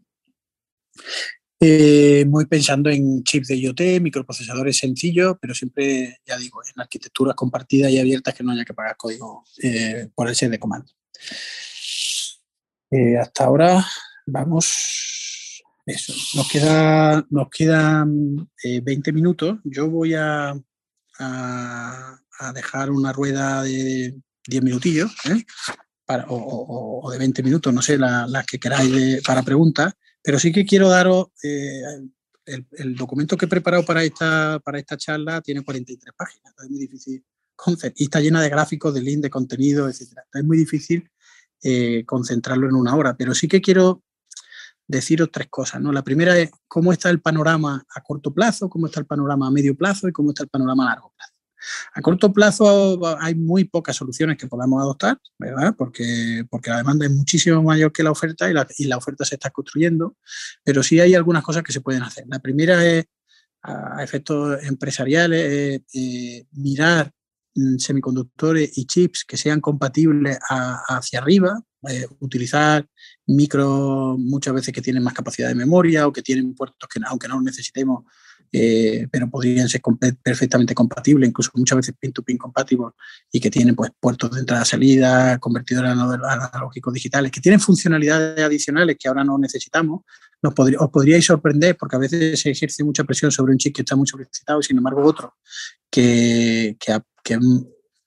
Eh, 1.67 2.25
muy 2.25 2.45
pensando 2.45 2.91
en 2.91 3.23
chips 3.23 3.47
de 3.47 3.57
IoT, 3.57 3.99
microprocesadores 3.99 4.77
sencillos, 4.77 5.35
pero 5.41 5.55
siempre, 5.55 6.19
ya 6.23 6.37
digo, 6.37 6.61
en 6.63 6.79
arquitecturas 6.79 7.33
compartidas 7.33 7.91
y 7.91 7.97
abiertas 7.97 8.35
que 8.35 8.43
no 8.43 8.51
haya 8.51 8.63
que 8.63 8.75
pagar 8.75 8.95
código 8.95 9.43
eh, 9.63 10.07
por 10.13 10.29
el 10.29 10.35
set 10.35 10.51
de 10.51 10.59
comando. 10.59 10.91
Eh, 12.91 13.17
hasta 13.17 13.45
ahora 13.45 13.83
vamos, 14.27 15.63
eso, 15.87 16.13
nos, 16.35 16.47
queda, 16.47 17.25
nos 17.31 17.49
quedan 17.49 18.47
20 18.61 19.11
minutos. 19.11 19.57
Yo 19.63 19.89
voy 19.89 20.13
a, 20.13 20.55
a, 21.17 22.19
dejar 22.53 22.91
una 22.91 23.11
rueda 23.11 23.63
de 23.63 24.13
10 24.47 24.63
minutillos, 24.63 25.11
para, 26.05 26.25
o, 26.29 27.09
de 27.11 27.17
20 27.17 27.41
minutos, 27.41 27.73
no 27.73 27.81
sé, 27.81 27.97
las 27.97 28.45
que 28.45 28.59
queráis 28.59 29.23
para 29.23 29.41
preguntas, 29.41 29.95
pero 30.25 30.39
sí 30.39 30.51
que 30.51 30.65
quiero 30.65 30.89
daros 30.89 31.27
el, 32.45 32.95
documento 32.95 33.37
que 33.37 33.45
he 33.45 33.49
preparado 33.49 33.85
para 33.85 34.03
esta, 34.03 34.59
para 34.59 34.79
esta 34.79 34.97
charla 34.97 35.41
tiene 35.41 35.63
43 35.63 36.13
páginas, 36.17 36.53
es 36.63 36.69
muy 36.69 36.79
difícil 36.79 37.23
y 37.95 38.03
está 38.03 38.19
llena 38.19 38.41
de 38.41 38.49
gráficos, 38.49 38.93
de 38.93 39.01
link, 39.01 39.21
de 39.21 39.29
contenido, 39.29 39.87
etc. 39.87 40.19
Es 40.33 40.43
muy 40.43 40.57
difícil 40.57 41.09
eh, 41.63 42.03
concentrarlo 42.05 42.67
en 42.67 42.75
una 42.75 42.95
hora, 42.95 43.15
pero 43.15 43.33
sí 43.33 43.47
que 43.47 43.61
quiero 43.61 44.03
deciros 44.87 45.29
tres 45.31 45.47
cosas. 45.49 45.81
¿no? 45.81 45.91
La 45.91 46.03
primera 46.03 46.37
es 46.37 46.51
cómo 46.67 46.91
está 46.91 47.09
el 47.09 47.21
panorama 47.21 47.85
a 47.87 48.01
corto 48.01 48.33
plazo, 48.33 48.69
cómo 48.69 48.87
está 48.87 48.99
el 48.99 49.05
panorama 49.05 49.47
a 49.47 49.51
medio 49.51 49.75
plazo 49.75 50.07
y 50.07 50.11
cómo 50.11 50.31
está 50.31 50.43
el 50.43 50.49
panorama 50.49 50.85
a 50.85 50.89
largo 50.89 51.13
plazo. 51.15 51.34
A 51.93 52.01
corto 52.01 52.31
plazo 52.33 52.99
hay 53.19 53.35
muy 53.35 53.65
pocas 53.65 53.95
soluciones 53.95 54.37
que 54.37 54.47
podamos 54.47 54.81
adoptar, 54.81 55.19
¿verdad? 55.37 55.75
Porque, 55.77 56.45
porque 56.49 56.69
la 56.69 56.77
demanda 56.77 57.05
es 57.05 57.11
muchísimo 57.11 57.61
mayor 57.63 57.91
que 57.91 58.03
la 58.03 58.11
oferta 58.11 58.49
y 58.49 58.85
la, 58.85 58.97
oferta 58.97 59.25
se 59.25 59.35
está 59.35 59.49
construyendo, 59.49 60.17
pero 60.63 60.83
sí 60.83 60.99
hay 60.99 61.15
algunas 61.15 61.43
cosas 61.43 61.63
que 61.63 61.73
se 61.73 61.81
pueden 61.81 62.03
hacer. 62.03 62.25
La 62.27 62.39
primera 62.39 62.85
es, 62.85 63.05
a 63.61 64.03
efectos 64.03 64.63
empresariales, 64.63 65.81
eh, 65.93 66.45
mirar 66.51 67.11
mm, 67.55 67.77
semiconductores 67.77 68.77
y 68.77 68.85
chips 68.85 69.25
que 69.25 69.37
sean 69.37 69.59
compatibles 69.61 70.37
hacia 70.49 71.19
arriba, 71.19 71.59
eh, 71.89 72.07
utilizar 72.19 72.87
micro 73.27 74.15
muchas 74.17 74.53
veces 74.53 74.73
que 74.73 74.81
tienen 74.81 75.03
más 75.03 75.13
capacidad 75.13 75.47
de 75.47 75.55
memoria 75.55 76.07
o 76.07 76.13
que 76.13 76.21
tienen 76.21 76.55
puertos 76.55 76.89
que 76.89 76.99
aunque 77.05 77.27
no 77.27 77.35
los 77.35 77.43
necesitemos 77.43 78.05
eh, 78.51 79.07
pero 79.11 79.29
podrían 79.29 79.67
ser 79.67 79.81
perfectamente 80.21 80.73
compatibles, 80.73 81.29
incluso 81.29 81.51
muchas 81.55 81.77
veces 81.77 81.95
pin-to-pin 81.99 82.37
compatibles 82.37 82.93
y 83.31 83.39
que 83.39 83.49
tienen 83.49 83.75
pues, 83.75 83.91
puertos 83.99 84.31
de 84.31 84.39
entrada-salida, 84.39 85.37
convertidores 85.39 85.91
analógicos 85.91 86.93
digitales, 86.93 87.31
que 87.31 87.41
tienen 87.41 87.59
funcionalidades 87.59 88.43
adicionales 88.43 88.97
que 88.99 89.07
ahora 89.07 89.23
no 89.23 89.37
necesitamos, 89.37 90.01
os 90.41 90.89
podríais 90.91 91.25
sorprender 91.25 91.75
porque 91.77 91.95
a 91.95 91.99
veces 91.99 92.39
se 92.39 92.51
ejerce 92.51 92.83
mucha 92.83 93.03
presión 93.03 93.31
sobre 93.31 93.51
un 93.51 93.57
chip 93.57 93.75
que 93.75 93.81
está 93.81 93.95
muy 93.95 94.07
solicitado 94.07 94.59
y 94.59 94.63
sin 94.63 94.77
embargo 94.77 95.03
otro 95.03 95.35
que, 95.89 96.77
que, 96.79 96.99
que 97.23 97.39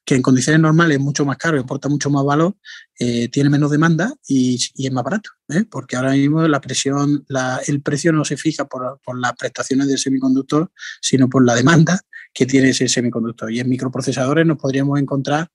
que 0.08 0.14
en 0.14 0.22
condiciones 0.22 0.62
normales 0.62 0.96
es 0.96 1.04
mucho 1.04 1.26
más 1.26 1.36
caro 1.36 1.58
y 1.58 1.60
aporta 1.60 1.86
mucho 1.90 2.08
más 2.08 2.24
valor, 2.24 2.56
eh, 2.98 3.28
tiene 3.28 3.50
menos 3.50 3.70
demanda 3.70 4.10
y, 4.26 4.54
es 4.54 4.90
más 4.90 5.04
barato, 5.04 5.28
¿eh? 5.50 5.66
porque 5.70 5.96
ahora 5.96 6.12
mismo 6.12 6.48
la 6.48 6.62
presión, 6.62 7.26
el 7.66 7.82
precio 7.82 8.10
no 8.10 8.24
se 8.24 8.38
fija 8.38 8.66
por, 8.66 8.98
las 9.20 9.32
prestaciones 9.34 9.86
del 9.86 9.98
semiconductor, 9.98 10.72
sino 11.02 11.28
por 11.28 11.44
la 11.44 11.54
demanda 11.54 12.00
que 12.32 12.46
tiene 12.46 12.70
ese 12.70 12.88
semiconductor. 12.88 13.52
Y 13.52 13.60
en 13.60 13.68
microprocesadores 13.68 14.46
nos 14.46 14.56
podríamos 14.56 14.98
encontrar 14.98 15.50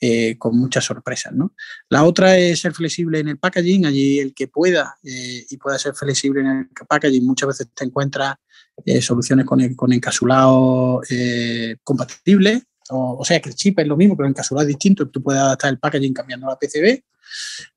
eh, 0.00 0.38
con 0.38 0.56
muchas 0.56 0.86
sorpresas. 0.86 1.34
La 1.90 2.04
otra 2.04 2.38
es 2.38 2.60
ser 2.60 2.72
flexible 2.72 3.18
en 3.18 3.28
el 3.28 3.38
packaging, 3.38 3.84
allí 3.84 4.20
el 4.20 4.32
que 4.32 4.48
pueda 4.48 4.96
y 5.02 5.54
pueda 5.58 5.78
ser 5.78 5.92
flexible 5.92 6.40
en 6.40 6.46
el 6.46 6.68
packaging, 6.88 7.26
muchas 7.26 7.48
veces 7.48 7.68
te 7.74 7.84
encuentras 7.84 8.36
soluciones 9.02 9.44
con, 9.44 9.74
con 9.74 9.92
encasulado 9.92 11.02
compatible 11.84 12.62
o, 12.90 13.24
sea 13.24 13.40
que 13.40 13.50
el 13.50 13.54
chip 13.54 13.78
es 13.78 13.86
lo 13.86 13.96
mismo, 13.96 14.16
pero 14.16 14.28
encapsulado 14.28 14.62
es 14.62 14.68
distinto, 14.68 15.08
tú 15.08 15.22
puedes 15.22 15.40
adaptar 15.40 15.70
el 15.70 15.78
packaging 15.78 16.14
cambiando 16.14 16.46
la 16.46 16.58
PCB. 16.58 17.02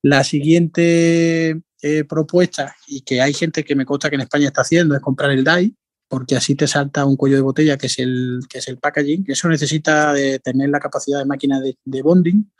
La 0.04 0.24
siguiente 0.24 1.62
eh, 1.82 2.04
propuesta, 2.06 2.76
y 2.88 3.02
que 3.02 3.22
hay 3.22 3.34
gente 3.34 3.64
que 3.64 3.76
me 3.76 3.86
consta 3.86 4.10
que 4.10 4.16
en 4.16 4.22
España 4.22 4.48
está 4.48 4.62
haciendo, 4.62 4.96
es 4.96 5.02
comprar 5.02 5.32
el 5.32 5.44
DAI, 5.44 5.76
porque 6.08 6.36
así 6.36 6.56
te 6.56 6.68
salta 6.68 7.06
un 7.06 7.16
cuello 7.16 7.38
de 7.38 7.42
botella 7.42 7.78
que 7.78 7.88
es 7.88 7.98
el, 8.00 8.42
que 8.50 8.58
es 8.58 8.68
el 8.68 8.78
packaging. 8.78 9.24
Eso 9.28 9.48
necesita 9.48 10.14
tener 10.44 10.70
la 10.70 10.80
capacidad 10.80 11.20
de 11.20 11.26
máquina 11.26 11.62
de, 11.62 12.02
bonding, 12.02 12.52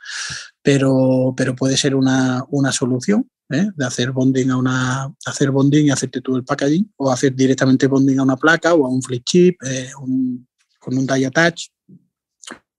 pero, 0.62 1.34
pero 1.36 1.54
puede 1.54 1.76
ser 1.76 1.94
una, 1.94 2.46
solución. 2.72 3.28
¿eh? 3.50 3.68
de 3.76 3.84
hacer 3.84 4.12
bonding 4.12 4.50
a 4.50 4.56
una 4.56 5.14
hacer 5.26 5.50
bonding 5.50 5.84
y 5.84 5.90
hacerte 5.90 6.22
tú 6.22 6.36
el 6.36 6.44
packaging 6.44 6.90
o 6.96 7.12
hacer 7.12 7.34
directamente 7.34 7.86
bonding 7.86 8.18
a 8.18 8.22
una 8.22 8.36
placa 8.36 8.72
o 8.72 8.86
a 8.86 8.88
un 8.88 9.02
flip 9.02 9.22
chip 9.26 9.62
eh, 9.62 9.90
con 10.78 10.96
un 10.96 11.06
die 11.06 11.26
attach 11.26 11.66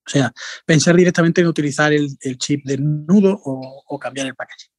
o 0.05 0.09
sea, 0.09 0.33
pensar 0.65 0.95
directamente 0.95 1.41
en 1.41 1.47
utilizar 1.47 1.93
el, 1.93 2.17
chip 2.37 2.65
de 2.65 2.77
nudo 2.77 3.39
o, 3.43 3.99
cambiar 3.99 4.27
el 4.27 4.35
packaging. 4.35 4.71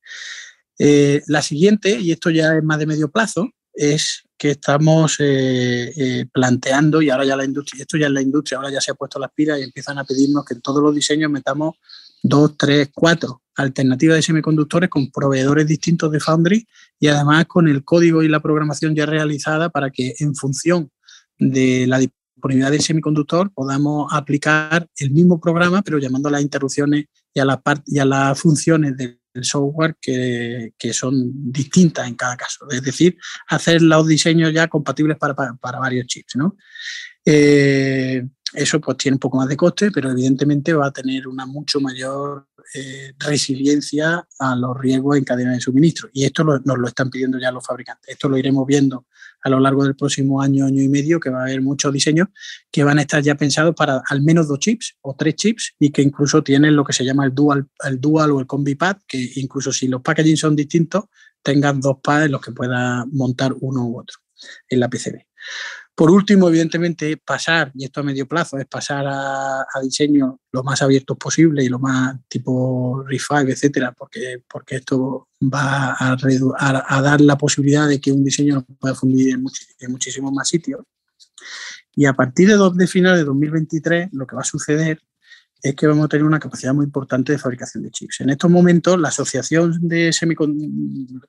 Eh, 0.78 1.22
la 1.28 1.40
siguiente, 1.40 1.98
y 1.98 2.12
esto 2.12 2.30
ya 2.30 2.56
es 2.56 2.62
más 2.62 2.78
de 2.78 2.86
medio 2.86 3.10
plazo, 3.10 3.48
es 3.72 4.22
que 4.36 4.50
estamos 4.50 5.16
eh, 5.20 5.92
eh, 5.96 6.26
planteando, 6.32 7.00
y 7.00 7.10
ahora 7.10 7.24
ya 7.24 7.36
la 7.36 7.44
industria, 7.44 7.82
esto 7.82 7.96
ya 7.96 8.06
es 8.06 8.12
la 8.12 8.22
industria, 8.22 8.58
ahora 8.58 8.70
ya 8.70 8.80
se 8.80 8.90
ha 8.90 8.94
puesto 8.94 9.18
las 9.18 9.32
pilas 9.32 9.58
y 9.58 9.62
empiezan 9.62 9.98
a 9.98 10.04
pedirnos 10.04 10.44
que 10.44 10.54
en 10.54 10.60
todos 10.60 10.82
los 10.82 10.94
diseños 10.94 11.30
metamos 11.30 11.76
dos, 12.22 12.56
tres, 12.56 12.90
cuatro 12.92 13.42
alternativas 13.56 14.16
de 14.16 14.22
semiconductores 14.22 14.90
con 14.90 15.10
proveedores 15.10 15.66
distintos 15.66 16.10
de 16.10 16.20
Foundry 16.20 16.66
y 16.98 17.06
además 17.08 17.46
con 17.46 17.68
el 17.68 17.84
código 17.84 18.22
y 18.22 18.28
la 18.28 18.40
programación 18.40 18.94
ya 18.94 19.06
realizada 19.06 19.68
para 19.70 19.90
que 19.90 20.14
en 20.18 20.34
función 20.34 20.90
de 21.38 21.86
la 21.86 22.00
disponibilidad 22.44 22.70
del 22.70 22.82
semiconductor 22.82 23.50
podamos 23.52 24.12
aplicar 24.12 24.86
el 24.98 25.10
mismo 25.10 25.40
programa, 25.40 25.82
pero 25.82 25.98
llamando 25.98 26.28
a 26.28 26.32
las 26.32 26.42
interrupciones 26.42 27.06
y 27.32 27.40
a, 27.40 28.04
las 28.04 28.38
funciones 28.38 28.96
del 28.96 29.18
software 29.42 29.96
que, 30.00 30.72
son 30.92 31.50
distintas 31.50 32.06
en 32.06 32.14
cada 32.14 32.36
caso. 32.36 32.66
Es 32.70 32.82
decir, 32.82 33.16
hacer 33.48 33.80
los 33.80 34.06
diseños 34.06 34.52
ya 34.52 34.68
compatibles 34.68 35.16
para, 35.16 35.34
para, 35.34 35.78
varios 35.78 36.06
chips. 36.06 36.36
¿no? 36.36 36.56
Eh, 37.24 38.22
eso 38.52 38.80
pues 38.80 38.98
tiene 38.98 39.14
un 39.14 39.20
poco 39.20 39.38
más 39.38 39.48
de 39.48 39.56
coste, 39.56 39.90
pero 39.90 40.10
evidentemente 40.10 40.74
va 40.74 40.88
a 40.88 40.92
tener 40.92 41.26
una 41.26 41.46
mucho 41.46 41.80
mayor 41.80 42.46
eh, 42.72 43.12
resiliencia 43.18 44.26
a 44.38 44.56
los 44.56 44.78
riesgos 44.78 45.16
en 45.16 45.24
cadena 45.24 45.52
de 45.52 45.60
suministro. 45.60 46.08
Y 46.12 46.24
esto 46.24 46.44
nos 46.44 46.78
lo 46.78 46.88
están 46.88 47.10
pidiendo 47.10 47.38
ya 47.38 47.52
los 47.52 47.66
fabricantes. 47.66 48.10
Esto 48.10 48.28
lo 48.28 48.38
iremos 48.38 48.66
viendo 48.66 49.06
a 49.42 49.50
lo 49.50 49.60
largo 49.60 49.84
del 49.84 49.94
próximo 49.94 50.40
año, 50.40 50.64
año 50.64 50.82
y 50.82 50.88
medio, 50.88 51.20
que 51.20 51.30
va 51.30 51.40
a 51.40 51.42
haber 51.42 51.60
muchos 51.60 51.92
diseños 51.92 52.28
que 52.70 52.82
van 52.82 52.98
a 52.98 53.02
estar 53.02 53.22
ya 53.22 53.34
pensados 53.34 53.74
para 53.74 54.02
al 54.08 54.22
menos 54.22 54.48
dos 54.48 54.58
chips 54.58 54.96
o 55.02 55.14
tres 55.14 55.36
chips 55.36 55.74
y 55.78 55.90
que 55.90 56.02
incluso 56.02 56.42
tienen 56.42 56.74
lo 56.74 56.84
que 56.84 56.92
se 56.92 57.04
llama 57.04 57.26
el 57.26 57.34
dual, 57.34 57.68
el 57.84 58.00
dual 58.00 58.32
o 58.32 58.40
el 58.40 58.46
combi 58.46 58.74
pad, 58.74 58.96
que 59.06 59.32
incluso 59.36 59.72
si 59.72 59.86
los 59.88 60.00
packaging 60.00 60.36
son 60.36 60.56
distintos, 60.56 61.04
tengan 61.42 61.80
dos 61.80 61.98
pads 62.02 62.26
en 62.26 62.32
los 62.32 62.40
que 62.40 62.52
pueda 62.52 63.04
montar 63.12 63.54
uno 63.60 63.86
u 63.86 64.00
otro 64.00 64.18
en 64.68 64.80
la 64.80 64.88
PCB. 64.88 65.26
Por 65.94 66.10
último, 66.10 66.48
evidentemente, 66.48 67.16
pasar, 67.16 67.70
y 67.74 67.84
esto 67.84 68.00
a 68.00 68.02
medio 68.02 68.26
plazo, 68.26 68.58
es 68.58 68.66
pasar 68.66 69.06
a, 69.06 69.60
a 69.60 69.80
diseños 69.80 70.34
lo 70.50 70.64
más 70.64 70.82
abiertos 70.82 71.16
posible 71.16 71.62
y 71.62 71.68
lo 71.68 71.78
más 71.78 72.16
tipo 72.26 73.04
RIFAG, 73.06 73.50
etcétera, 73.50 73.92
porque, 73.92 74.42
porque 74.50 74.76
esto 74.76 75.28
va 75.40 75.92
a, 75.92 76.96
a, 76.96 77.02
dar 77.02 77.20
la 77.20 77.38
posibilidad 77.38 77.86
de 77.86 78.00
que 78.00 78.10
un 78.10 78.24
diseño 78.24 78.64
pueda 78.80 78.96
fundir 78.96 79.34
en, 79.34 79.44
en 79.78 79.92
muchísimos 79.92 80.32
más 80.32 80.48
sitios. 80.48 80.80
Y 81.94 82.06
a 82.06 82.12
partir 82.12 82.48
de, 82.48 82.70
de 82.74 82.86
final 82.88 83.16
de 83.16 83.24
2023, 83.24 84.08
lo 84.12 84.26
que 84.26 84.34
va 84.34 84.42
a 84.42 84.44
suceder 84.44 85.00
es 85.64 85.74
que 85.74 85.86
vamos 85.86 86.04
a 86.04 86.08
tener 86.08 86.26
una 86.26 86.38
capacidad 86.38 86.74
muy 86.74 86.84
importante 86.84 87.32
de 87.32 87.38
fabricación 87.38 87.84
de 87.84 87.90
chips. 87.90 88.20
En 88.20 88.28
estos 88.28 88.50
momentos, 88.50 89.00
la 89.00 89.08
Asociación 89.08 89.78
de 89.80 90.14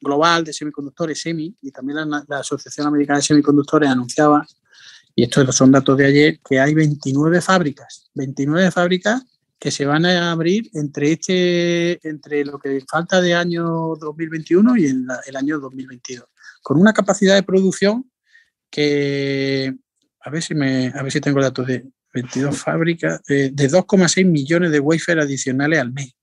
Global 0.01 0.43
de 0.43 0.51
Semiconductores, 0.51 1.21
SEMI, 1.21 1.55
y 1.61 1.71
también 1.71 2.09
la, 2.09 2.25
Asociación 2.37 2.85
Americana 2.85 3.19
de 3.19 3.23
Semiconductores 3.23 3.89
anunciaba, 3.89 4.45
y 5.15 5.23
estos 5.23 5.55
son 5.55 5.71
datos 5.71 5.97
de 5.97 6.07
ayer, 6.07 6.39
que 6.45 6.59
hay 6.59 6.73
29 6.73 7.39
fábricas, 7.39 8.09
29 8.13 8.71
fábricas 8.71 9.23
que 9.57 9.71
se 9.71 9.85
van 9.85 10.05
a 10.05 10.33
abrir 10.33 10.69
entre, 10.73 11.13
este, 11.13 12.05
entre 12.05 12.43
lo 12.43 12.59
que 12.59 12.83
falta 12.91 13.21
de 13.21 13.33
año 13.33 13.63
2021 13.95 14.75
y 14.75 14.85
el, 14.87 15.05
el 15.27 15.35
año 15.37 15.61
2022, 15.61 16.27
con 16.61 16.77
una 16.77 16.91
capacidad 16.91 17.35
de 17.35 17.43
producción 17.43 18.11
que, 18.69 19.73
a 20.19 20.29
ver 20.29 20.43
si, 20.43 20.55
me, 20.55 20.87
a 20.87 21.01
ver 21.03 21.11
si 21.13 21.21
tengo 21.21 21.41
datos 21.41 21.67
de 21.67 21.85
22 22.15 22.57
fábricas, 22.57 23.21
de, 23.27 23.51
2,6 23.51 24.25
millones 24.25 24.71
de 24.71 24.79
wafer 24.79 25.19
adicionales 25.19 25.79
al 25.79 25.91
mes. 25.91 26.15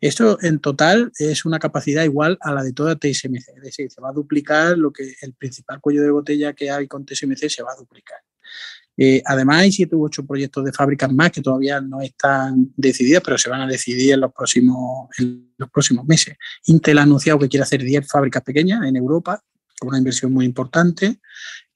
Esto 0.00 0.38
en 0.42 0.58
total 0.58 1.12
es 1.18 1.44
una 1.44 1.58
capacidad 1.58 2.04
igual 2.04 2.36
a 2.40 2.52
la 2.52 2.62
de 2.62 2.72
toda 2.72 2.96
TSMC, 2.96 3.48
es 3.56 3.62
decir, 3.62 3.90
se 3.90 4.00
va 4.00 4.10
a 4.10 4.12
duplicar 4.12 4.76
lo 4.76 4.92
que 4.92 5.14
el 5.22 5.32
principal 5.34 5.80
cuello 5.80 6.02
de 6.02 6.10
botella 6.10 6.52
que 6.52 6.70
hay 6.70 6.86
con 6.86 7.06
TSMC 7.06 7.48
se 7.48 7.62
va 7.62 7.72
a 7.72 7.76
duplicar. 7.76 8.18
Eh, 8.98 9.22
además, 9.24 9.58
hay 9.58 9.72
siete 9.72 9.94
u 9.94 10.04
ocho 10.04 10.26
proyectos 10.26 10.64
de 10.64 10.72
fábricas 10.72 11.12
más 11.12 11.30
que 11.30 11.42
todavía 11.42 11.80
no 11.80 12.00
están 12.00 12.72
decididas, 12.76 13.22
pero 13.24 13.38
se 13.38 13.50
van 13.50 13.60
a 13.60 13.66
decidir 13.66 14.14
en 14.14 14.20
los 14.20 14.32
próximos, 14.32 15.08
en 15.18 15.52
los 15.56 15.70
próximos 15.70 16.06
meses. 16.06 16.36
Intel 16.64 16.98
ha 16.98 17.02
anunciado 17.02 17.38
que 17.38 17.48
quiere 17.48 17.62
hacer 17.62 17.82
10 17.82 18.08
fábricas 18.08 18.42
pequeñas 18.42 18.84
en 18.84 18.96
Europa, 18.96 19.42
con 19.78 19.90
una 19.90 19.98
inversión 19.98 20.32
muy 20.32 20.46
importante. 20.46 21.20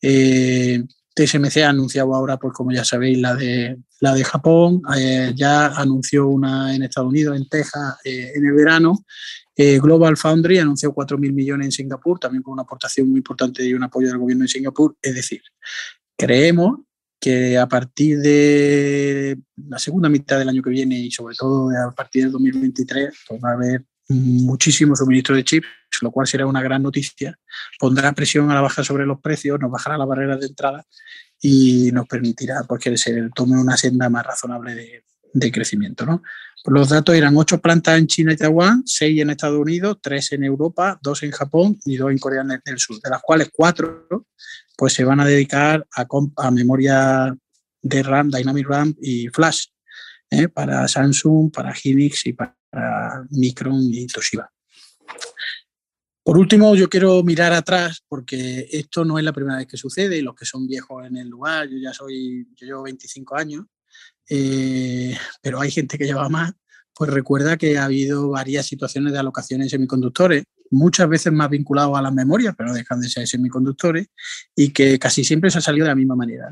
Eh, 0.00 0.82
TSMC 1.14 1.58
ha 1.58 1.70
anunciado 1.70 2.14
ahora, 2.14 2.36
pues 2.36 2.52
como 2.54 2.72
ya 2.72 2.84
sabéis, 2.84 3.18
la 3.18 3.34
de, 3.34 3.78
la 4.00 4.14
de 4.14 4.24
Japón, 4.24 4.82
eh, 4.96 5.32
ya 5.34 5.66
anunció 5.66 6.28
una 6.28 6.74
en 6.74 6.82
Estados 6.82 7.10
Unidos, 7.10 7.36
en 7.36 7.48
Texas, 7.48 7.96
eh, 8.04 8.32
en 8.34 8.46
el 8.46 8.52
verano, 8.52 9.04
Global 9.82 10.16
Foundry 10.16 10.58
anunció 10.58 10.94
4.000 10.94 11.34
millones 11.34 11.66
en 11.66 11.72
Singapur, 11.72 12.18
también 12.18 12.42
con 12.42 12.54
una 12.54 12.62
aportación 12.62 13.10
muy 13.10 13.18
importante 13.18 13.62
y 13.62 13.74
un 13.74 13.82
apoyo 13.82 14.08
del 14.08 14.16
gobierno 14.16 14.44
de 14.44 14.48
Singapur. 14.48 14.96
Es 15.02 15.14
decir, 15.14 15.42
creemos 16.16 16.80
que 17.20 17.58
a 17.58 17.68
partir 17.68 18.18
de 18.20 19.38
la 19.68 19.78
segunda 19.78 20.08
mitad 20.08 20.38
del 20.38 20.48
año 20.48 20.62
que 20.62 20.70
viene 20.70 20.98
y 20.98 21.10
sobre 21.10 21.34
todo 21.34 21.68
a 21.70 21.92
partir 21.94 22.22
del 22.22 22.32
2023 22.32 23.14
pues 23.28 23.40
va 23.44 23.50
a 23.50 23.54
haber 23.54 23.84
muchísimo 24.10 24.96
suministro 24.96 25.36
de 25.36 25.44
chips, 25.44 25.66
lo 26.02 26.10
cual 26.10 26.26
será 26.26 26.46
una 26.46 26.62
gran 26.62 26.82
noticia. 26.82 27.38
Pondrá 27.78 28.12
presión 28.12 28.50
a 28.50 28.54
la 28.54 28.60
baja 28.60 28.82
sobre 28.82 29.06
los 29.06 29.20
precios, 29.20 29.58
nos 29.60 29.70
bajará 29.70 29.96
la 29.96 30.04
barrera 30.04 30.36
de 30.36 30.46
entrada 30.46 30.84
y 31.40 31.90
nos 31.92 32.06
permitirá 32.06 32.62
pues, 32.68 32.82
que 32.82 32.96
se 32.96 33.28
tome 33.34 33.60
una 33.60 33.76
senda 33.76 34.08
más 34.08 34.26
razonable 34.26 34.74
de, 34.74 35.04
de 35.32 35.52
crecimiento. 35.52 36.04
¿no? 36.04 36.22
Los 36.66 36.88
datos 36.88 37.14
eran 37.14 37.36
ocho 37.36 37.60
plantas 37.60 37.98
en 37.98 38.06
China 38.06 38.32
y 38.32 38.36
Taiwán, 38.36 38.82
seis 38.84 39.20
en 39.20 39.30
Estados 39.30 39.58
Unidos, 39.58 39.98
tres 40.02 40.32
en 40.32 40.44
Europa, 40.44 40.98
dos 41.02 41.22
en 41.22 41.30
Japón 41.30 41.78
y 41.84 41.96
dos 41.96 42.10
en 42.10 42.18
Corea 42.18 42.42
del 42.42 42.78
Sur, 42.78 43.00
de 43.00 43.10
las 43.10 43.22
cuales 43.22 43.50
cuatro 43.52 44.06
pues, 44.76 44.92
se 44.92 45.04
van 45.04 45.20
a 45.20 45.26
dedicar 45.26 45.86
a, 45.96 46.06
a 46.36 46.50
memoria 46.50 47.34
de 47.82 48.02
RAM, 48.02 48.30
Dynamic 48.30 48.68
RAM 48.68 48.94
y 49.00 49.28
Flash, 49.28 49.66
¿eh? 50.30 50.48
para 50.48 50.86
Samsung, 50.86 51.50
para 51.50 51.72
Hynix 51.72 52.26
y 52.26 52.32
para 52.34 52.59
Micron 53.30 53.80
y 53.92 54.06
Toshiba. 54.06 54.50
Por 56.22 56.38
último, 56.38 56.74
yo 56.74 56.88
quiero 56.88 57.22
mirar 57.24 57.52
atrás 57.52 58.04
porque 58.06 58.68
esto 58.70 59.04
no 59.04 59.18
es 59.18 59.24
la 59.24 59.32
primera 59.32 59.56
vez 59.56 59.66
que 59.66 59.76
sucede 59.76 60.18
y 60.18 60.22
los 60.22 60.34
que 60.34 60.44
son 60.44 60.66
viejos 60.66 61.06
en 61.06 61.16
el 61.16 61.28
lugar, 61.28 61.68
yo 61.68 61.78
ya 61.78 61.92
soy, 61.92 62.46
yo 62.56 62.66
llevo 62.66 62.82
25 62.82 63.36
años, 63.36 63.64
eh, 64.28 65.16
pero 65.42 65.60
hay 65.60 65.70
gente 65.70 65.98
que 65.98 66.04
lleva 66.04 66.28
más, 66.28 66.52
pues 66.94 67.10
recuerda 67.10 67.56
que 67.56 67.78
ha 67.78 67.86
habido 67.86 68.28
varias 68.28 68.66
situaciones 68.66 69.12
de 69.12 69.18
alocaciones 69.18 69.66
de 69.66 69.70
semiconductores, 69.70 70.44
muchas 70.70 71.08
veces 71.08 71.32
más 71.32 71.50
vinculados 71.50 71.98
a 71.98 72.02
las 72.02 72.12
memorias, 72.12 72.54
pero 72.56 72.68
no 72.68 72.74
dejan 72.74 73.00
de 73.00 73.08
ser 73.08 73.26
semiconductores, 73.26 74.08
y 74.54 74.70
que 74.70 74.98
casi 74.98 75.24
siempre 75.24 75.50
se 75.50 75.58
ha 75.58 75.62
salido 75.62 75.84
de 75.84 75.90
la 75.90 75.96
misma 75.96 76.14
manera. 76.14 76.50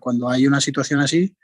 Cuando 0.00 0.28
hay 0.28 0.46
una 0.46 0.60
situación 0.60 1.00
así, 1.00 1.34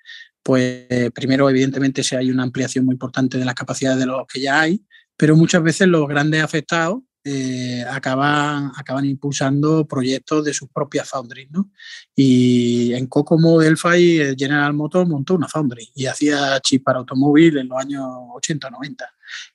pues 0.43 0.87
primero 1.15 1.49
evidentemente 1.49 2.03
si 2.03 2.17
hay 2.17 2.31
una 2.31 2.43
ampliación 2.43 2.85
muy 2.85 2.95
importante 2.95 3.39
de 3.39 3.45
las 3.45 3.55
capacidades 3.55 3.99
de 3.99 4.07
los 4.07 4.27
que 4.27 4.41
ya 4.41 4.61
hay, 4.61 4.85
pero 5.17 5.37
muchas 5.37 5.63
veces 5.63 5.89
los 5.89 6.09
grandes 6.09 6.43
afectados 6.43 7.01
eh, 7.23 7.85
acaban, 7.87 8.73
acaban 8.75 9.05
impulsando 9.05 9.87
proyectos 9.87 10.43
de 10.43 10.55
sus 10.55 10.71
propias 10.71 11.07
foundries. 11.09 11.51
¿no? 11.51 11.71
Y 12.17 12.95
en 12.95 13.07
Kokomo, 13.07 13.61
Delphi, 13.61 14.35
General 14.39 14.73
Motors 14.73 15.09
montó 15.09 15.35
una 15.35 15.47
foundry 15.47 15.91
y 15.95 16.07
hacía 16.07 16.59
chips 16.61 16.83
para 16.83 17.01
automóvil 17.01 17.59
en 17.59 17.69
los 17.69 17.79
años 17.79 18.03
80-90. 18.03 19.07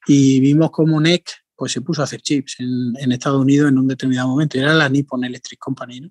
Y 0.06 0.40
vimos 0.40 0.70
como 0.70 1.02
NEC 1.02 1.45
pues 1.56 1.72
se 1.72 1.82
puso 1.82 2.02
a 2.02 2.06
hacer 2.06 2.22
chips 2.22 2.58
en, 2.60 3.12
Estados 3.12 3.42
Unidos 3.42 3.70
en 3.70 3.78
un 3.78 3.88
determinado 3.88 4.28
momento. 4.28 4.58
Era 4.58 4.74
la 4.74 4.90
Nippon 4.90 5.24
Electric 5.24 5.60
Company. 5.60 6.02
¿no? 6.02 6.10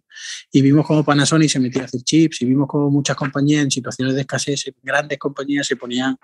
Y 0.50 0.62
vimos 0.62 0.86
como 0.86 1.04
Panasonic 1.04 1.50
se 1.50 1.60
metía 1.60 1.82
a 1.82 1.84
hacer 1.84 2.02
chips 2.02 2.42
y 2.42 2.46
vimos 2.46 2.66
como 2.68 2.90
muchas 2.90 3.16
compañías 3.16 3.64
en 3.64 3.70
situaciones 3.70 4.14
de 4.14 4.22
escasez, 4.22 4.64
grandes 4.82 5.18
compañías 5.18 5.66
se 5.66 5.76
ponían 5.76 6.16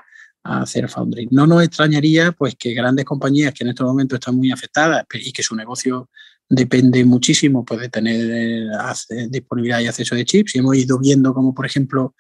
a 0.42 0.62
hacer 0.62 0.88
foundry. 0.88 1.28
No 1.30 1.46
nos 1.46 1.62
extrañaría 1.62 2.32
pues 2.32 2.54
que 2.56 2.72
grandes 2.72 3.04
compañías 3.04 3.52
que 3.52 3.64
en 3.64 3.70
estos 3.70 3.86
momentos 3.86 4.16
están 4.18 4.36
muy 4.36 4.50
afectadas 4.50 5.04
y 5.14 5.32
que 5.32 5.42
su 5.42 5.54
negocio 5.54 6.08
depende 6.48 7.04
muchísimo 7.04 7.64
pues, 7.64 7.80
de 7.80 7.88
tener 7.88 8.20
eh, 8.30 9.28
disponibilidad 9.28 9.80
y 9.80 9.86
acceso 9.86 10.14
de 10.14 10.24
chips. 10.24 10.54
Y 10.54 10.58
hemos 10.58 10.76
ido 10.76 10.98
viendo 10.98 11.34
como, 11.34 11.54
por 11.54 11.66
ejemplo, 11.66 12.14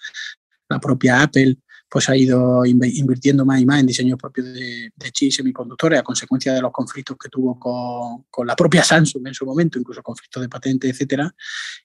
la 0.68 0.78
propia 0.78 1.22
Apple 1.22 1.56
pues 1.90 2.08
ha 2.08 2.16
ido 2.16 2.64
invirtiendo 2.64 3.44
más 3.44 3.60
y 3.60 3.66
más 3.66 3.80
en 3.80 3.86
diseños 3.86 4.16
propios 4.16 4.46
de, 4.54 4.92
de 4.94 5.10
chips 5.10 5.36
semiconductores 5.36 5.98
a 5.98 6.04
consecuencia 6.04 6.54
de 6.54 6.62
los 6.62 6.70
conflictos 6.70 7.16
que 7.18 7.28
tuvo 7.28 7.58
con, 7.58 8.26
con, 8.30 8.46
la 8.46 8.54
propia 8.54 8.84
Samsung 8.84 9.26
en 9.26 9.34
su 9.34 9.44
momento, 9.44 9.78
incluso 9.78 10.02
conflictos 10.02 10.40
de 10.40 10.48
patente, 10.48 10.88
etcétera, 10.88 11.34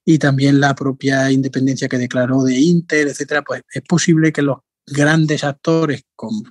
y 0.06 0.20
también 0.20 0.60
la 0.60 0.76
propia 0.76 1.32
independencia 1.32 1.88
que 1.88 1.98
declaró 1.98 2.44
de 2.44 2.56
Intel, 2.60 3.08
etcétera, 3.08 3.42
pues 3.42 3.64
es 3.74 3.82
posible 3.82 4.32
que 4.32 4.44
los 4.44 4.60
grandes 4.86 5.44
actores 5.44 6.04
con, 6.16 6.44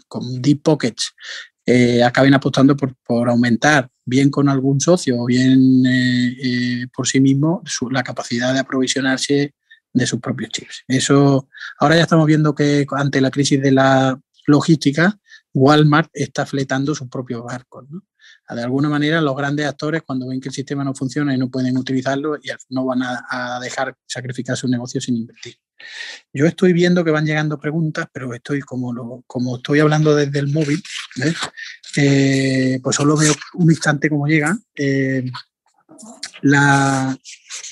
deep 0.42 0.62
pockets 0.62 1.14
eh, 1.64 2.02
acaben 2.02 2.34
apostando 2.34 2.76
por, 2.76 2.94
por, 3.04 3.28
aumentar, 3.28 3.88
bien 4.04 4.30
con 4.30 4.48
algún 4.48 4.80
socio 4.80 5.20
o 5.20 5.26
bien 5.26 5.86
eh, 5.86 6.36
eh, 6.42 6.86
por 6.94 7.06
sí 7.06 7.20
mismo, 7.20 7.62
su, 7.64 7.88
la 7.88 8.02
capacidad 8.02 8.52
de 8.52 8.60
aprovisionarse 8.60 9.54
de 9.94 10.06
sus 10.06 10.20
propios 10.20 10.50
chips. 10.50 10.84
Eso, 10.88 11.48
ahora 11.78 11.96
ya 11.96 12.02
estamos 12.02 12.26
viendo 12.26 12.54
que 12.54 12.86
ante 12.90 13.20
la 13.20 13.30
crisis 13.30 13.62
de 13.62 13.72
la 13.72 14.20
logística, 14.46 15.18
Walmart 15.54 16.10
está 16.12 16.44
fletando 16.44 16.94
sus 16.94 17.08
propios 17.08 17.42
barcos. 17.44 17.86
De 18.48 18.62
alguna 18.62 18.88
manera, 18.88 19.20
los 19.20 19.36
grandes 19.36 19.66
actores, 19.66 20.02
cuando 20.02 20.28
ven 20.28 20.40
que 20.40 20.48
el 20.48 20.54
sistema 20.54 20.84
no 20.84 20.94
funciona 20.94 21.34
y 21.34 21.38
no 21.38 21.48
pueden 21.48 21.78
utilizarlo, 21.78 22.36
no 22.68 22.84
van 22.84 23.02
a, 23.02 23.58
dejar 23.62 23.96
sacrificar 24.06 24.56
su 24.56 24.68
negocio 24.68 25.00
sin 25.00 25.16
invertir. 25.16 25.56
Yo 26.32 26.44
estoy 26.46 26.72
viendo 26.72 27.04
que 27.04 27.10
van 27.10 27.24
llegando 27.24 27.58
preguntas, 27.58 28.06
pero 28.12 28.34
estoy 28.34 28.60
como, 28.60 28.92
lo, 28.92 29.22
como 29.26 29.56
estoy 29.56 29.80
hablando 29.80 30.14
desde 30.14 30.40
el 30.40 30.52
móvil, 30.52 30.82
eh, 31.96 32.80
pues 32.82 32.96
solo 32.96 33.16
veo 33.16 33.32
un 33.54 33.70
instante 33.70 34.10
cómo 34.10 34.26
llegan. 34.26 34.62
Eh, 34.74 35.24
la, 36.42 37.16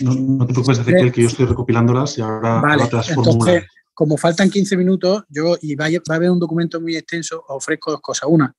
no, 0.00 0.46
te 0.46 0.52
preocupes, 0.52 0.78
Ezequiel, 0.78 1.12
que 1.12 1.22
yo 1.22 1.28
estoy 1.28 1.46
recopilándolas 1.46 2.18
y 2.18 2.22
ahora, 2.22 2.60
vale, 2.60 2.86
te 2.86 2.96
las 2.96 3.10
entonces, 3.10 3.64
como 3.94 4.16
faltan 4.16 4.50
15 4.50 4.76
minutos, 4.76 5.24
yo 5.28 5.56
y 5.60 5.74
va 5.74 5.86
a, 5.86 6.14
haber 6.14 6.30
un 6.30 6.38
documento 6.38 6.80
muy 6.80 6.96
extenso, 6.96 7.44
ofrezco 7.48 7.90
dos 7.90 8.00
cosas. 8.00 8.28
Una, 8.30 8.54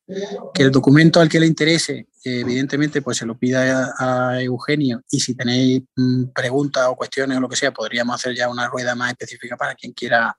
que 0.54 0.64
el 0.64 0.72
documento 0.72 1.20
al 1.20 1.30
que 1.30 1.40
le 1.40 1.48
interese, 1.48 2.08
evidentemente, 2.24 3.02
pues 3.02 3.18
se 3.18 3.26
lo 3.26 3.38
pida 3.38 3.94
a, 3.98 4.42
Eugenio 4.42 5.02
y 5.10 5.20
si 5.20 5.36
tenéis 5.36 5.82
mm, 5.96 6.26
preguntas 6.34 6.88
o 6.88 6.96
cuestiones 6.96 7.38
o 7.38 7.42
lo 7.42 7.50
que 7.50 7.56
sea, 7.56 7.72
podríamos 7.72 8.16
hacer 8.16 8.36
ya 8.36 8.50
una 8.50 8.68
rueda 8.68 8.96
más 8.96 9.12
específica 9.12 9.58
para 9.58 9.76
quien 9.76 9.94
quiera 9.94 10.38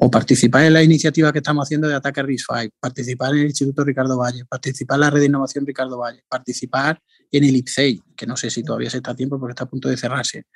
o 0.00 0.10
participar 0.10 0.64
en 0.64 0.72
la 0.72 0.82
iniciativa 0.82 1.32
que 1.32 1.38
estamos 1.38 1.66
haciendo 1.66 1.88
de 1.88 1.94
Ataque 1.94 2.22
RIS5, 2.22 2.72
participar 2.80 3.32
en 3.32 3.40
el 3.40 3.46
Instituto 3.46 3.84
Ricardo 3.84 4.18
Valle, 4.18 4.44
participar 4.46 4.96
en 4.96 5.00
la 5.00 5.10
Red 5.10 5.20
de 5.20 5.26
Innovación 5.26 5.66
Ricardo 5.66 5.98
Valle, 5.98 6.24
participar 6.28 7.00
en 7.30 7.44
el 7.44 7.56
IPCEI, 7.56 8.00
que 8.16 8.26
no 8.26 8.36
sé 8.36 8.48
si 8.50 8.62
todavía 8.62 8.90
se 8.90 8.98
está 8.98 9.10
a 9.10 9.16
tiempo 9.16 9.38
porque 9.38 9.52
está 9.52 9.64
a 9.64 9.68
punto 9.68 9.88
de 9.88 9.96
cerrarse. 9.96 10.46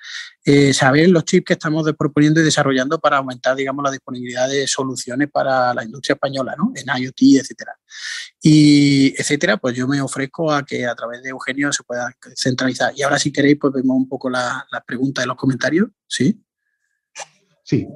Eh, 0.44 0.72
saber 0.72 1.09
los 1.09 1.24
chips 1.24 1.46
que 1.46 1.53
estamos 1.55 1.84
proponiendo 1.99 2.40
y 2.40 2.44
desarrollando 2.44 3.01
para 3.01 3.18
aumentar, 3.18 3.57
digamos, 3.57 3.82
la 3.82 3.90
disponibilidad 3.90 4.49
de 4.49 4.66
soluciones 4.66 5.28
para 5.30 5.74
la 5.74 5.84
industria 5.84 6.14
española, 6.14 6.55
¿no? 6.57 6.72
En 6.74 7.03
IoT, 7.03 7.40
etcétera. 7.40 7.72
Y, 8.40 9.14
etcétera, 9.20 9.57
pues 9.57 9.74
yo 9.76 9.88
me 9.88 10.01
ofrezco 10.01 10.53
a 10.53 10.64
que 10.64 10.86
a 10.86 10.94
través 10.94 11.22
de 11.22 11.30
Eugenio 11.30 11.72
se 11.72 11.82
pueda 11.82 12.14
centralizar. 12.36 12.92
Y 12.96 13.03
ahora, 13.03 13.18
si 13.18 13.32
queréis, 13.32 13.57
pues 13.61 13.72
vemos 13.72 13.96
un 13.96 14.09
poco 14.09 14.30
las 14.30 14.62
la 14.70 14.80
preguntas 14.80 15.24
de 15.24 15.26
los 15.26 15.36
comentarios, 15.36 15.88
¿sí? 16.07 16.40
Sí, 17.68 17.86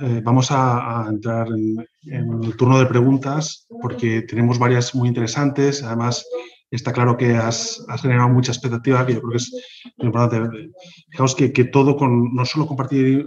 eh, 0.00 0.22
vamos 0.24 0.50
a, 0.50 1.06
entrar 1.06 1.48
en, 1.48 1.86
el 2.10 2.56
turno 2.56 2.78
de 2.78 2.86
preguntas 2.86 3.66
porque 3.82 4.22
tenemos 4.22 4.58
varias 4.58 4.94
muy 4.94 5.06
interesantes. 5.06 5.82
Además, 5.82 6.24
está 6.70 6.94
claro 6.94 7.14
que 7.14 7.36
has, 7.36 7.84
generado 8.00 8.30
mucha 8.30 8.52
expectativa, 8.52 9.04
que 9.04 9.12
yo 9.12 9.20
creo 9.20 9.32
que 9.32 9.36
es 9.36 9.52
importante. 9.98 10.70
Fijaos 11.10 11.34
que, 11.34 11.64
todo 11.64 11.94
con 11.96 12.34
no 12.34 12.44
solo, 12.46 12.66
compartir, 12.66 13.24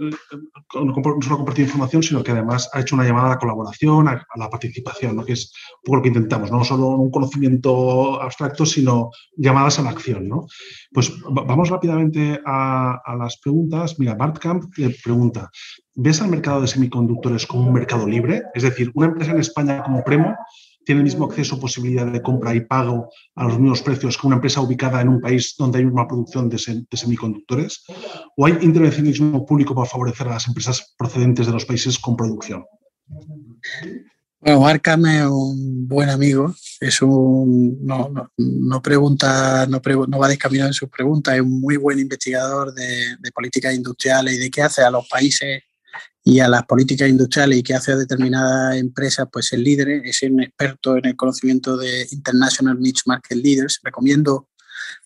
no 0.74 1.22
solo 1.22 1.36
compartir 1.36 1.66
información, 1.66 2.02
sino 2.02 2.24
que 2.24 2.32
además 2.32 2.68
ha 2.72 2.80
hecho 2.80 2.96
una 2.96 3.04
llamada 3.04 3.28
a 3.28 3.30
la 3.30 3.38
colaboración, 3.38 4.08
a, 4.08 4.26
la 4.36 4.50
participación, 4.50 5.24
que 5.24 5.34
es 5.34 5.52
un 5.76 5.82
poco 5.84 5.96
lo 5.96 6.02
que 6.02 6.08
intentamos, 6.08 6.50
no 6.50 6.64
solo 6.64 6.88
un 6.88 7.12
conocimiento 7.12 8.20
abstracto, 8.20 8.66
sino 8.66 9.10
llamadas 9.36 9.78
a 9.78 9.82
la 9.82 9.90
acción. 9.90 10.28
Pues 10.92 11.12
vamos 11.30 11.68
rápidamente 11.68 12.40
a, 12.44 13.00
las 13.16 13.38
preguntas. 13.38 13.98
Mira, 13.98 14.14
Bart 14.14 14.38
Camp 14.38 14.64
le 14.76 14.90
pregunta, 15.02 15.50
¿ves 15.94 16.20
al 16.22 16.28
mercado 16.28 16.60
de 16.60 16.68
semiconductores 16.68 17.46
como 17.46 17.66
un 17.66 17.72
mercado 17.72 18.06
libre? 18.06 18.42
Es 18.54 18.62
decir, 18.62 18.90
una 18.94 19.08
empresa 19.08 19.32
en 19.32 19.40
España 19.40 19.82
como 19.82 20.04
Premo 20.04 20.36
tiene 20.84 21.00
el 21.00 21.04
mismo 21.04 21.26
acceso, 21.26 21.60
posibilidad 21.60 22.06
de 22.06 22.22
compra 22.22 22.54
y 22.54 22.60
pago 22.60 23.10
a 23.36 23.44
los 23.44 23.58
mismos 23.58 23.82
precios 23.82 24.18
que 24.18 24.26
una 24.26 24.36
empresa 24.36 24.60
ubicada 24.60 25.00
en 25.00 25.08
un 25.08 25.20
país 25.20 25.54
donde 25.56 25.78
hay 25.78 25.84
una 25.84 26.08
producción 26.08 26.48
de, 26.48 26.58
semiconductores? 26.58 27.84
¿O 28.36 28.46
hay 28.46 28.58
intervencionismo 28.60 29.46
público 29.46 29.74
para 29.74 29.88
favorecer 29.88 30.26
a 30.28 30.34
las 30.34 30.48
empresas 30.48 30.94
procedentes 30.96 31.46
de 31.46 31.52
los 31.52 31.64
países 31.64 31.98
con 31.98 32.16
producción? 32.16 32.64
Bueno, 34.40 34.66
Arcam 34.66 35.06
es 35.06 35.26
un 35.26 35.86
buen 35.86 36.08
amigo, 36.08 36.52
es 36.80 37.00
un, 37.00 37.78
no, 37.86 38.10
no, 38.36 38.82
pregunta, 38.82 39.66
no, 39.68 39.80
no, 40.08 40.18
va 40.18 40.28
descaminado 40.28 40.68
en 40.68 40.74
sus 40.74 40.88
preguntas, 40.88 41.36
es 41.36 41.42
un 41.42 41.60
muy 41.60 41.76
buen 41.76 42.00
investigador 42.00 42.74
de, 42.74 43.16
de 43.20 43.30
políticas 43.30 43.72
industriales 43.72 44.34
y 44.34 44.38
de 44.38 44.50
qué 44.50 44.62
hace 44.62 44.82
a 44.82 44.90
los 44.90 45.08
países 45.08 45.62
y 46.24 46.40
a 46.40 46.48
las 46.48 46.64
políticas 46.64 47.08
industriales 47.08 47.58
y 47.58 47.62
que 47.62 47.74
hace 47.74 47.92
a 47.92 47.96
determinadas 47.96 48.76
empresas, 48.76 49.26
pues 49.32 49.52
el 49.52 49.64
líder 49.64 50.02
es 50.04 50.22
un 50.22 50.42
experto 50.42 50.96
en 50.96 51.06
el 51.06 51.16
conocimiento 51.16 51.76
de 51.76 52.06
International 52.12 52.78
Niche 52.78 53.02
Market 53.06 53.38
Leaders. 53.38 53.80
Recomiendo 53.82 54.48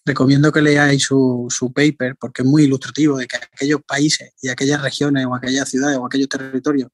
recomiendo 0.05 0.53
que 0.53 0.63
leáis 0.63 1.03
su, 1.03 1.47
su, 1.51 1.73
paper 1.73 2.17
porque 2.19 2.43
es 2.43 2.49
muy 2.49 2.65
ilustrativo 2.65 3.19
de 3.19 3.27
que 3.27 3.37
aquellos 3.37 3.81
países 3.87 4.33
y 4.41 4.49
aquellas 4.49 4.81
regiones 4.81 5.27
o 5.27 5.35
aquellas 5.35 5.69
ciudades 5.69 5.99
o 5.99 6.07
aquellos 6.07 6.29
territorios 6.29 6.91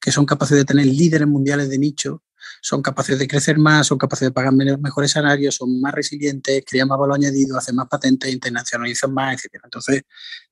que 0.00 0.12
son 0.12 0.26
capaces 0.26 0.56
de 0.56 0.64
tener 0.64 0.86
líderes 0.86 1.28
mundiales 1.28 1.68
de 1.68 1.78
nicho 1.78 2.22
son 2.60 2.82
capaces 2.82 3.18
de 3.18 3.26
crecer 3.28 3.58
más, 3.58 3.86
son 3.86 3.98
capaces 3.98 4.28
de 4.28 4.32
pagar 4.32 4.52
mejores 4.52 5.10
salarios, 5.10 5.54
son 5.54 5.80
más 5.80 5.94
resilientes, 5.94 6.62
crean 6.66 6.88
más 6.88 6.98
valor 6.98 7.16
añadido, 7.16 7.56
hacen 7.58 7.76
más 7.76 7.88
patentes, 7.88 8.32
internacionalizan 8.32 9.12
más, 9.12 9.44
etc. 9.44 9.60
Entonces, 9.64 10.02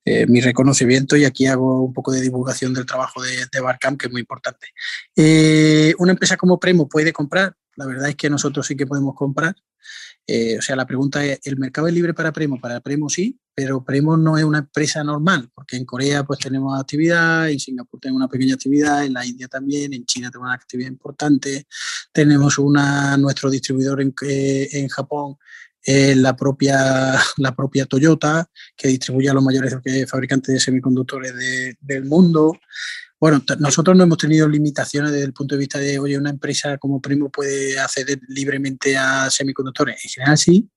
eh, 0.04 0.26
mi 0.26 0.40
reconocimiento, 0.40 1.16
y 1.16 1.24
aquí 1.24 1.46
hago 1.46 1.82
un 1.82 1.92
poco 1.92 2.12
de 2.12 2.20
divulgación 2.20 2.74
del 2.74 2.86
trabajo 2.86 3.22
de, 3.22 3.46
de 3.50 3.60
Barcamp, 3.60 4.00
que 4.00 4.06
es 4.06 4.12
muy 4.12 4.20
importante. 4.20 4.68
Eh, 5.16 5.94
una 5.98 6.12
empresa 6.12 6.36
como 6.36 6.60
Premo 6.60 6.88
puede 6.88 7.12
comprar, 7.12 7.54
la 7.76 7.86
verdad 7.86 8.08
es 8.08 8.16
que 8.16 8.30
nosotros 8.30 8.66
sí 8.66 8.76
que 8.76 8.86
podemos 8.86 9.14
comprar. 9.14 9.54
Eh, 10.26 10.56
o 10.58 10.62
sea, 10.62 10.74
la 10.76 10.86
pregunta 10.86 11.24
es, 11.24 11.40
¿el 11.44 11.58
mercado 11.58 11.86
es 11.86 11.94
libre 11.94 12.14
para 12.14 12.32
Premo? 12.32 12.58
Para 12.58 12.80
Premo 12.80 13.10
sí, 13.10 13.38
pero 13.54 13.84
Premo 13.84 14.16
no 14.16 14.38
es 14.38 14.44
una 14.44 14.60
empresa 14.60 15.04
normal, 15.04 15.50
porque 15.54 15.76
en 15.76 15.84
Corea 15.84 16.24
pues 16.24 16.38
tenemos 16.38 16.78
actividad, 16.80 17.50
en 17.50 17.58
Singapur 17.58 18.00
tenemos 18.00 18.20
una 18.20 18.28
pequeña 18.28 18.54
actividad, 18.54 19.04
en 19.04 19.12
la 19.12 19.26
India 19.26 19.48
también, 19.48 19.92
en 19.92 20.06
China 20.06 20.30
tenemos 20.30 20.46
una 20.46 20.54
actividad 20.54 20.88
importante, 20.88 21.66
tenemos 22.12 22.58
una, 22.58 23.18
nuestro 23.18 23.50
distribuidor 23.50 24.00
en, 24.00 24.14
eh, 24.22 24.68
en 24.72 24.88
Japón 24.88 25.36
la, 25.86 26.34
propia, 26.36 27.14
la 27.36 27.54
propia 27.54 27.86
Toyota, 27.86 28.48
que 28.76 28.88
distribuye 28.88 29.28
a 29.28 29.34
los 29.34 29.44
mayores 29.44 29.76
fabricantes 30.08 30.54
de 30.54 30.60
semiconductores 30.60 31.32
del 31.80 32.04
mundo. 32.04 32.58
Bueno, 33.24 33.42
nosotros 33.58 33.96
no 33.96 34.04
hemos 34.04 34.18
tenido 34.18 34.46
limitaciones 34.46 35.10
desde 35.10 35.24
el 35.24 35.32
punto 35.32 35.54
de 35.54 35.58
vista 35.60 35.78
de, 35.78 35.98
oye, 35.98 36.18
una 36.18 36.28
empresa 36.28 36.76
como 36.76 37.00
Primo 37.00 37.30
puede 37.30 37.80
acceder 37.80 38.20
libremente 38.28 38.98
a 38.98 39.30
semiconductores. 39.30 39.96
En 40.04 40.10
general 40.10 40.36
sí. 40.36 40.68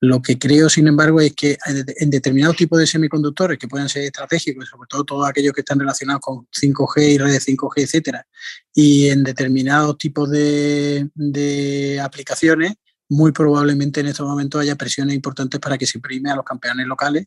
Lo 0.00 0.20
que 0.20 0.36
creo, 0.36 0.68
sin 0.68 0.88
embargo, 0.88 1.20
es 1.20 1.32
que 1.36 1.56
en 1.64 2.10
determinados 2.10 2.56
tipos 2.56 2.80
de 2.80 2.88
semiconductores 2.88 3.60
que 3.60 3.68
puedan 3.68 3.88
ser 3.88 4.02
estratégicos, 4.02 4.68
sobre 4.68 4.88
todo 4.88 5.04
todos 5.04 5.28
aquellos 5.28 5.52
que 5.52 5.60
están 5.60 5.78
relacionados 5.78 6.20
con 6.20 6.48
5G 6.50 7.12
y 7.12 7.18
redes 7.18 7.46
5G, 7.46 7.82
etcétera, 7.82 8.26
y 8.74 9.10
en 9.10 9.22
determinados 9.22 9.96
tipos 9.96 10.28
de, 10.28 12.00
aplicaciones, 12.02 12.74
muy 13.14 13.32
probablemente 13.32 14.00
en 14.00 14.08
estos 14.08 14.26
momentos 14.26 14.60
haya 14.60 14.76
presiones 14.76 15.14
importantes 15.14 15.60
para 15.60 15.78
que 15.78 15.86
se 15.86 16.00
prime 16.00 16.30
a 16.30 16.36
los 16.36 16.44
campeones 16.44 16.86
locales. 16.86 17.26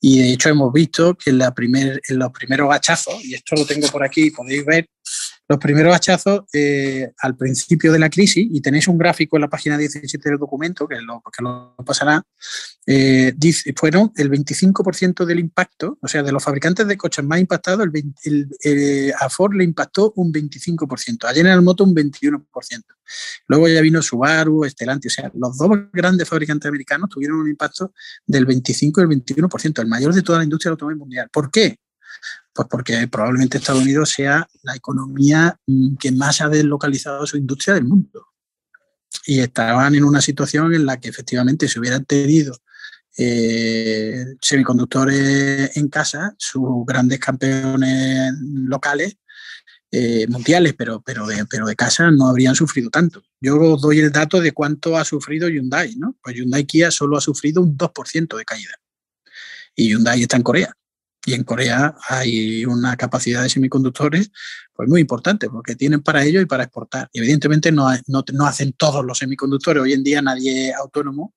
Y 0.00 0.18
de 0.18 0.32
hecho 0.32 0.48
hemos 0.48 0.72
visto 0.72 1.14
que 1.14 1.30
en, 1.30 1.38
la 1.38 1.52
primer, 1.54 2.00
en 2.08 2.18
los 2.18 2.30
primeros 2.30 2.72
hachazos, 2.72 3.24
y 3.24 3.34
esto 3.34 3.56
lo 3.56 3.66
tengo 3.66 3.88
por 3.88 4.04
aquí, 4.04 4.30
podéis 4.30 4.64
ver, 4.64 4.88
los 5.52 5.58
primeros 5.58 5.94
hachazos 5.94 6.44
eh, 6.54 7.12
al 7.18 7.36
principio 7.36 7.92
de 7.92 7.98
la 7.98 8.08
crisis, 8.08 8.46
y 8.50 8.62
tenéis 8.62 8.88
un 8.88 8.96
gráfico 8.96 9.36
en 9.36 9.42
la 9.42 9.50
página 9.50 9.76
17 9.76 10.30
del 10.30 10.38
documento, 10.38 10.88
que 10.88 10.98
lo, 11.02 11.22
que 11.30 11.42
lo 11.42 11.74
pasará, 11.84 12.22
eh, 12.86 13.34
fueron 13.76 14.10
el 14.16 14.30
25% 14.30 15.26
del 15.26 15.40
impacto, 15.40 15.98
o 16.00 16.08
sea, 16.08 16.22
de 16.22 16.32
los 16.32 16.42
fabricantes 16.42 16.86
de 16.86 16.96
coches 16.96 17.22
más 17.22 17.38
impactados, 17.38 17.86
el, 18.24 18.48
eh, 18.64 19.12
a 19.20 19.28
Ford 19.28 19.52
le 19.52 19.64
impactó 19.64 20.14
un 20.16 20.32
25%, 20.32 21.28
a 21.28 21.34
General 21.34 21.60
Motors 21.60 21.90
un 21.90 21.94
21%. 21.94 22.96
Luego 23.48 23.68
ya 23.68 23.82
vino 23.82 24.00
Subaru, 24.00 24.64
Stellantis, 24.64 25.12
o 25.12 25.14
sea, 25.14 25.30
los 25.34 25.58
dos 25.58 25.70
grandes 25.92 26.26
fabricantes 26.26 26.66
americanos 26.66 27.10
tuvieron 27.10 27.40
un 27.40 27.50
impacto 27.50 27.92
del 28.24 28.46
25 28.46 29.02
y 29.02 29.04
el 29.04 29.10
21%, 29.10 29.82
el 29.82 29.86
mayor 29.86 30.14
de 30.14 30.22
toda 30.22 30.38
la 30.38 30.44
industria 30.44 30.70
del 30.70 30.74
automóvil 30.74 30.98
mundial. 30.98 31.28
¿Por 31.30 31.50
qué? 31.50 31.76
Pues 32.52 32.68
porque 32.70 33.08
probablemente 33.08 33.58
Estados 33.58 33.82
Unidos 33.82 34.10
sea 34.10 34.46
la 34.62 34.76
economía 34.76 35.58
mm, 35.66 35.96
que 35.96 36.12
más 36.12 36.40
ha 36.40 36.48
deslocalizado 36.48 37.26
su 37.26 37.36
industria 37.36 37.74
del 37.74 37.84
mundo. 37.84 38.28
Y 39.26 39.40
estaban 39.40 39.94
en 39.94 40.04
una 40.04 40.20
situación 40.20 40.74
en 40.74 40.86
la 40.86 40.98
que 40.98 41.08
efectivamente 41.08 41.68
se 41.68 41.78
hubieran 41.78 42.04
tenido 42.04 42.56
eh, 43.16 44.24
semiconductores 44.40 45.76
en 45.76 45.88
casa, 45.88 46.34
sus 46.38 46.84
grandes 46.86 47.18
campeones 47.18 48.32
locales, 48.40 49.16
eh, 49.90 50.26
mundiales, 50.28 50.72
pero, 50.72 51.02
pero, 51.02 51.26
de, 51.26 51.44
pero 51.44 51.66
de 51.66 51.76
casa 51.76 52.10
no 52.10 52.28
habrían 52.28 52.54
sufrido 52.54 52.88
tanto. 52.88 53.22
Yo 53.40 53.60
os 53.60 53.82
doy 53.82 53.98
el 53.98 54.10
dato 54.10 54.40
de 54.40 54.52
cuánto 54.52 54.96
ha 54.96 55.04
sufrido 55.04 55.48
Hyundai, 55.48 55.96
¿no? 55.96 56.16
Pues 56.22 56.36
Hyundai 56.36 56.64
Kia 56.64 56.90
solo 56.90 57.18
ha 57.18 57.20
sufrido 57.20 57.60
un 57.60 57.76
2% 57.76 58.38
de 58.38 58.44
caída. 58.44 58.72
Y 59.76 59.90
Hyundai 59.90 60.22
está 60.22 60.38
en 60.38 60.42
Corea. 60.42 60.74
Y 61.24 61.34
en 61.34 61.44
Corea 61.44 61.94
hay 62.08 62.64
una 62.64 62.96
capacidad 62.96 63.42
de 63.42 63.48
semiconductores 63.48 64.32
pues 64.74 64.88
muy 64.88 65.00
importante 65.00 65.48
porque 65.48 65.76
tienen 65.76 66.02
para 66.02 66.24
ello 66.24 66.40
y 66.40 66.46
para 66.46 66.64
exportar. 66.64 67.08
Y 67.12 67.20
evidentemente 67.20 67.70
no, 67.70 67.88
no, 68.08 68.46
hacen 68.46 68.72
todos 68.72 69.04
los 69.04 69.18
semiconductores. 69.18 69.82
Hoy 69.82 69.92
en 69.92 70.02
día 70.02 70.20
nadie 70.20 70.70
es 70.70 70.74
autónomo 70.74 71.34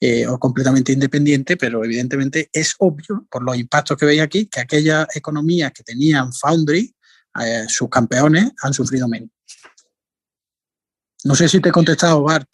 eh, 0.00 0.26
o 0.26 0.38
completamente 0.38 0.92
independiente, 0.92 1.56
pero 1.56 1.84
evidentemente 1.84 2.48
es 2.52 2.74
obvio 2.78 3.26
por 3.28 3.42
los 3.42 3.56
impactos 3.56 3.96
que 3.96 4.06
veis 4.06 4.22
aquí 4.22 4.46
que 4.46 4.60
aquellas 4.60 5.08
economías 5.16 5.72
que 5.72 5.82
tenían 5.82 6.32
foundry, 6.32 6.94
eh, 7.40 7.64
sus 7.68 7.88
campeones, 7.88 8.52
han 8.62 8.72
sufrido 8.72 9.08
menos. 9.08 9.30
No 11.24 11.34
sé 11.34 11.48
si 11.48 11.58
te 11.58 11.70
he 11.70 11.72
contestado, 11.72 12.22
Bart. 12.22 12.48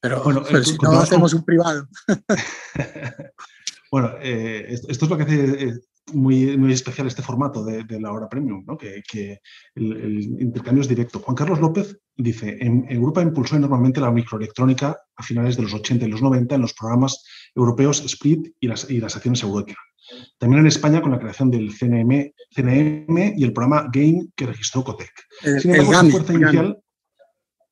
Pero, 0.00 0.22
bueno, 0.22 0.44
si 0.62 0.76
no, 0.82 0.98
hacemos 0.98 1.32
un 1.34 1.44
privado. 1.44 1.88
Bueno, 3.94 4.14
eh, 4.20 4.66
esto, 4.70 5.04
es 5.04 5.08
lo 5.08 5.16
que 5.16 5.22
hace 5.22 5.68
eh, 5.68 5.74
muy, 6.14 6.56
muy 6.56 6.72
especial 6.72 7.06
este 7.06 7.22
formato 7.22 7.64
de, 7.64 8.00
la 8.00 8.10
hora 8.10 8.28
premium, 8.28 8.64
¿no? 8.66 8.76
que, 8.76 9.38
el, 9.76 10.20
intercambio 10.40 10.82
es 10.82 10.88
directo. 10.88 11.20
Juan 11.20 11.36
Carlos 11.36 11.60
López 11.60 11.96
dice, 12.16 12.58
en 12.60 12.86
Europa 12.90 13.22
impulsó 13.22 13.54
enormemente 13.54 14.00
la 14.00 14.10
microelectrónica 14.10 14.98
a 15.14 15.22
finales 15.22 15.56
de 15.56 15.62
los 15.62 15.74
80 15.74 16.06
y 16.06 16.08
los 16.08 16.22
90 16.22 16.56
en 16.56 16.62
los 16.62 16.74
programas 16.74 17.24
europeos 17.54 18.04
Split 18.04 18.52
y 18.58 18.66
las, 18.66 18.90
y 18.90 18.98
las 18.98 19.14
acciones 19.14 19.44
Europa. 19.44 19.74
También 20.38 20.62
en 20.62 20.66
España 20.66 21.00
con 21.00 21.12
la 21.12 21.20
creación 21.20 21.52
del 21.52 21.70
CNM, 21.72 22.32
CNM 22.50 23.34
y 23.36 23.44
el 23.44 23.52
programa 23.52 23.88
GAME 23.92 24.26
que 24.34 24.46
registró 24.46 24.82
Cotec. 24.82 25.12
Sin 25.60 25.72
embargo, 25.72 26.10
fuerza 26.10 26.32
inicial, 26.34 26.80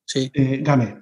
Sí. 0.05 0.31
Eh, 0.35 0.61
Game. 0.63 1.01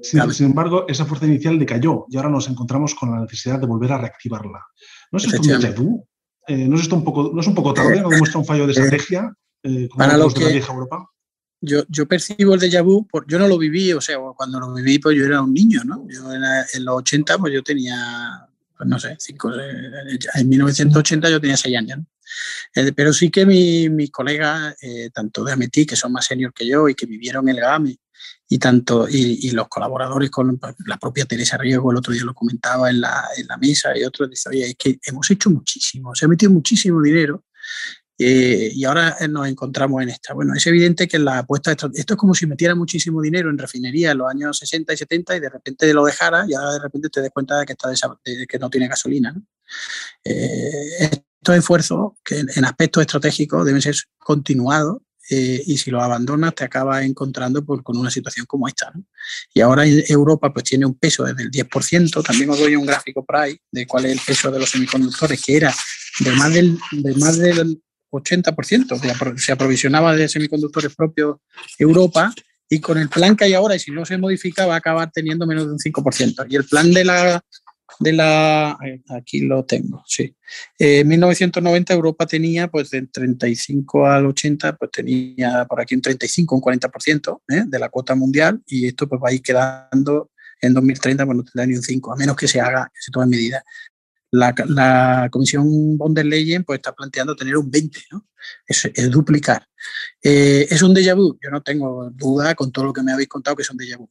Sin, 0.00 0.46
embargo, 0.46 0.86
esa 0.88 1.04
fuerza 1.04 1.26
inicial 1.26 1.58
decayó 1.58 2.06
y 2.08 2.16
ahora 2.16 2.30
nos 2.30 2.48
encontramos 2.48 2.94
con 2.94 3.10
la 3.10 3.20
necesidad 3.20 3.58
de 3.58 3.66
volver 3.66 3.92
a 3.92 3.98
reactivarla. 3.98 4.66
¿No 5.10 5.18
es 5.18 5.24
esto 5.24 5.40
un 5.40 5.48
déjà 5.48 6.04
eh, 6.48 6.66
¿no, 6.68 6.76
es 6.76 6.82
esto 6.82 6.96
un 6.96 7.04
poco, 7.04 7.30
¿No 7.32 7.40
es 7.40 7.46
un 7.46 7.54
poco 7.54 7.72
tarde? 7.72 8.00
¿No 8.00 8.08
demuestra 8.08 8.40
un 8.40 8.46
fallo 8.46 8.66
de 8.66 8.72
eh, 8.72 8.76
estrategia 8.76 9.32
para 9.96 10.16
lo 10.16 10.28
que, 10.28 10.44
la 10.44 10.50
vieja 10.50 10.72
Europa? 10.72 11.08
Yo, 11.60 11.84
yo, 11.88 12.06
percibo 12.06 12.54
el 12.54 12.60
déjà 12.60 12.82
vu, 12.82 13.06
por, 13.06 13.26
yo 13.28 13.38
no 13.38 13.46
lo 13.46 13.56
viví, 13.56 13.92
o 13.92 14.00
sea, 14.00 14.18
cuando 14.36 14.58
lo 14.58 14.74
viví, 14.74 14.98
pues 14.98 15.16
yo 15.16 15.24
era 15.24 15.40
un 15.40 15.54
niño, 15.54 15.84
¿no? 15.84 16.04
Yo 16.08 16.32
en 16.32 16.84
los 16.84 16.96
80, 16.96 17.38
pues 17.38 17.54
yo 17.54 17.62
tenía, 17.62 18.48
pues 18.76 18.88
no 18.88 18.98
sé, 18.98 19.14
cinco, 19.20 19.52
en 19.54 20.48
1980 20.48 21.30
yo 21.30 21.40
tenía 21.40 21.56
6 21.56 21.76
años, 21.76 21.98
¿no? 21.98 22.06
pero 22.96 23.12
sí 23.12 23.30
que 23.30 23.46
mis 23.46 24.10
colegas, 24.10 24.74
tanto 25.12 25.44
de 25.44 25.52
Ametí, 25.52 25.86
que 25.86 25.94
son 25.94 26.12
más 26.12 26.24
senior 26.24 26.52
que 26.52 26.66
yo 26.66 26.88
y 26.88 26.94
que 26.94 27.06
vivieron 27.06 27.48
el 27.48 27.60
GAME, 27.60 27.96
y 28.52 28.58
tanto 28.58 29.08
y, 29.08 29.50
los 29.52 29.66
colaboradores 29.66 30.30
con 30.30 30.60
la 30.84 30.98
propia 30.98 31.24
Teresa 31.24 31.56
Riego, 31.56 31.90
el 31.90 31.96
otro 31.96 32.12
día 32.12 32.22
lo 32.22 32.34
comentaba 32.34 32.90
en 32.90 33.00
la, 33.00 33.24
en 33.34 33.46
la 33.46 33.56
mesa 33.56 33.96
y 33.96 34.04
otros 34.04 34.28
dice, 34.28 34.50
oye, 34.50 34.66
es 34.66 34.76
que 34.76 34.98
hemos 35.06 35.30
hecho 35.30 35.48
muchísimo, 35.48 36.14
se 36.14 36.26
ha 36.26 36.28
metido 36.28 36.52
muchísimo 36.52 37.00
dinero 37.00 37.44
eh, 38.18 38.70
y 38.74 38.84
ahora 38.84 39.16
nos 39.30 39.48
encontramos 39.48 40.02
en 40.02 40.10
esta. 40.10 40.34
Bueno, 40.34 40.52
es 40.54 40.66
evidente 40.66 41.08
que 41.08 41.18
la 41.18 41.38
apuesta, 41.38 41.72
esto 41.72 41.90
es 41.94 42.16
como 42.16 42.34
si 42.34 42.46
metiera 42.46 42.74
muchísimo 42.74 43.22
dinero 43.22 43.48
en 43.48 43.56
refinería 43.56 44.10
en 44.10 44.18
los 44.18 44.28
años 44.30 44.58
60 44.58 44.92
y 44.92 44.96
70 44.98 45.36
y 45.36 45.40
de 45.40 45.48
repente 45.48 45.94
lo 45.94 46.04
dejara 46.04 46.44
y 46.46 46.52
ahora 46.52 46.72
de 46.74 46.80
repente 46.80 47.08
te 47.08 47.22
des 47.22 47.30
cuenta 47.30 47.58
de 47.58 47.64
que, 47.64 47.72
está 47.72 47.88
de, 47.88 48.46
que 48.46 48.58
no 48.58 48.68
tiene 48.68 48.86
gasolina. 48.86 49.32
¿no? 49.32 49.42
Eh, 50.24 50.90
estos 51.00 51.56
esfuerzos 51.56 52.12
que 52.22 52.40
en 52.40 52.64
aspectos 52.66 53.00
estratégicos 53.00 53.64
deben 53.64 53.80
ser 53.80 53.94
continuados 54.18 54.98
eh, 55.30 55.62
y 55.66 55.78
si 55.78 55.90
lo 55.90 56.02
abandonas 56.02 56.54
te 56.54 56.64
acabas 56.64 57.04
encontrando 57.04 57.64
pues, 57.64 57.82
con 57.82 57.96
una 57.96 58.10
situación 58.10 58.46
como 58.46 58.68
esta. 58.68 58.92
Y 59.54 59.60
ahora 59.60 59.84
Europa 59.86 60.52
pues 60.52 60.64
tiene 60.64 60.86
un 60.86 60.94
peso 60.94 61.24
desde 61.24 61.44
el 61.44 61.50
10%, 61.50 62.22
también 62.24 62.50
os 62.50 62.58
doy 62.58 62.76
un 62.76 62.86
gráfico 62.86 63.24
por 63.24 63.36
ahí 63.36 63.58
de 63.70 63.86
cuál 63.86 64.06
es 64.06 64.12
el 64.12 64.20
peso 64.24 64.50
de 64.50 64.58
los 64.58 64.70
semiconductores, 64.70 65.42
que 65.42 65.56
era 65.56 65.74
de 66.20 66.30
más 66.32 66.52
del, 66.52 66.78
de 66.90 67.14
más 67.14 67.38
del 67.38 67.80
80%, 68.10 69.38
se 69.38 69.52
aprovisionaba 69.52 70.14
de 70.14 70.28
semiconductores 70.28 70.94
propios 70.94 71.36
Europa 71.78 72.32
y 72.68 72.80
con 72.80 72.96
el 72.96 73.08
plan 73.10 73.36
que 73.36 73.44
hay 73.44 73.52
ahora, 73.52 73.76
y 73.76 73.78
si 73.78 73.90
no 73.90 74.06
se 74.06 74.16
modifica, 74.16 74.64
va 74.64 74.74
a 74.74 74.78
acabar 74.78 75.10
teniendo 75.12 75.46
menos 75.46 75.66
de 75.66 75.72
un 75.72 75.78
5%. 75.78 76.46
Y 76.48 76.56
el 76.56 76.64
plan 76.64 76.90
de 76.90 77.04
la 77.04 77.44
de 77.98 78.12
la, 78.12 78.78
eh, 78.84 79.02
aquí 79.08 79.40
lo 79.40 79.64
tengo, 79.64 80.02
sí. 80.06 80.34
Eh, 80.78 81.00
en 81.00 81.08
1990 81.08 81.94
Europa 81.94 82.26
tenía, 82.26 82.68
pues 82.68 82.90
del 82.90 83.10
35 83.10 84.06
al 84.06 84.26
80, 84.26 84.76
pues 84.76 84.90
tenía 84.90 85.64
por 85.66 85.80
aquí 85.80 85.94
un 85.94 86.02
35, 86.02 86.56
un 86.56 86.62
40% 86.62 87.42
¿eh? 87.48 87.64
de 87.66 87.78
la 87.78 87.88
cuota 87.88 88.14
mundial 88.14 88.62
y 88.66 88.86
esto 88.86 89.08
pues 89.08 89.20
va 89.22 89.30
a 89.30 89.32
ir 89.32 89.42
quedando 89.42 90.30
en 90.60 90.74
2030, 90.74 91.24
pues 91.26 91.36
no 91.36 91.44
tendrá 91.44 91.66
ni 91.66 91.74
un 91.74 91.82
5, 91.82 92.12
a 92.12 92.16
menos 92.16 92.36
que 92.36 92.48
se 92.48 92.60
haga, 92.60 92.90
que 92.92 93.00
se 93.00 93.10
tomen 93.10 93.30
medidas. 93.30 93.62
La, 94.30 94.54
la, 94.66 95.28
Comisión 95.30 95.98
von 95.98 96.14
der 96.14 96.24
Leyen 96.24 96.64
pues, 96.64 96.78
está 96.78 96.92
planteando 96.92 97.36
tener 97.36 97.56
un 97.56 97.70
20, 97.70 98.00
¿no? 98.12 98.26
Es, 98.66 98.88
duplicar. 99.10 99.66
¿Es 100.22 100.82
un 100.82 100.94
déjà 100.94 101.14
vu? 101.14 101.38
Yo 101.42 101.50
no 101.50 101.62
tengo 101.62 102.10
duda 102.10 102.54
con 102.54 102.72
todo 102.72 102.86
lo 102.86 102.92
que 102.92 103.02
me 103.02 103.12
habéis 103.12 103.28
contado 103.28 103.56
que 103.56 103.62
es 103.62 103.70
un 103.70 103.76
déjà 103.76 103.98
vu. 103.98 104.08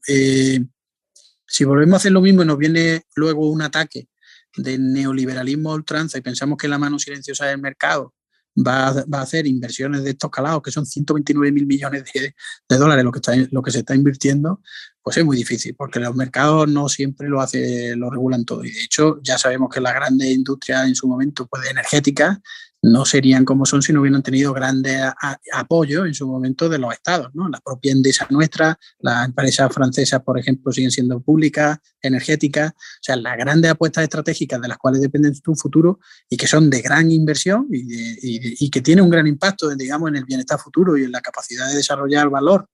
Si 1.51 1.65
volvemos 1.65 1.95
a 1.95 1.97
hacer 1.97 2.13
lo 2.13 2.21
mismo 2.21 2.43
y 2.43 2.45
nos 2.45 2.57
viene 2.57 3.03
luego 3.13 3.49
un 3.49 3.61
ataque 3.61 4.07
de 4.55 4.77
neoliberalismo 4.77 5.73
ultranza 5.73 6.17
y 6.17 6.21
pensamos 6.21 6.57
que 6.57 6.69
la 6.69 6.77
mano 6.77 6.97
silenciosa 6.97 7.45
del 7.45 7.59
mercado 7.59 8.13
va 8.57 8.87
a, 8.87 9.21
hacer 9.21 9.47
inversiones 9.47 10.03
de 10.03 10.11
estos 10.11 10.31
calados, 10.31 10.61
que 10.61 10.71
son 10.71 10.85
129 10.85 11.51
mil 11.51 11.65
millones 11.65 12.05
de, 12.13 12.77
dólares 12.77 13.03
lo 13.03 13.11
que, 13.11 13.19
está, 13.19 13.33
lo 13.51 13.61
que 13.61 13.71
se 13.71 13.79
está 13.79 13.93
invirtiendo, 13.93 14.61
pues 15.01 15.17
es 15.17 15.25
muy 15.25 15.35
difícil, 15.35 15.75
porque 15.75 15.99
los 15.99 16.15
mercados 16.15 16.69
no 16.69 16.87
siempre 16.87 17.27
lo 17.27 17.41
hace, 17.41 17.97
lo 17.97 18.09
regulan 18.09 18.45
todo. 18.45 18.63
Y 18.63 18.71
de 18.71 18.83
hecho, 18.83 19.19
ya 19.21 19.37
sabemos 19.37 19.69
que 19.73 19.81
las 19.81 19.93
grandes 19.93 20.31
industrias 20.31 20.87
en 20.87 20.95
su 20.95 21.05
momento 21.05 21.47
pues, 21.47 21.69
energéticas 21.69 22.39
no 22.83 23.05
serían 23.05 23.45
como 23.45 23.65
son 23.65 23.81
si 23.81 23.93
no 23.93 24.01
hubieran 24.01 24.23
tenido 24.23 24.53
grandes 24.53 24.99
apoyo 25.53 26.05
en 26.05 26.13
su 26.13 26.27
momento 26.27 26.67
de 26.67 26.79
los 26.79 26.93
estados. 26.93 27.29
¿no? 27.33 27.47
La 27.47 27.59
propia 27.59 27.91
Endesa 27.91 28.27
nuestra, 28.29 28.77
las 28.99 29.25
empresas 29.25 29.71
francesas, 29.71 30.21
por 30.23 30.39
ejemplo, 30.39 30.71
siguen 30.71 30.91
siendo 30.91 31.21
públicas, 31.21 31.77
energéticas, 32.01 32.71
o 32.71 33.03
sea, 33.03 33.15
las 33.15 33.37
grandes 33.37 33.71
apuestas 33.71 34.03
estratégicas 34.03 34.59
de 34.61 34.67
las 34.67 34.77
cuales 34.77 35.01
depende 35.01 35.31
tu 35.41 35.55
futuro 35.55 35.99
y 36.29 36.37
que 36.37 36.47
son 36.47 36.69
de 36.69 36.81
gran 36.81 37.11
inversión 37.11 37.67
y, 37.71 38.69
que 38.71 38.81
tienen 38.81 39.03
un 39.03 39.11
gran 39.11 39.27
impacto, 39.27 39.69
digamos, 39.75 40.09
en 40.09 40.15
el 40.15 40.25
bienestar 40.25 40.57
futuro 40.57 40.97
y 40.97 41.03
en 41.03 41.11
la 41.11 41.21
capacidad 41.21 41.67
de 41.67 41.75
desarrollar 41.75 42.29
valor 42.29 42.67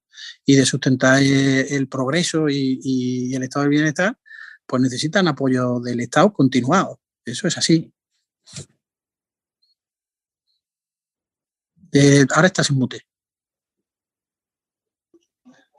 y 0.45 0.55
de 0.55 0.65
sustentar 0.65 1.21
eh, 1.21 1.75
el 1.75 1.87
progreso 1.87 2.49
y, 2.49 2.79
y 2.83 3.35
el 3.35 3.43
estado 3.43 3.63
del 3.63 3.71
bienestar, 3.71 4.15
pues 4.67 4.81
necesitan 4.81 5.27
apoyo 5.27 5.79
del 5.79 6.01
Estado 6.01 6.31
continuado. 6.31 6.99
Eso 7.25 7.47
es 7.47 7.57
así. 7.57 7.91
Eh, 11.91 12.25
ahora 12.33 12.47
estás 12.47 12.69
en 12.69 12.77
mute. 12.77 13.01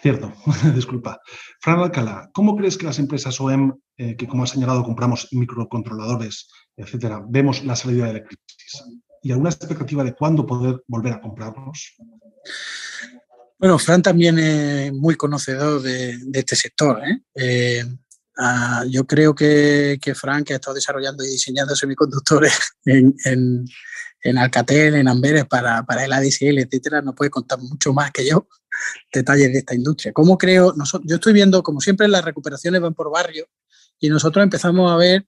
Cierto, 0.00 0.32
disculpa. 0.74 1.20
Fran 1.60 1.80
Alcalá, 1.80 2.30
¿cómo 2.32 2.56
crees 2.56 2.78
que 2.78 2.86
las 2.86 2.98
empresas 2.98 3.40
OEM, 3.40 3.72
eh, 3.96 4.16
que 4.16 4.28
como 4.28 4.44
has 4.44 4.50
señalado 4.50 4.84
compramos 4.84 5.28
microcontroladores, 5.32 6.48
etcétera, 6.76 7.22
vemos 7.28 7.64
la 7.64 7.74
salida 7.74 8.06
de 8.06 8.12
la 8.14 8.24
crisis? 8.24 8.84
¿Y 9.22 9.32
alguna 9.32 9.50
expectativa 9.50 10.04
de 10.04 10.14
cuándo 10.14 10.46
poder 10.46 10.82
volver 10.86 11.14
a 11.14 11.20
comprarlos? 11.20 11.96
Bueno, 13.58 13.76
Fran 13.80 14.00
también 14.00 14.38
es 14.38 14.92
muy 14.92 15.16
conocedor 15.16 15.82
de, 15.82 16.16
este 16.32 16.54
sector. 16.54 17.02
¿eh? 17.34 17.84
Yo 18.88 19.04
creo 19.04 19.34
que, 19.34 19.98
que 20.00 20.14
Fran, 20.14 20.44
que 20.44 20.52
ha 20.52 20.56
estado 20.56 20.76
desarrollando 20.76 21.24
y 21.24 21.30
diseñando 21.30 21.74
semiconductores 21.74 22.56
en 22.84 23.16
en 23.24 23.66
Alcatel, 24.38 24.96
en 24.96 25.08
Amberes 25.08 25.46
para, 25.46 25.84
para 25.84 26.04
el 26.04 26.12
ADSL, 26.12 26.58
etcétera, 26.58 27.02
no 27.02 27.14
puede 27.14 27.30
contar 27.30 27.58
mucho 27.60 27.92
más 27.92 28.10
que 28.10 28.26
yo 28.26 28.48
detalles 29.12 29.52
de 29.52 29.58
esta 29.58 29.74
industria. 29.74 30.12
¿Cómo 30.12 30.36
creo? 30.36 30.74
yo 31.04 31.16
estoy 31.16 31.32
viendo, 31.32 31.62
como 31.62 31.80
siempre, 31.80 32.08
las 32.08 32.24
recuperaciones 32.24 32.80
van 32.80 32.94
por 32.94 33.10
barrio 33.10 33.46
y 33.98 34.08
nosotros 34.08 34.42
empezamos 34.42 34.90
a 34.90 34.96
ver 34.96 35.26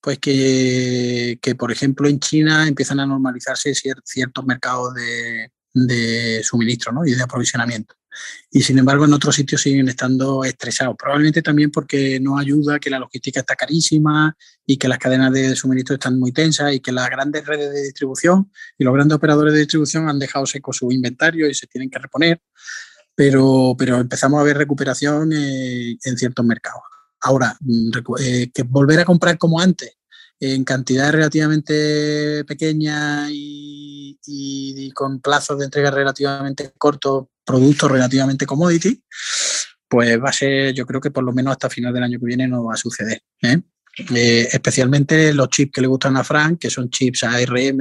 pues 0.00 0.18
que, 0.18 1.38
que 1.40 1.54
por 1.54 1.72
ejemplo, 1.72 2.08
en 2.08 2.20
China 2.20 2.68
empiezan 2.68 3.00
a 3.00 3.06
normalizarse 3.06 3.74
ciertos 3.74 4.44
mercados 4.44 4.92
de, 4.92 5.50
de 5.72 6.42
suministro 6.44 6.92
¿no? 6.92 7.06
y 7.06 7.14
de 7.14 7.22
aprovisionamiento 7.22 7.94
y 8.50 8.62
sin 8.62 8.78
embargo 8.78 9.04
en 9.04 9.12
otros 9.12 9.34
sitios 9.34 9.60
siguen 9.60 9.88
estando 9.88 10.44
estresados. 10.44 10.96
Probablemente 10.98 11.42
también 11.42 11.70
porque 11.70 12.20
no 12.20 12.38
ayuda 12.38 12.78
que 12.78 12.90
la 12.90 12.98
logística 12.98 13.40
está 13.40 13.56
carísima 13.56 14.36
y 14.66 14.76
que 14.76 14.88
las 14.88 14.98
cadenas 14.98 15.32
de 15.32 15.56
suministro 15.56 15.94
están 15.94 16.18
muy 16.18 16.32
tensas 16.32 16.72
y 16.72 16.80
que 16.80 16.92
las 16.92 17.08
grandes 17.10 17.46
redes 17.46 17.72
de 17.72 17.82
distribución 17.82 18.50
y 18.78 18.84
los 18.84 18.94
grandes 18.94 19.16
operadores 19.16 19.52
de 19.52 19.60
distribución 19.60 20.08
han 20.08 20.18
dejado 20.18 20.46
seco 20.46 20.72
su 20.72 20.90
inventario 20.90 21.48
y 21.48 21.54
se 21.54 21.66
tienen 21.66 21.90
que 21.90 21.98
reponer. 21.98 22.40
Pero, 23.16 23.76
pero 23.78 23.98
empezamos 23.98 24.40
a 24.40 24.44
ver 24.44 24.58
recuperación 24.58 25.32
eh, 25.32 25.96
en 26.02 26.18
ciertos 26.18 26.44
mercados. 26.44 26.82
Ahora, 27.20 27.56
mm, 27.60 27.90
eh, 28.20 28.50
que 28.52 28.62
volver 28.64 29.00
a 29.00 29.04
comprar 29.04 29.38
como 29.38 29.60
antes, 29.60 29.96
en 30.40 30.64
cantidades 30.64 31.12
relativamente 31.12 32.44
pequeñas 32.44 33.30
y, 33.32 34.18
y, 34.26 34.90
con 34.92 35.20
plazos 35.20 35.58
de 35.58 35.64
entrega 35.64 35.90
relativamente 35.90 36.72
cortos 36.76 37.26
productos 37.44 37.90
relativamente 37.90 38.46
commodity, 38.46 39.02
pues 39.88 40.20
va 40.20 40.30
a 40.30 40.32
ser, 40.32 40.72
yo 40.74 40.86
creo 40.86 41.00
que 41.00 41.10
por 41.10 41.24
lo 41.24 41.32
menos 41.32 41.52
hasta 41.52 41.70
final 41.70 41.92
del 41.92 42.02
año 42.02 42.18
que 42.18 42.26
viene 42.26 42.48
no 42.48 42.64
va 42.64 42.74
a 42.74 42.76
suceder. 42.76 43.22
¿eh? 43.42 43.60
Eh, 44.12 44.48
especialmente 44.50 45.32
los 45.32 45.48
chips 45.50 45.72
que 45.72 45.80
le 45.80 45.86
gustan 45.86 46.16
a 46.16 46.24
Frank, 46.24 46.58
que 46.58 46.70
son 46.70 46.90
chips 46.90 47.22
ARM, 47.22 47.78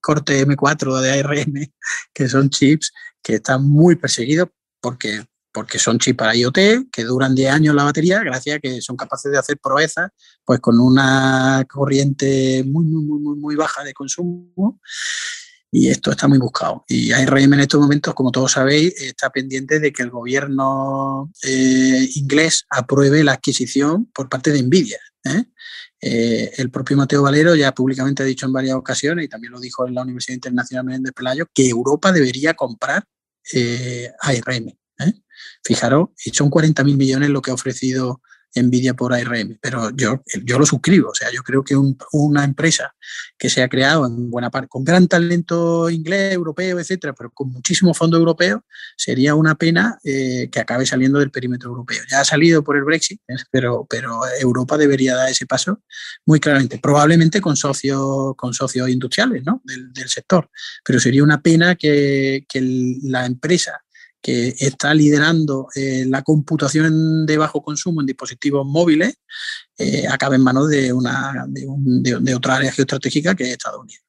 corte 0.00 0.44
M4 0.44 1.00
de 1.00 1.20
ARM, 1.20 1.72
que 2.12 2.28
son 2.28 2.50
chips 2.50 2.92
que 3.22 3.34
están 3.36 3.64
muy 3.64 3.94
perseguidos 3.94 4.48
porque, 4.80 5.24
porque 5.52 5.78
son 5.78 5.98
chips 5.98 6.16
para 6.16 6.34
IoT, 6.34 6.90
que 6.90 7.04
duran 7.04 7.34
10 7.34 7.52
años 7.52 7.74
la 7.76 7.84
batería, 7.84 8.20
gracias 8.24 8.56
a 8.56 8.58
que 8.58 8.80
son 8.80 8.96
capaces 8.96 9.30
de 9.30 9.38
hacer 9.38 9.58
proezas 9.58 10.10
pues 10.44 10.58
con 10.58 10.80
una 10.80 11.64
corriente 11.68 12.64
muy, 12.66 12.84
muy, 12.84 13.20
muy, 13.20 13.36
muy 13.36 13.54
baja 13.54 13.84
de 13.84 13.94
consumo 13.94 14.80
y 15.70 15.88
esto 15.88 16.10
está 16.10 16.28
muy 16.28 16.38
buscado. 16.38 16.84
Y 16.88 17.12
ARM 17.12 17.54
en 17.54 17.60
estos 17.60 17.80
momentos, 17.80 18.14
como 18.14 18.30
todos 18.30 18.52
sabéis, 18.52 18.94
está 19.00 19.30
pendiente 19.30 19.80
de 19.80 19.92
que 19.92 20.02
el 20.02 20.10
gobierno 20.10 21.32
eh, 21.42 22.08
inglés 22.14 22.66
apruebe 22.70 23.24
la 23.24 23.32
adquisición 23.32 24.06
por 24.06 24.28
parte 24.28 24.52
de 24.52 24.62
Nvidia. 24.62 24.98
¿eh? 25.24 25.44
Eh, 26.00 26.52
el 26.58 26.70
propio 26.70 26.96
Mateo 26.96 27.22
Valero 27.22 27.54
ya 27.54 27.72
públicamente 27.72 28.22
ha 28.22 28.26
dicho 28.26 28.46
en 28.46 28.52
varias 28.52 28.76
ocasiones, 28.76 29.24
y 29.24 29.28
también 29.28 29.52
lo 29.52 29.60
dijo 29.60 29.86
en 29.86 29.94
la 29.94 30.02
Universidad 30.02 30.36
Internacional 30.36 31.02
de 31.02 31.12
Pelayo, 31.12 31.46
que 31.52 31.68
Europa 31.68 32.12
debería 32.12 32.54
comprar 32.54 33.04
ARM. 34.20 34.72
Fijaros, 35.62 36.08
son 36.32 36.50
40.000 36.50 36.96
millones 36.96 37.28
lo 37.28 37.42
que 37.42 37.50
ha 37.50 37.54
ofrecido 37.54 38.22
Nvidia 38.62 38.94
por 38.94 39.12
ARM, 39.12 39.58
pero 39.60 39.90
yo, 39.90 40.22
yo 40.44 40.58
lo 40.58 40.66
suscribo. 40.66 41.10
O 41.10 41.14
sea, 41.14 41.30
yo 41.32 41.42
creo 41.42 41.62
que 41.62 41.76
una 42.12 42.44
empresa 42.44 42.94
que 43.38 43.50
se 43.50 43.62
ha 43.62 43.68
creado 43.68 44.06
en 44.06 44.30
buena 44.30 44.50
parte 44.50 44.68
con 44.68 44.84
gran 44.84 45.08
talento 45.08 45.90
inglés, 45.90 46.32
europeo, 46.32 46.78
etcétera, 46.78 47.14
pero 47.14 47.30
con 47.30 47.50
muchísimo 47.50 47.94
fondo 47.94 48.16
europeo, 48.16 48.64
sería 48.96 49.34
una 49.34 49.54
pena 49.54 49.98
eh, 50.04 50.48
que 50.50 50.60
acabe 50.60 50.86
saliendo 50.86 51.18
del 51.18 51.30
perímetro 51.30 51.70
europeo. 51.70 52.02
Ya 52.10 52.20
ha 52.20 52.24
salido 52.24 52.62
por 52.62 52.76
el 52.76 52.84
Brexit, 52.84 53.20
¿eh? 53.28 53.36
pero, 53.50 53.86
pero 53.88 54.20
Europa 54.40 54.76
debería 54.76 55.14
dar 55.14 55.28
ese 55.28 55.46
paso 55.46 55.82
muy 56.24 56.40
claramente, 56.40 56.78
probablemente 56.78 57.40
con 57.40 57.56
socios, 57.56 58.34
con 58.36 58.54
socios 58.54 58.88
industriales 58.88 59.42
¿no? 59.44 59.62
del, 59.64 60.08
sector, 60.08 60.48
pero 60.84 61.00
sería 61.00 61.24
una 61.24 61.42
pena 61.42 61.74
que 61.74 62.46
la 63.02 63.26
empresa 63.26 63.82
que 64.26 64.56
está 64.58 64.92
liderando 64.92 65.68
eh, 65.76 66.04
la 66.08 66.22
computación 66.22 67.26
de 67.26 67.38
bajo 67.38 67.62
consumo 67.62 68.00
en 68.00 68.08
dispositivos 68.08 68.66
móviles, 68.66 69.20
eh, 69.78 70.02
acabe 70.10 70.34
en 70.34 70.42
manos 70.42 70.68
de, 70.68 70.92
una, 70.92 71.46
de, 71.46 72.34
otra 72.34 72.56
área 72.56 72.72
geoestratégica 72.72 73.36
que 73.36 73.44
es 73.44 73.50
Estados 73.50 73.82
Unidos. 73.82 74.04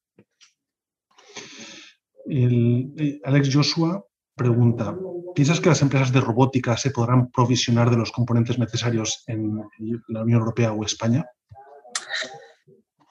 Eh, 2.32 3.22
Alex 3.26 3.54
Joshua 3.54 4.04
pregunta, 4.36 4.98
¿piensas 5.36 5.60
que 5.60 5.70
las 5.70 5.84
empresas 5.84 6.12
de 6.12 6.20
robótica 6.20 6.76
se 6.78 6.90
podrán 6.90 7.30
provisionar 7.30 7.92
de 7.92 7.98
los 7.98 8.12
componentes 8.12 8.58
necesarios 8.58 9.24
en 9.28 9.62
la 10.08 10.24
Unión 10.24 10.40
Europea 10.40 10.74
o 10.74 10.84
España? 10.84 11.28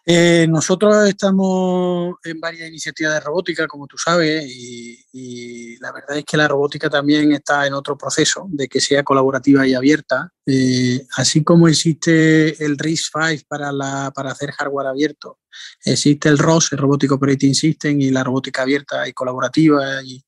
Eh, 0.08 0.46
nosotros 0.48 1.08
estamos 1.08 2.14
en 2.22 2.38
varias 2.38 2.68
iniciativas 2.68 3.14
de 3.14 3.20
robótica, 3.20 3.66
como 3.66 3.88
tú 3.88 3.98
sabes, 3.98 4.46
y, 4.48 5.76
la 5.80 5.92
verdad 5.92 6.18
es 6.18 6.24
que 6.24 6.36
la 6.36 6.46
robótica 6.46 6.88
también 6.88 7.32
está 7.32 7.66
en 7.66 7.74
otro 7.74 7.98
proceso 7.98 8.46
de 8.48 8.68
que 8.68 8.80
sea 8.80 9.02
colaborativa 9.02 9.66
y 9.66 9.74
abierta. 9.74 10.32
Eh, 10.46 11.04
así 11.16 11.42
como 11.42 11.66
existe 11.66 12.64
el 12.64 12.78
RISC-V 12.78 13.44
para, 13.48 13.72
para 14.12 14.30
hacer 14.30 14.52
hardware 14.52 14.86
abierto, 14.86 15.40
existe 15.84 16.28
el 16.28 16.38
ROS, 16.38 16.72
el 16.72 16.78
Robotic 16.78 17.10
Operating 17.12 17.54
System, 17.54 18.00
y 18.00 18.10
la 18.10 18.22
robótica 18.22 18.62
abierta 18.62 19.08
y 19.08 19.12
colaborativa, 19.12 20.02
y, 20.04 20.24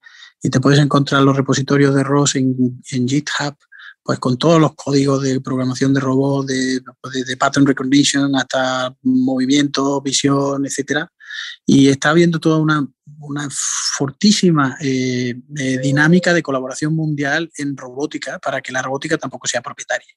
te 0.51 0.61
puedes 0.61 0.81
encontrar 0.81 1.23
los 1.23 1.37
repositorios 1.37 1.95
de 1.95 2.05
ROS 2.05 2.37
en, 2.37 2.81
en 2.93 3.09
GitHub 3.09 3.57
pues 4.03 4.19
con 4.19 4.39
todos 4.39 4.61
los 4.61 4.75
códigos 4.75 5.23
de 5.23 5.41
programación 5.41 5.93
de 5.93 6.01
robots, 6.01 6.47
de, 6.47 6.81
de, 7.27 7.37
pattern 7.37 7.67
recognition 7.67 8.35
hasta 8.37 8.95
movimiento, 9.03 10.01
visión, 10.01 10.65
etcétera. 10.65 11.11
Y 11.67 11.89
está 11.89 12.11
habiendo 12.11 12.41
toda 12.41 12.59
una, 12.59 12.87
una 13.21 13.49
fortísima 13.51 14.77
eh, 14.81 15.35
eh, 15.57 15.79
dinámica 15.79 16.33
de 16.33 16.43
colaboración 16.43 16.95
mundial 16.95 17.51
en 17.59 17.77
robótica 17.77 18.39
para 18.39 18.61
que 18.61 18.73
la 18.73 18.83
robótica 18.83 19.19
tampoco 19.19 19.47
sea 19.47 19.61
propietaria 19.61 20.15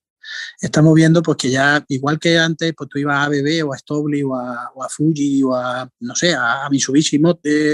estamos 0.59 0.93
viendo 0.93 1.21
pues 1.21 1.37
que 1.37 1.49
ya, 1.49 1.83
igual 1.87 2.19
que 2.19 2.37
antes, 2.37 2.73
pues 2.75 2.89
tú 2.89 2.99
ibas 2.99 3.17
a 3.17 3.23
ABB 3.23 3.67
o 3.67 3.73
a 3.73 3.77
Stobli 3.77 4.23
o 4.23 4.35
a, 4.35 4.89
Fuji 4.89 5.43
o 5.43 5.55
a, 5.55 5.89
no 5.99 6.15
sé, 6.15 6.33
a, 6.33 6.67
Mitsubishi 6.69 7.19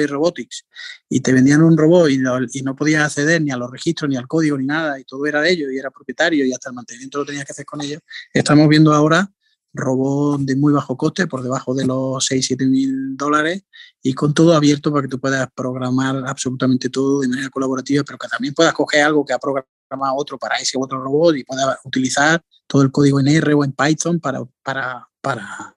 Robotics 0.08 0.66
y 1.10 1.20
te 1.20 1.34
vendían 1.34 1.62
un 1.62 1.78
robot 1.78 2.10
y 2.10 2.62
no, 2.62 2.76
podías 2.76 3.05
acceder 3.05 3.41
ni 3.41 3.51
a 3.51 3.58
los 3.58 3.72
registros, 3.72 4.10
ni 4.10 4.18
al 4.18 4.28
código, 4.28 4.58
ni 4.58 4.66
nada, 4.66 4.99
y 4.99 5.03
todo 5.03 5.26
era 5.26 5.41
de 5.41 5.51
ellos 5.51 5.72
y 5.72 5.78
era 5.78 5.91
propietario 5.91 6.45
y 6.45 6.53
hasta 6.53 6.70
el 6.70 6.76
mantenimiento 6.76 7.20
lo 7.20 7.26
tenías 7.26 7.45
que 7.45 7.51
hacer 7.51 7.66
con 7.66 7.82
ellos. 7.82 8.01
Estamos 8.34 8.68
viendo 8.68 8.93
ahora 8.93 9.30
robots 9.74 10.45
de 10.45 10.55
muy 10.55 10.74
bajo 10.74 10.97
coste, 10.97 11.28
por 11.28 11.43
debajo 11.43 11.74
de 11.74 11.86
los 11.86 12.26
6, 12.26 12.45
7 12.45 12.66
mil 12.66 13.16
dólares, 13.16 13.64
y 14.01 14.14
con 14.14 14.34
todo 14.34 14.55
abierto 14.55 14.91
para 14.91 15.03
que 15.03 15.08
tú 15.08 15.20
puedas 15.20 15.47
programar 15.55 16.24
absolutamente 16.28 16.89
todo 16.89 17.22
de 17.22 17.28
manera 17.28 17.49
colaborativa, 17.49 18.03
pero 18.03 18.18
que 18.18 18.28
también 18.28 18.53
puedas 18.53 18.74
coger 18.74 19.03
algo 19.03 19.26
que 19.26 19.34
ha 19.34 19.39
programado 19.39 19.76
otro 20.15 20.38
para 20.38 20.57
ese 20.57 20.77
otro 20.79 21.01
robot 21.01 21.35
y 21.38 21.43
pueda 21.43 21.79
utilizar 21.83 22.41
todo 22.67 22.81
el 22.81 22.91
código 22.91 23.19
en 23.19 23.27
R 23.27 23.53
o 23.53 23.63
en 23.63 23.71
Python 23.71 24.19
para, 24.19 24.43
para, 24.63 25.07
para, 25.21 25.75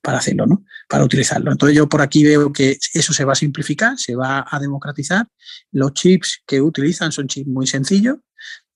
para 0.00 0.18
hacerlo, 0.18 0.46
¿no? 0.46 0.64
Para 0.88 1.04
utilizarlo. 1.04 1.50
Entonces 1.50 1.76
yo 1.76 1.88
por 1.88 2.02
aquí 2.02 2.24
veo 2.24 2.52
que 2.52 2.78
eso 2.94 3.12
se 3.12 3.24
va 3.24 3.32
a 3.32 3.36
simplificar, 3.36 3.98
se 3.98 4.14
va 4.14 4.46
a 4.48 4.60
democratizar. 4.60 5.26
Los 5.72 5.92
chips 5.94 6.42
que 6.46 6.60
utilizan 6.60 7.12
son 7.12 7.26
chips 7.26 7.48
muy 7.48 7.66
sencillos 7.66 8.18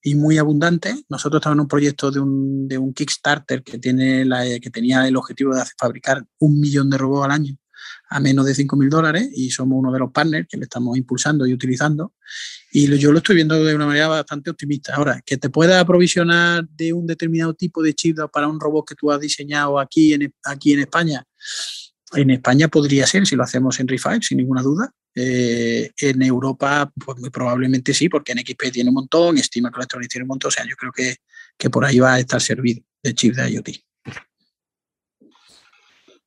y 0.01 0.15
muy 0.15 0.37
abundantes. 0.37 1.03
Nosotros 1.09 1.39
estamos 1.39 1.55
en 1.55 1.61
un 1.61 1.67
proyecto 1.67 2.11
de 2.11 2.19
un, 2.19 2.67
de 2.67 2.77
un 2.77 2.93
Kickstarter 2.93 3.63
que, 3.63 3.79
tiene 3.79 4.25
la, 4.25 4.43
que 4.59 4.69
tenía 4.69 5.07
el 5.07 5.15
objetivo 5.15 5.55
de 5.55 5.63
fabricar 5.77 6.25
un 6.39 6.59
millón 6.59 6.89
de 6.89 6.97
robots 6.97 7.25
al 7.25 7.31
año 7.31 7.57
a 8.09 8.19
menos 8.19 8.45
de 8.45 8.53
5.000 8.53 8.89
dólares 8.89 9.29
y 9.33 9.51
somos 9.51 9.77
uno 9.79 9.91
de 9.91 9.99
los 9.99 10.11
partners 10.11 10.47
que 10.49 10.57
le 10.57 10.63
estamos 10.63 10.97
impulsando 10.97 11.45
y 11.45 11.53
utilizando. 11.53 12.13
Y 12.71 12.95
yo 12.97 13.11
lo 13.11 13.19
estoy 13.19 13.35
viendo 13.35 13.63
de 13.63 13.75
una 13.75 13.87
manera 13.87 14.07
bastante 14.07 14.49
optimista. 14.49 14.95
Ahora, 14.95 15.21
que 15.25 15.37
te 15.37 15.49
pueda 15.49 15.79
aprovisionar 15.79 16.67
de 16.67 16.93
un 16.93 17.07
determinado 17.07 17.53
tipo 17.53 17.81
de 17.81 17.93
chip 17.93 18.17
para 18.31 18.47
un 18.47 18.59
robot 18.59 18.87
que 18.89 18.95
tú 18.95 19.11
has 19.11 19.19
diseñado 19.19 19.79
aquí 19.79 20.13
en, 20.13 20.33
aquí 20.43 20.73
en 20.73 20.79
España, 20.79 21.23
en 22.13 22.29
España 22.29 22.67
podría 22.67 23.05
ser 23.05 23.25
si 23.25 23.35
lo 23.35 23.43
hacemos 23.43 23.79
en 23.79 23.87
Refive, 23.87 24.21
sin 24.21 24.37
ninguna 24.37 24.61
duda. 24.61 24.91
Eh, 25.19 25.91
en 25.97 26.21
Europa, 26.21 26.91
pues 27.03 27.17
muy 27.17 27.31
probablemente 27.31 27.93
sí, 27.93 28.07
porque 28.07 28.33
en 28.33 28.39
XP 28.39 28.71
tiene 28.71 28.89
un 28.89 28.95
montón, 28.95 29.37
Estima 29.37 29.71
Electronics 29.75 30.11
tiene 30.11 30.23
un 30.23 30.29
montón. 30.29 30.49
O 30.49 30.51
sea, 30.51 30.65
yo 30.65 30.75
creo 30.75 30.91
que, 30.91 31.17
que 31.57 31.69
por 31.69 31.83
ahí 31.83 31.99
va 31.99 32.13
a 32.13 32.19
estar 32.19 32.39
servido 32.39 32.81
de 33.03 33.13
chip 33.13 33.35
de 33.35 33.49
IoT. 33.51 33.86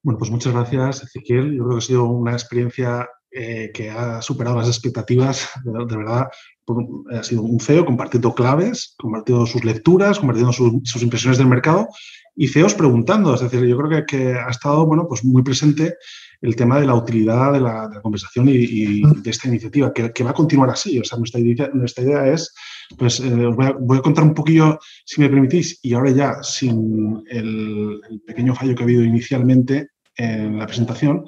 Bueno, 0.03 0.19
pues 0.19 0.31
muchas 0.31 0.53
gracias, 0.53 1.03
Ezequiel. 1.03 1.55
Yo 1.55 1.65
creo 1.65 1.77
que 1.77 1.85
ha 1.85 1.87
sido 1.87 2.05
una 2.05 2.33
experiencia 2.33 3.09
eh, 3.33 3.71
que 3.75 3.91
ha 3.91 4.23
superado 4.23 4.57
las 4.57 4.69
expectativas. 4.69 5.51
De, 5.63 5.97
verdad, 5.97 6.29
ha 7.13 7.23
sido 7.23 7.43
un 7.43 7.61
CEO 7.61 7.85
compartiendo 7.85 8.35
claves, 8.35 8.95
compartiendo 8.99 9.47
sus 9.47 9.65
lecturas, 9.65 10.19
compartiendo 10.19 10.53
sus 10.53 11.03
impresiones 11.03 11.39
del 11.39 11.49
mercado 11.49 11.89
y 12.35 12.49
CEOs 12.49 12.75
preguntando. 12.75 13.35
Es 13.35 13.43
decir, 13.43 13.65
yo 13.67 13.77
creo 13.77 14.07
que, 14.07 14.35
ha 14.35 14.49
estado 14.49 14.87
bueno, 14.87 15.07
pues 15.07 15.25
muy 15.25 15.43
presente 15.43 15.95
el 16.41 16.57
tema 16.57 16.81
de 16.81 16.87
la 16.87 16.95
utilidad 16.95 17.53
de 17.53 17.61
la, 17.61 18.01
conversación 18.03 18.49
y, 18.49 19.03
de 19.03 19.31
esta 19.31 19.49
iniciativa, 19.49 19.93
que, 19.93 20.25
va 20.25 20.31
a 20.31 20.35
continuar 20.35 20.71
así. 20.71 20.99
O 20.99 21.05
sea, 21.05 21.19
nuestra 21.19 21.41
idea, 21.41 21.71
nuestra 21.73 22.05
idea 22.05 22.27
es, 22.29 22.55
pues 22.97 23.21
eh, 23.21 23.47
os 23.47 23.57
voy 23.57 23.99
a, 23.99 24.03
contar 24.03 24.25
un 24.25 24.35
poquillo, 24.35 24.79
si 25.05 25.21
me 25.21 25.29
permitís, 25.29 25.79
y 25.83 25.95
ahora 25.95 26.11
ya 26.11 26.43
sin 26.43 27.23
el, 27.29 28.01
pequeño 28.27 28.55
fallo 28.55 28.75
que 28.75 28.83
ha 28.83 28.85
habido 28.85 29.05
inicialmente 29.05 29.91
en 30.17 30.59
la 30.59 30.67
presentación, 30.67 31.25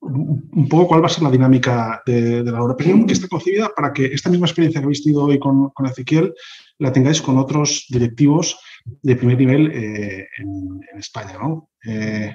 un 0.00 0.68
poco 0.68 0.86
cuál 0.86 1.02
va 1.02 1.06
a 1.06 1.10
ser 1.10 1.24
la 1.24 1.30
dinámica 1.30 2.02
de, 2.06 2.44
la 2.44 2.58
Aura 2.58 2.76
Premium, 2.76 3.06
que 3.06 3.14
está 3.14 3.26
concebida 3.26 3.68
para 3.74 3.92
que 3.92 4.06
esta 4.06 4.30
misma 4.30 4.46
experiencia 4.46 4.80
que 4.80 4.84
habéis 4.84 5.02
tenido 5.02 5.24
hoy 5.24 5.38
con, 5.38 5.70
con 5.70 5.86
Ezequiel 5.86 6.32
la 6.78 6.92
tengáis 6.92 7.20
con 7.20 7.36
otros 7.36 7.86
directivos 7.88 8.58
de 9.02 9.16
primer 9.16 9.38
nivel 9.38 9.70
eh, 9.72 10.28
en, 10.38 10.98
España. 10.98 11.34
¿no? 11.40 11.70
Eh, 11.84 12.32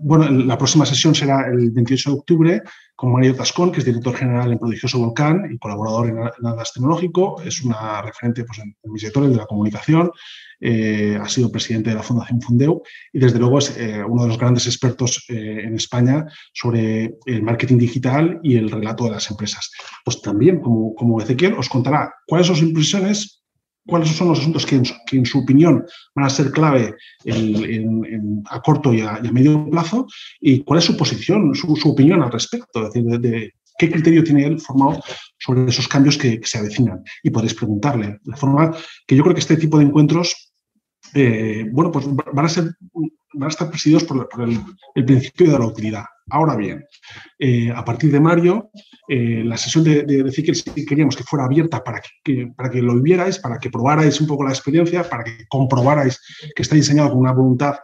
bueno, 0.00 0.30
la 0.30 0.58
próxima 0.58 0.84
sesión 0.84 1.14
será 1.14 1.46
el 1.46 1.70
28 1.70 2.10
de 2.10 2.16
octubre 2.16 2.62
con 2.94 3.12
Mario 3.12 3.34
Tascón, 3.34 3.72
que 3.72 3.80
es 3.80 3.84
director 3.84 4.14
general 4.14 4.52
en 4.52 4.58
Prodigioso 4.58 4.98
Volcán 4.98 5.50
y 5.52 5.58
colaborador 5.58 6.08
en 6.08 6.16
Nadas 6.40 6.72
Tecnológico. 6.72 7.40
Es 7.42 7.62
una 7.62 8.02
referente 8.02 8.44
pues, 8.44 8.58
en, 8.58 8.74
mis 8.84 9.02
sectores 9.02 9.30
de 9.30 9.36
la 9.36 9.46
comunicación. 9.46 10.10
Eh, 10.60 11.18
ha 11.20 11.28
sido 11.28 11.50
presidente 11.50 11.90
de 11.90 11.96
la 11.96 12.02
Fundación 12.02 12.40
Fundeu 12.40 12.82
y 13.12 13.18
desde 13.18 13.38
luego 13.38 13.58
es 13.58 13.76
uno 14.08 14.22
de 14.22 14.28
los 14.28 14.38
grandes 14.38 14.66
expertos 14.66 15.24
en 15.28 15.74
España 15.74 16.26
sobre 16.52 17.16
el 17.26 17.42
marketing 17.42 17.78
digital 17.78 18.38
y 18.44 18.56
el 18.56 18.70
relato 18.70 19.04
de 19.04 19.10
las 19.10 19.28
empresas. 19.30 19.70
Pues 20.04 20.22
también, 20.22 20.60
como, 20.60 20.94
como 20.94 21.20
Ezequiel, 21.20 21.54
os 21.54 21.68
contará 21.68 22.14
cuáles 22.26 22.46
son 22.46 22.56
sus 22.56 22.68
impresiones 22.68 23.41
cuáles 23.86 24.10
son 24.10 24.28
los 24.28 24.40
asuntos 24.40 24.66
que 24.66 24.76
en, 24.76 25.26
su, 25.26 25.38
opinión 25.38 25.84
van 26.14 26.26
a 26.26 26.30
ser 26.30 26.50
clave 26.50 26.94
a 28.50 28.60
corto 28.62 28.92
y 28.94 29.00
a, 29.00 29.20
medio 29.32 29.68
plazo 29.70 30.06
y 30.40 30.62
cuál 30.62 30.78
es 30.78 30.84
su 30.84 30.96
posición, 30.96 31.54
su, 31.54 31.88
opinión 31.88 32.22
al 32.22 32.32
respecto, 32.32 32.86
es 32.86 32.92
decir, 32.92 33.20
de, 33.20 33.52
qué 33.78 33.90
criterio 33.90 34.22
tiene 34.22 34.46
él 34.46 34.60
formado 34.60 35.02
sobre 35.38 35.66
esos 35.66 35.88
cambios 35.88 36.16
que, 36.16 36.40
se 36.44 36.58
avecinan 36.58 37.02
y 37.22 37.30
podéis 37.30 37.54
preguntarle. 37.54 38.18
De 38.22 38.36
forma 38.36 38.76
que 39.06 39.16
yo 39.16 39.22
creo 39.22 39.34
que 39.34 39.40
este 39.40 39.56
tipo 39.56 39.78
de 39.78 39.84
encuentros, 39.84 40.52
eh, 41.14 41.66
bueno, 41.72 41.90
pues 41.90 42.06
van 42.08 42.46
a 42.46 42.48
ser 42.48 42.72
van 43.34 43.48
a 43.48 43.48
estar 43.48 43.68
presididos 43.68 44.04
por, 44.04 44.28
el, 44.94 45.04
principio 45.04 45.52
de 45.52 45.58
la 45.58 45.66
utilidad. 45.66 46.04
Ahora 46.30 46.54
bien, 46.56 46.84
eh, 47.38 47.70
a 47.74 47.84
partir 47.84 48.10
de 48.12 48.20
mayo, 48.20 48.70
eh, 49.08 49.42
la 49.44 49.56
sesión 49.56 49.84
de, 49.84 50.04
decir 50.04 50.44
que 50.44 50.86
queríamos 50.86 51.16
que 51.16 51.24
fuera 51.24 51.44
abierta 51.44 51.82
para 51.82 52.00
que, 52.22 52.52
para 52.56 52.70
que 52.70 52.80
lo 52.80 52.94
vivierais, 52.94 53.38
para 53.38 53.58
que 53.58 53.70
probarais 53.70 54.20
un 54.20 54.26
poco 54.26 54.44
la 54.44 54.50
experiencia, 54.50 55.08
para 55.08 55.24
que 55.24 55.46
comprobarais 55.48 56.20
que 56.54 56.62
está 56.62 56.76
diseñado 56.76 57.10
con 57.10 57.18
una 57.18 57.32
voluntad 57.32 57.76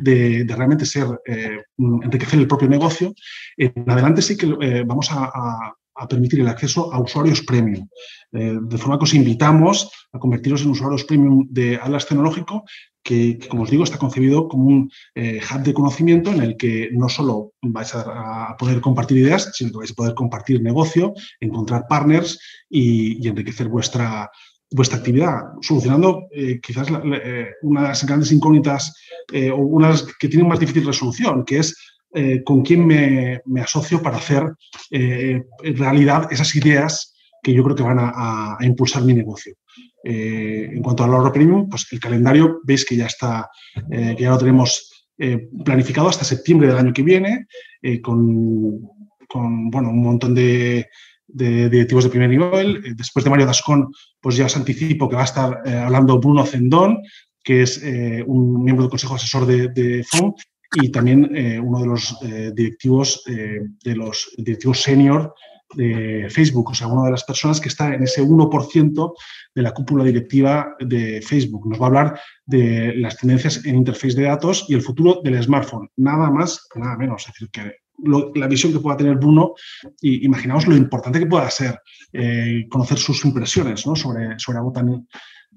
de, 0.00 0.44
realmente 0.48 0.84
ser, 0.84 1.06
eh, 1.24 1.62
enriquecer 1.78 2.40
el 2.40 2.48
propio 2.48 2.68
negocio. 2.68 3.14
En 3.56 3.88
adelante 3.88 4.22
sí 4.22 4.36
que 4.36 4.84
vamos 4.84 5.08
a, 5.12 5.72
permitir 6.08 6.40
el 6.40 6.48
acceso 6.48 6.92
a 6.92 6.98
usuarios 7.00 7.42
premium. 7.42 7.88
de 8.32 8.78
forma 8.78 8.98
que 8.98 9.04
os 9.04 9.14
invitamos 9.14 9.90
a 10.12 10.18
convertiros 10.18 10.62
en 10.62 10.70
usuarios 10.70 11.04
premium 11.04 11.46
de 11.50 11.76
Atlas 11.76 12.06
Tecnológico 12.06 12.64
que, 13.04 13.38
como 13.48 13.62
os 13.62 13.70
digo, 13.70 13.84
está 13.84 13.98
concebido 13.98 14.48
como 14.48 14.64
un 14.64 14.90
eh, 15.14 15.38
hub 15.38 15.62
de 15.62 15.74
conocimiento 15.74 16.32
en 16.32 16.40
el 16.40 16.56
que 16.56 16.88
no 16.92 17.08
solo 17.08 17.52
vais 17.62 17.94
a, 17.94 18.56
poder 18.58 18.80
compartir 18.80 19.18
ideas, 19.18 19.52
sino 19.54 19.70
que 19.70 19.78
vais 19.78 19.92
a 19.92 19.94
poder 19.94 20.14
compartir 20.14 20.62
negocio, 20.62 21.12
encontrar 21.38 21.86
partners 21.86 22.40
y, 22.68 23.28
enriquecer 23.28 23.68
vuestra, 23.68 24.30
vuestra 24.70 24.98
actividad, 24.98 25.42
solucionando 25.60 26.26
eh, 26.32 26.58
quizás 26.60 26.88
eh, 26.88 27.50
una 27.62 27.82
de 27.82 27.88
las 27.88 28.06
grandes 28.06 28.32
incógnitas 28.32 28.92
o 29.52 29.56
unas 29.56 30.04
que 30.18 30.28
tienen 30.28 30.48
más 30.48 30.60
difícil 30.60 30.86
resolución, 30.86 31.44
que 31.44 31.58
es 31.58 31.74
con 32.44 32.62
quién 32.62 32.86
me, 32.86 33.40
me, 33.46 33.60
asocio 33.60 34.00
para 34.00 34.18
hacer 34.18 34.44
realidad 34.90 36.28
esas 36.30 36.54
ideas 36.54 37.14
que 37.42 37.52
yo 37.52 37.64
creo 37.64 37.76
que 37.76 37.82
van 37.82 37.98
a 37.98 38.56
impulsar 38.60 39.02
mi 39.02 39.14
negocio. 39.14 39.54
Eh, 40.06 40.68
en 40.70 40.82
cuanto 40.82 41.02
al 41.02 41.14
oro 41.14 41.32
premium, 41.32 41.66
pues 41.66 41.86
el 41.90 41.98
calendario 41.98 42.60
veis 42.62 42.84
que 42.84 42.94
ya 42.94 43.06
está, 43.06 43.48
eh, 43.90 44.14
que 44.14 44.22
ya 44.22 44.30
lo 44.30 44.38
tenemos 44.38 45.06
eh, 45.16 45.48
planificado 45.64 46.08
hasta 46.08 46.24
septiembre 46.24 46.68
del 46.68 46.76
año 46.76 46.92
que 46.92 47.02
viene, 47.02 47.46
con, 48.02 48.82
bueno, 49.70 49.90
un 49.90 50.02
montón 50.02 50.34
de, 50.34 50.86
directivos 51.26 52.04
de 52.04 52.10
primer 52.10 52.28
nivel. 52.28 52.94
Después 52.96 53.24
de 53.24 53.30
Mario 53.30 53.46
Dascón, 53.46 53.90
pues 54.20 54.36
ya 54.36 54.44
os 54.44 54.56
anticipo 54.56 55.08
que 55.08 55.16
va 55.16 55.22
a 55.22 55.26
estar 55.32 55.62
hablando 55.66 56.20
Bruno 56.20 56.44
Zendón, 56.44 57.02
que 57.42 57.62
es 57.62 57.82
un 58.26 58.62
miembro 58.62 58.84
del 58.84 58.90
Consejo 58.90 59.14
Asesor 59.14 59.46
de, 59.46 59.68
de 59.68 60.04
FOM, 60.04 60.34
y 60.74 60.90
también 60.90 61.30
uno 61.62 61.80
de 61.80 61.86
los 61.86 62.16
directivos, 62.54 63.22
de 63.26 63.96
los 63.96 64.32
directivos 64.36 64.82
senior 64.82 65.34
de 65.74 66.28
Facebook, 66.30 66.70
o 66.70 66.74
sea, 66.74 66.86
una 66.86 67.04
de 67.04 67.10
las 67.10 67.24
personas 67.24 67.60
que 67.60 67.68
está 67.68 67.94
en 67.94 68.02
ese 68.02 68.22
1% 68.22 69.14
de 69.54 69.62
la 69.62 69.72
cúpula 69.72 70.04
directiva 70.04 70.74
de 70.80 71.22
Facebook. 71.22 71.68
Nos 71.68 71.80
va 71.80 71.84
a 71.84 71.88
hablar 71.88 72.20
de 72.46 72.94
las 72.96 73.16
tendencias 73.16 73.64
en 73.64 73.76
interface 73.76 74.14
de 74.14 74.24
datos 74.24 74.66
y 74.68 74.74
el 74.74 74.82
futuro 74.82 75.20
del 75.22 75.42
smartphone. 75.42 75.90
Nada 75.96 76.30
más, 76.30 76.68
nada 76.74 76.96
menos. 76.96 77.22
Es 77.26 77.34
decir, 77.34 77.50
que 77.50 77.76
la 78.34 78.48
visión 78.48 78.72
que 78.72 78.80
pueda 78.80 78.96
tener 78.96 79.16
Bruno, 79.16 79.54
y 80.00 80.24
imaginaos 80.24 80.66
lo 80.66 80.76
importante 80.76 81.20
que 81.20 81.26
pueda 81.26 81.48
ser 81.50 81.80
eh, 82.12 82.66
conocer 82.68 82.98
sus 82.98 83.24
impresiones 83.24 83.80
sobre, 83.80 84.38
sobre 84.38 84.58
algo 84.58 84.72
tan, 84.72 85.06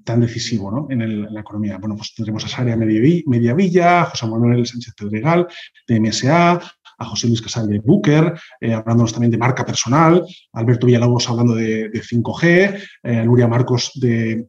tan 0.08 0.20
decisivo 0.20 0.86
en, 0.88 1.34
la 1.34 1.40
economía. 1.40 1.76
Bueno, 1.76 1.94
pues 1.94 2.14
tendremos 2.14 2.42
a 2.46 2.48
Saria 2.48 2.76
Mediavilla, 2.76 4.06
José 4.06 4.26
Manuel 4.26 4.66
Sánchez 4.66 4.94
Pedregal, 4.94 5.46
de 5.86 6.00
MSA, 6.00 6.60
a 7.00 7.04
José 7.04 7.26
Luis 7.26 7.42
Casal 7.42 7.68
de 7.68 7.78
Booker, 7.78 8.32
eh, 8.58 8.72
hablándonos 8.72 9.12
también 9.12 9.30
de 9.30 9.36
marca 9.36 9.66
personal, 9.66 10.24
Alberto 10.54 10.86
Villalobos 10.86 11.28
hablando 11.28 11.54
de, 11.54 11.90
5G, 11.92 12.82
eh, 13.02 13.24
Nuria 13.24 13.46
Marcos 13.46 13.92
de, 13.96 14.46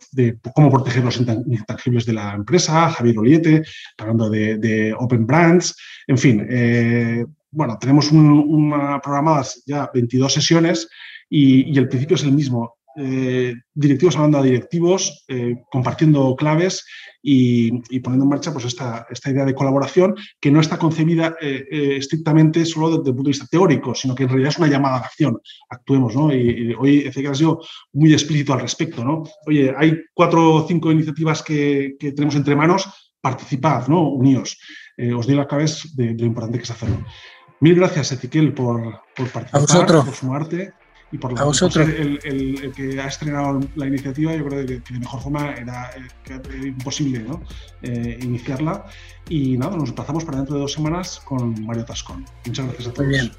cómo 0.55 0.71
proteger 0.71 1.03
los 1.03 1.17
intangibles 1.19 2.05
de 2.05 2.13
la 2.13 2.33
empresa, 2.33 2.89
Javier 2.91 3.19
Oliete 3.19 3.63
hablando 3.97 4.29
de, 4.29 4.95
Open 4.97 5.27
Brands, 5.27 5.75
en 6.07 6.17
fin, 6.17 6.47
eh, 6.49 7.25
bueno, 7.51 7.77
tenemos 7.79 8.11
una 8.13 9.01
programadas 9.01 9.61
ya 9.65 9.89
22 9.93 10.31
sesiones 10.31 10.87
y, 11.29 11.77
el 11.77 11.87
principio 11.87 12.15
es 12.15 12.23
el 12.23 12.31
mismo. 12.31 12.78
Eh, 12.95 13.55
directivos 13.73 14.15
hablando 14.15 14.39
a 14.39 14.43
directivos, 14.43 15.23
eh, 15.27 15.63
compartiendo 15.71 16.35
claves 16.35 16.85
y, 17.21 17.71
poniendo 17.99 18.25
en 18.25 18.29
marcha 18.29 18.51
pues, 18.51 18.65
esta, 18.65 19.05
esta, 19.09 19.29
idea 19.29 19.45
de 19.45 19.53
colaboración 19.53 20.15
que 20.39 20.49
no 20.49 20.59
está 20.59 20.77
concebida 20.77 21.35
eh, 21.39 21.97
estrictamente 21.97 22.65
solo 22.65 22.89
desde 22.89 23.09
el 23.09 23.15
punto 23.15 23.23
de 23.23 23.29
vista 23.29 23.47
teórico, 23.49 23.93
sino 23.93 24.15
que 24.15 24.23
en 24.23 24.29
realidad 24.29 24.49
es 24.49 24.57
una 24.57 24.67
llamada 24.67 24.97
a 24.97 24.99
la 25.01 25.05
acción. 25.05 25.39
Actuemos, 25.69 26.15
¿no? 26.15 26.33
Y, 26.33 26.73
hoy 26.77 26.99
Ezequiel 26.99 27.31
ha 27.31 27.35
sido 27.35 27.61
muy 27.93 28.11
explícito 28.11 28.53
al 28.53 28.61
respecto, 28.61 29.03
¿no? 29.03 29.23
Oye, 29.45 29.73
hay 29.77 30.01
cuatro 30.13 30.55
o 30.55 30.67
cinco 30.67 30.91
iniciativas 30.91 31.43
que, 31.43 31.95
tenemos 31.99 32.35
entre 32.35 32.55
manos, 32.55 32.89
participad, 33.21 33.87
¿no? 33.87 34.09
Uníos. 34.09 34.57
os 35.15 35.27
doy 35.27 35.35
la 35.35 35.47
cabeza 35.47 35.87
de, 35.95 36.15
lo 36.15 36.25
importante 36.25 36.57
que 36.57 36.63
es 36.63 36.71
hacerlo. 36.71 37.05
Mil 37.61 37.75
gracias, 37.75 38.13
Ezequiel, 38.13 38.53
por, 38.53 39.01
por 39.15 39.29
participar, 39.29 40.05
por 40.05 40.15
sumarte 40.15 40.73
y 41.11 41.17
por 41.17 41.31
lo 41.31 41.51
tanto 41.51 41.81
el, 41.81 42.19
el, 42.23 42.71
que 42.73 43.01
ha 43.01 43.07
estrenado 43.07 43.59
la 43.75 43.87
iniciativa, 43.87 44.35
yo 44.35 44.45
creo 44.45 44.65
que, 44.65 44.79
de 44.79 44.99
mejor 44.99 45.21
forma 45.21 45.53
era, 45.53 45.91
eh, 45.91 46.67
imposible 46.67 47.19
¿no? 47.19 47.41
Eh, 47.81 48.19
iniciarla. 48.21 48.85
Y 49.27 49.57
nada, 49.57 49.75
nos 49.75 49.89
emplazamos 49.89 50.25
para 50.25 50.37
dentro 50.37 50.55
de 50.55 50.61
dos 50.61 50.73
semanas 50.73 51.19
con 51.23 51.65
Mario 51.65 51.85
Tascón. 51.85 52.25
Muchas 52.45 52.65
gracias 52.65 52.87
a 52.87 52.93
todos. 52.93 53.07
Muy 53.07 53.17
bien. 53.17 53.31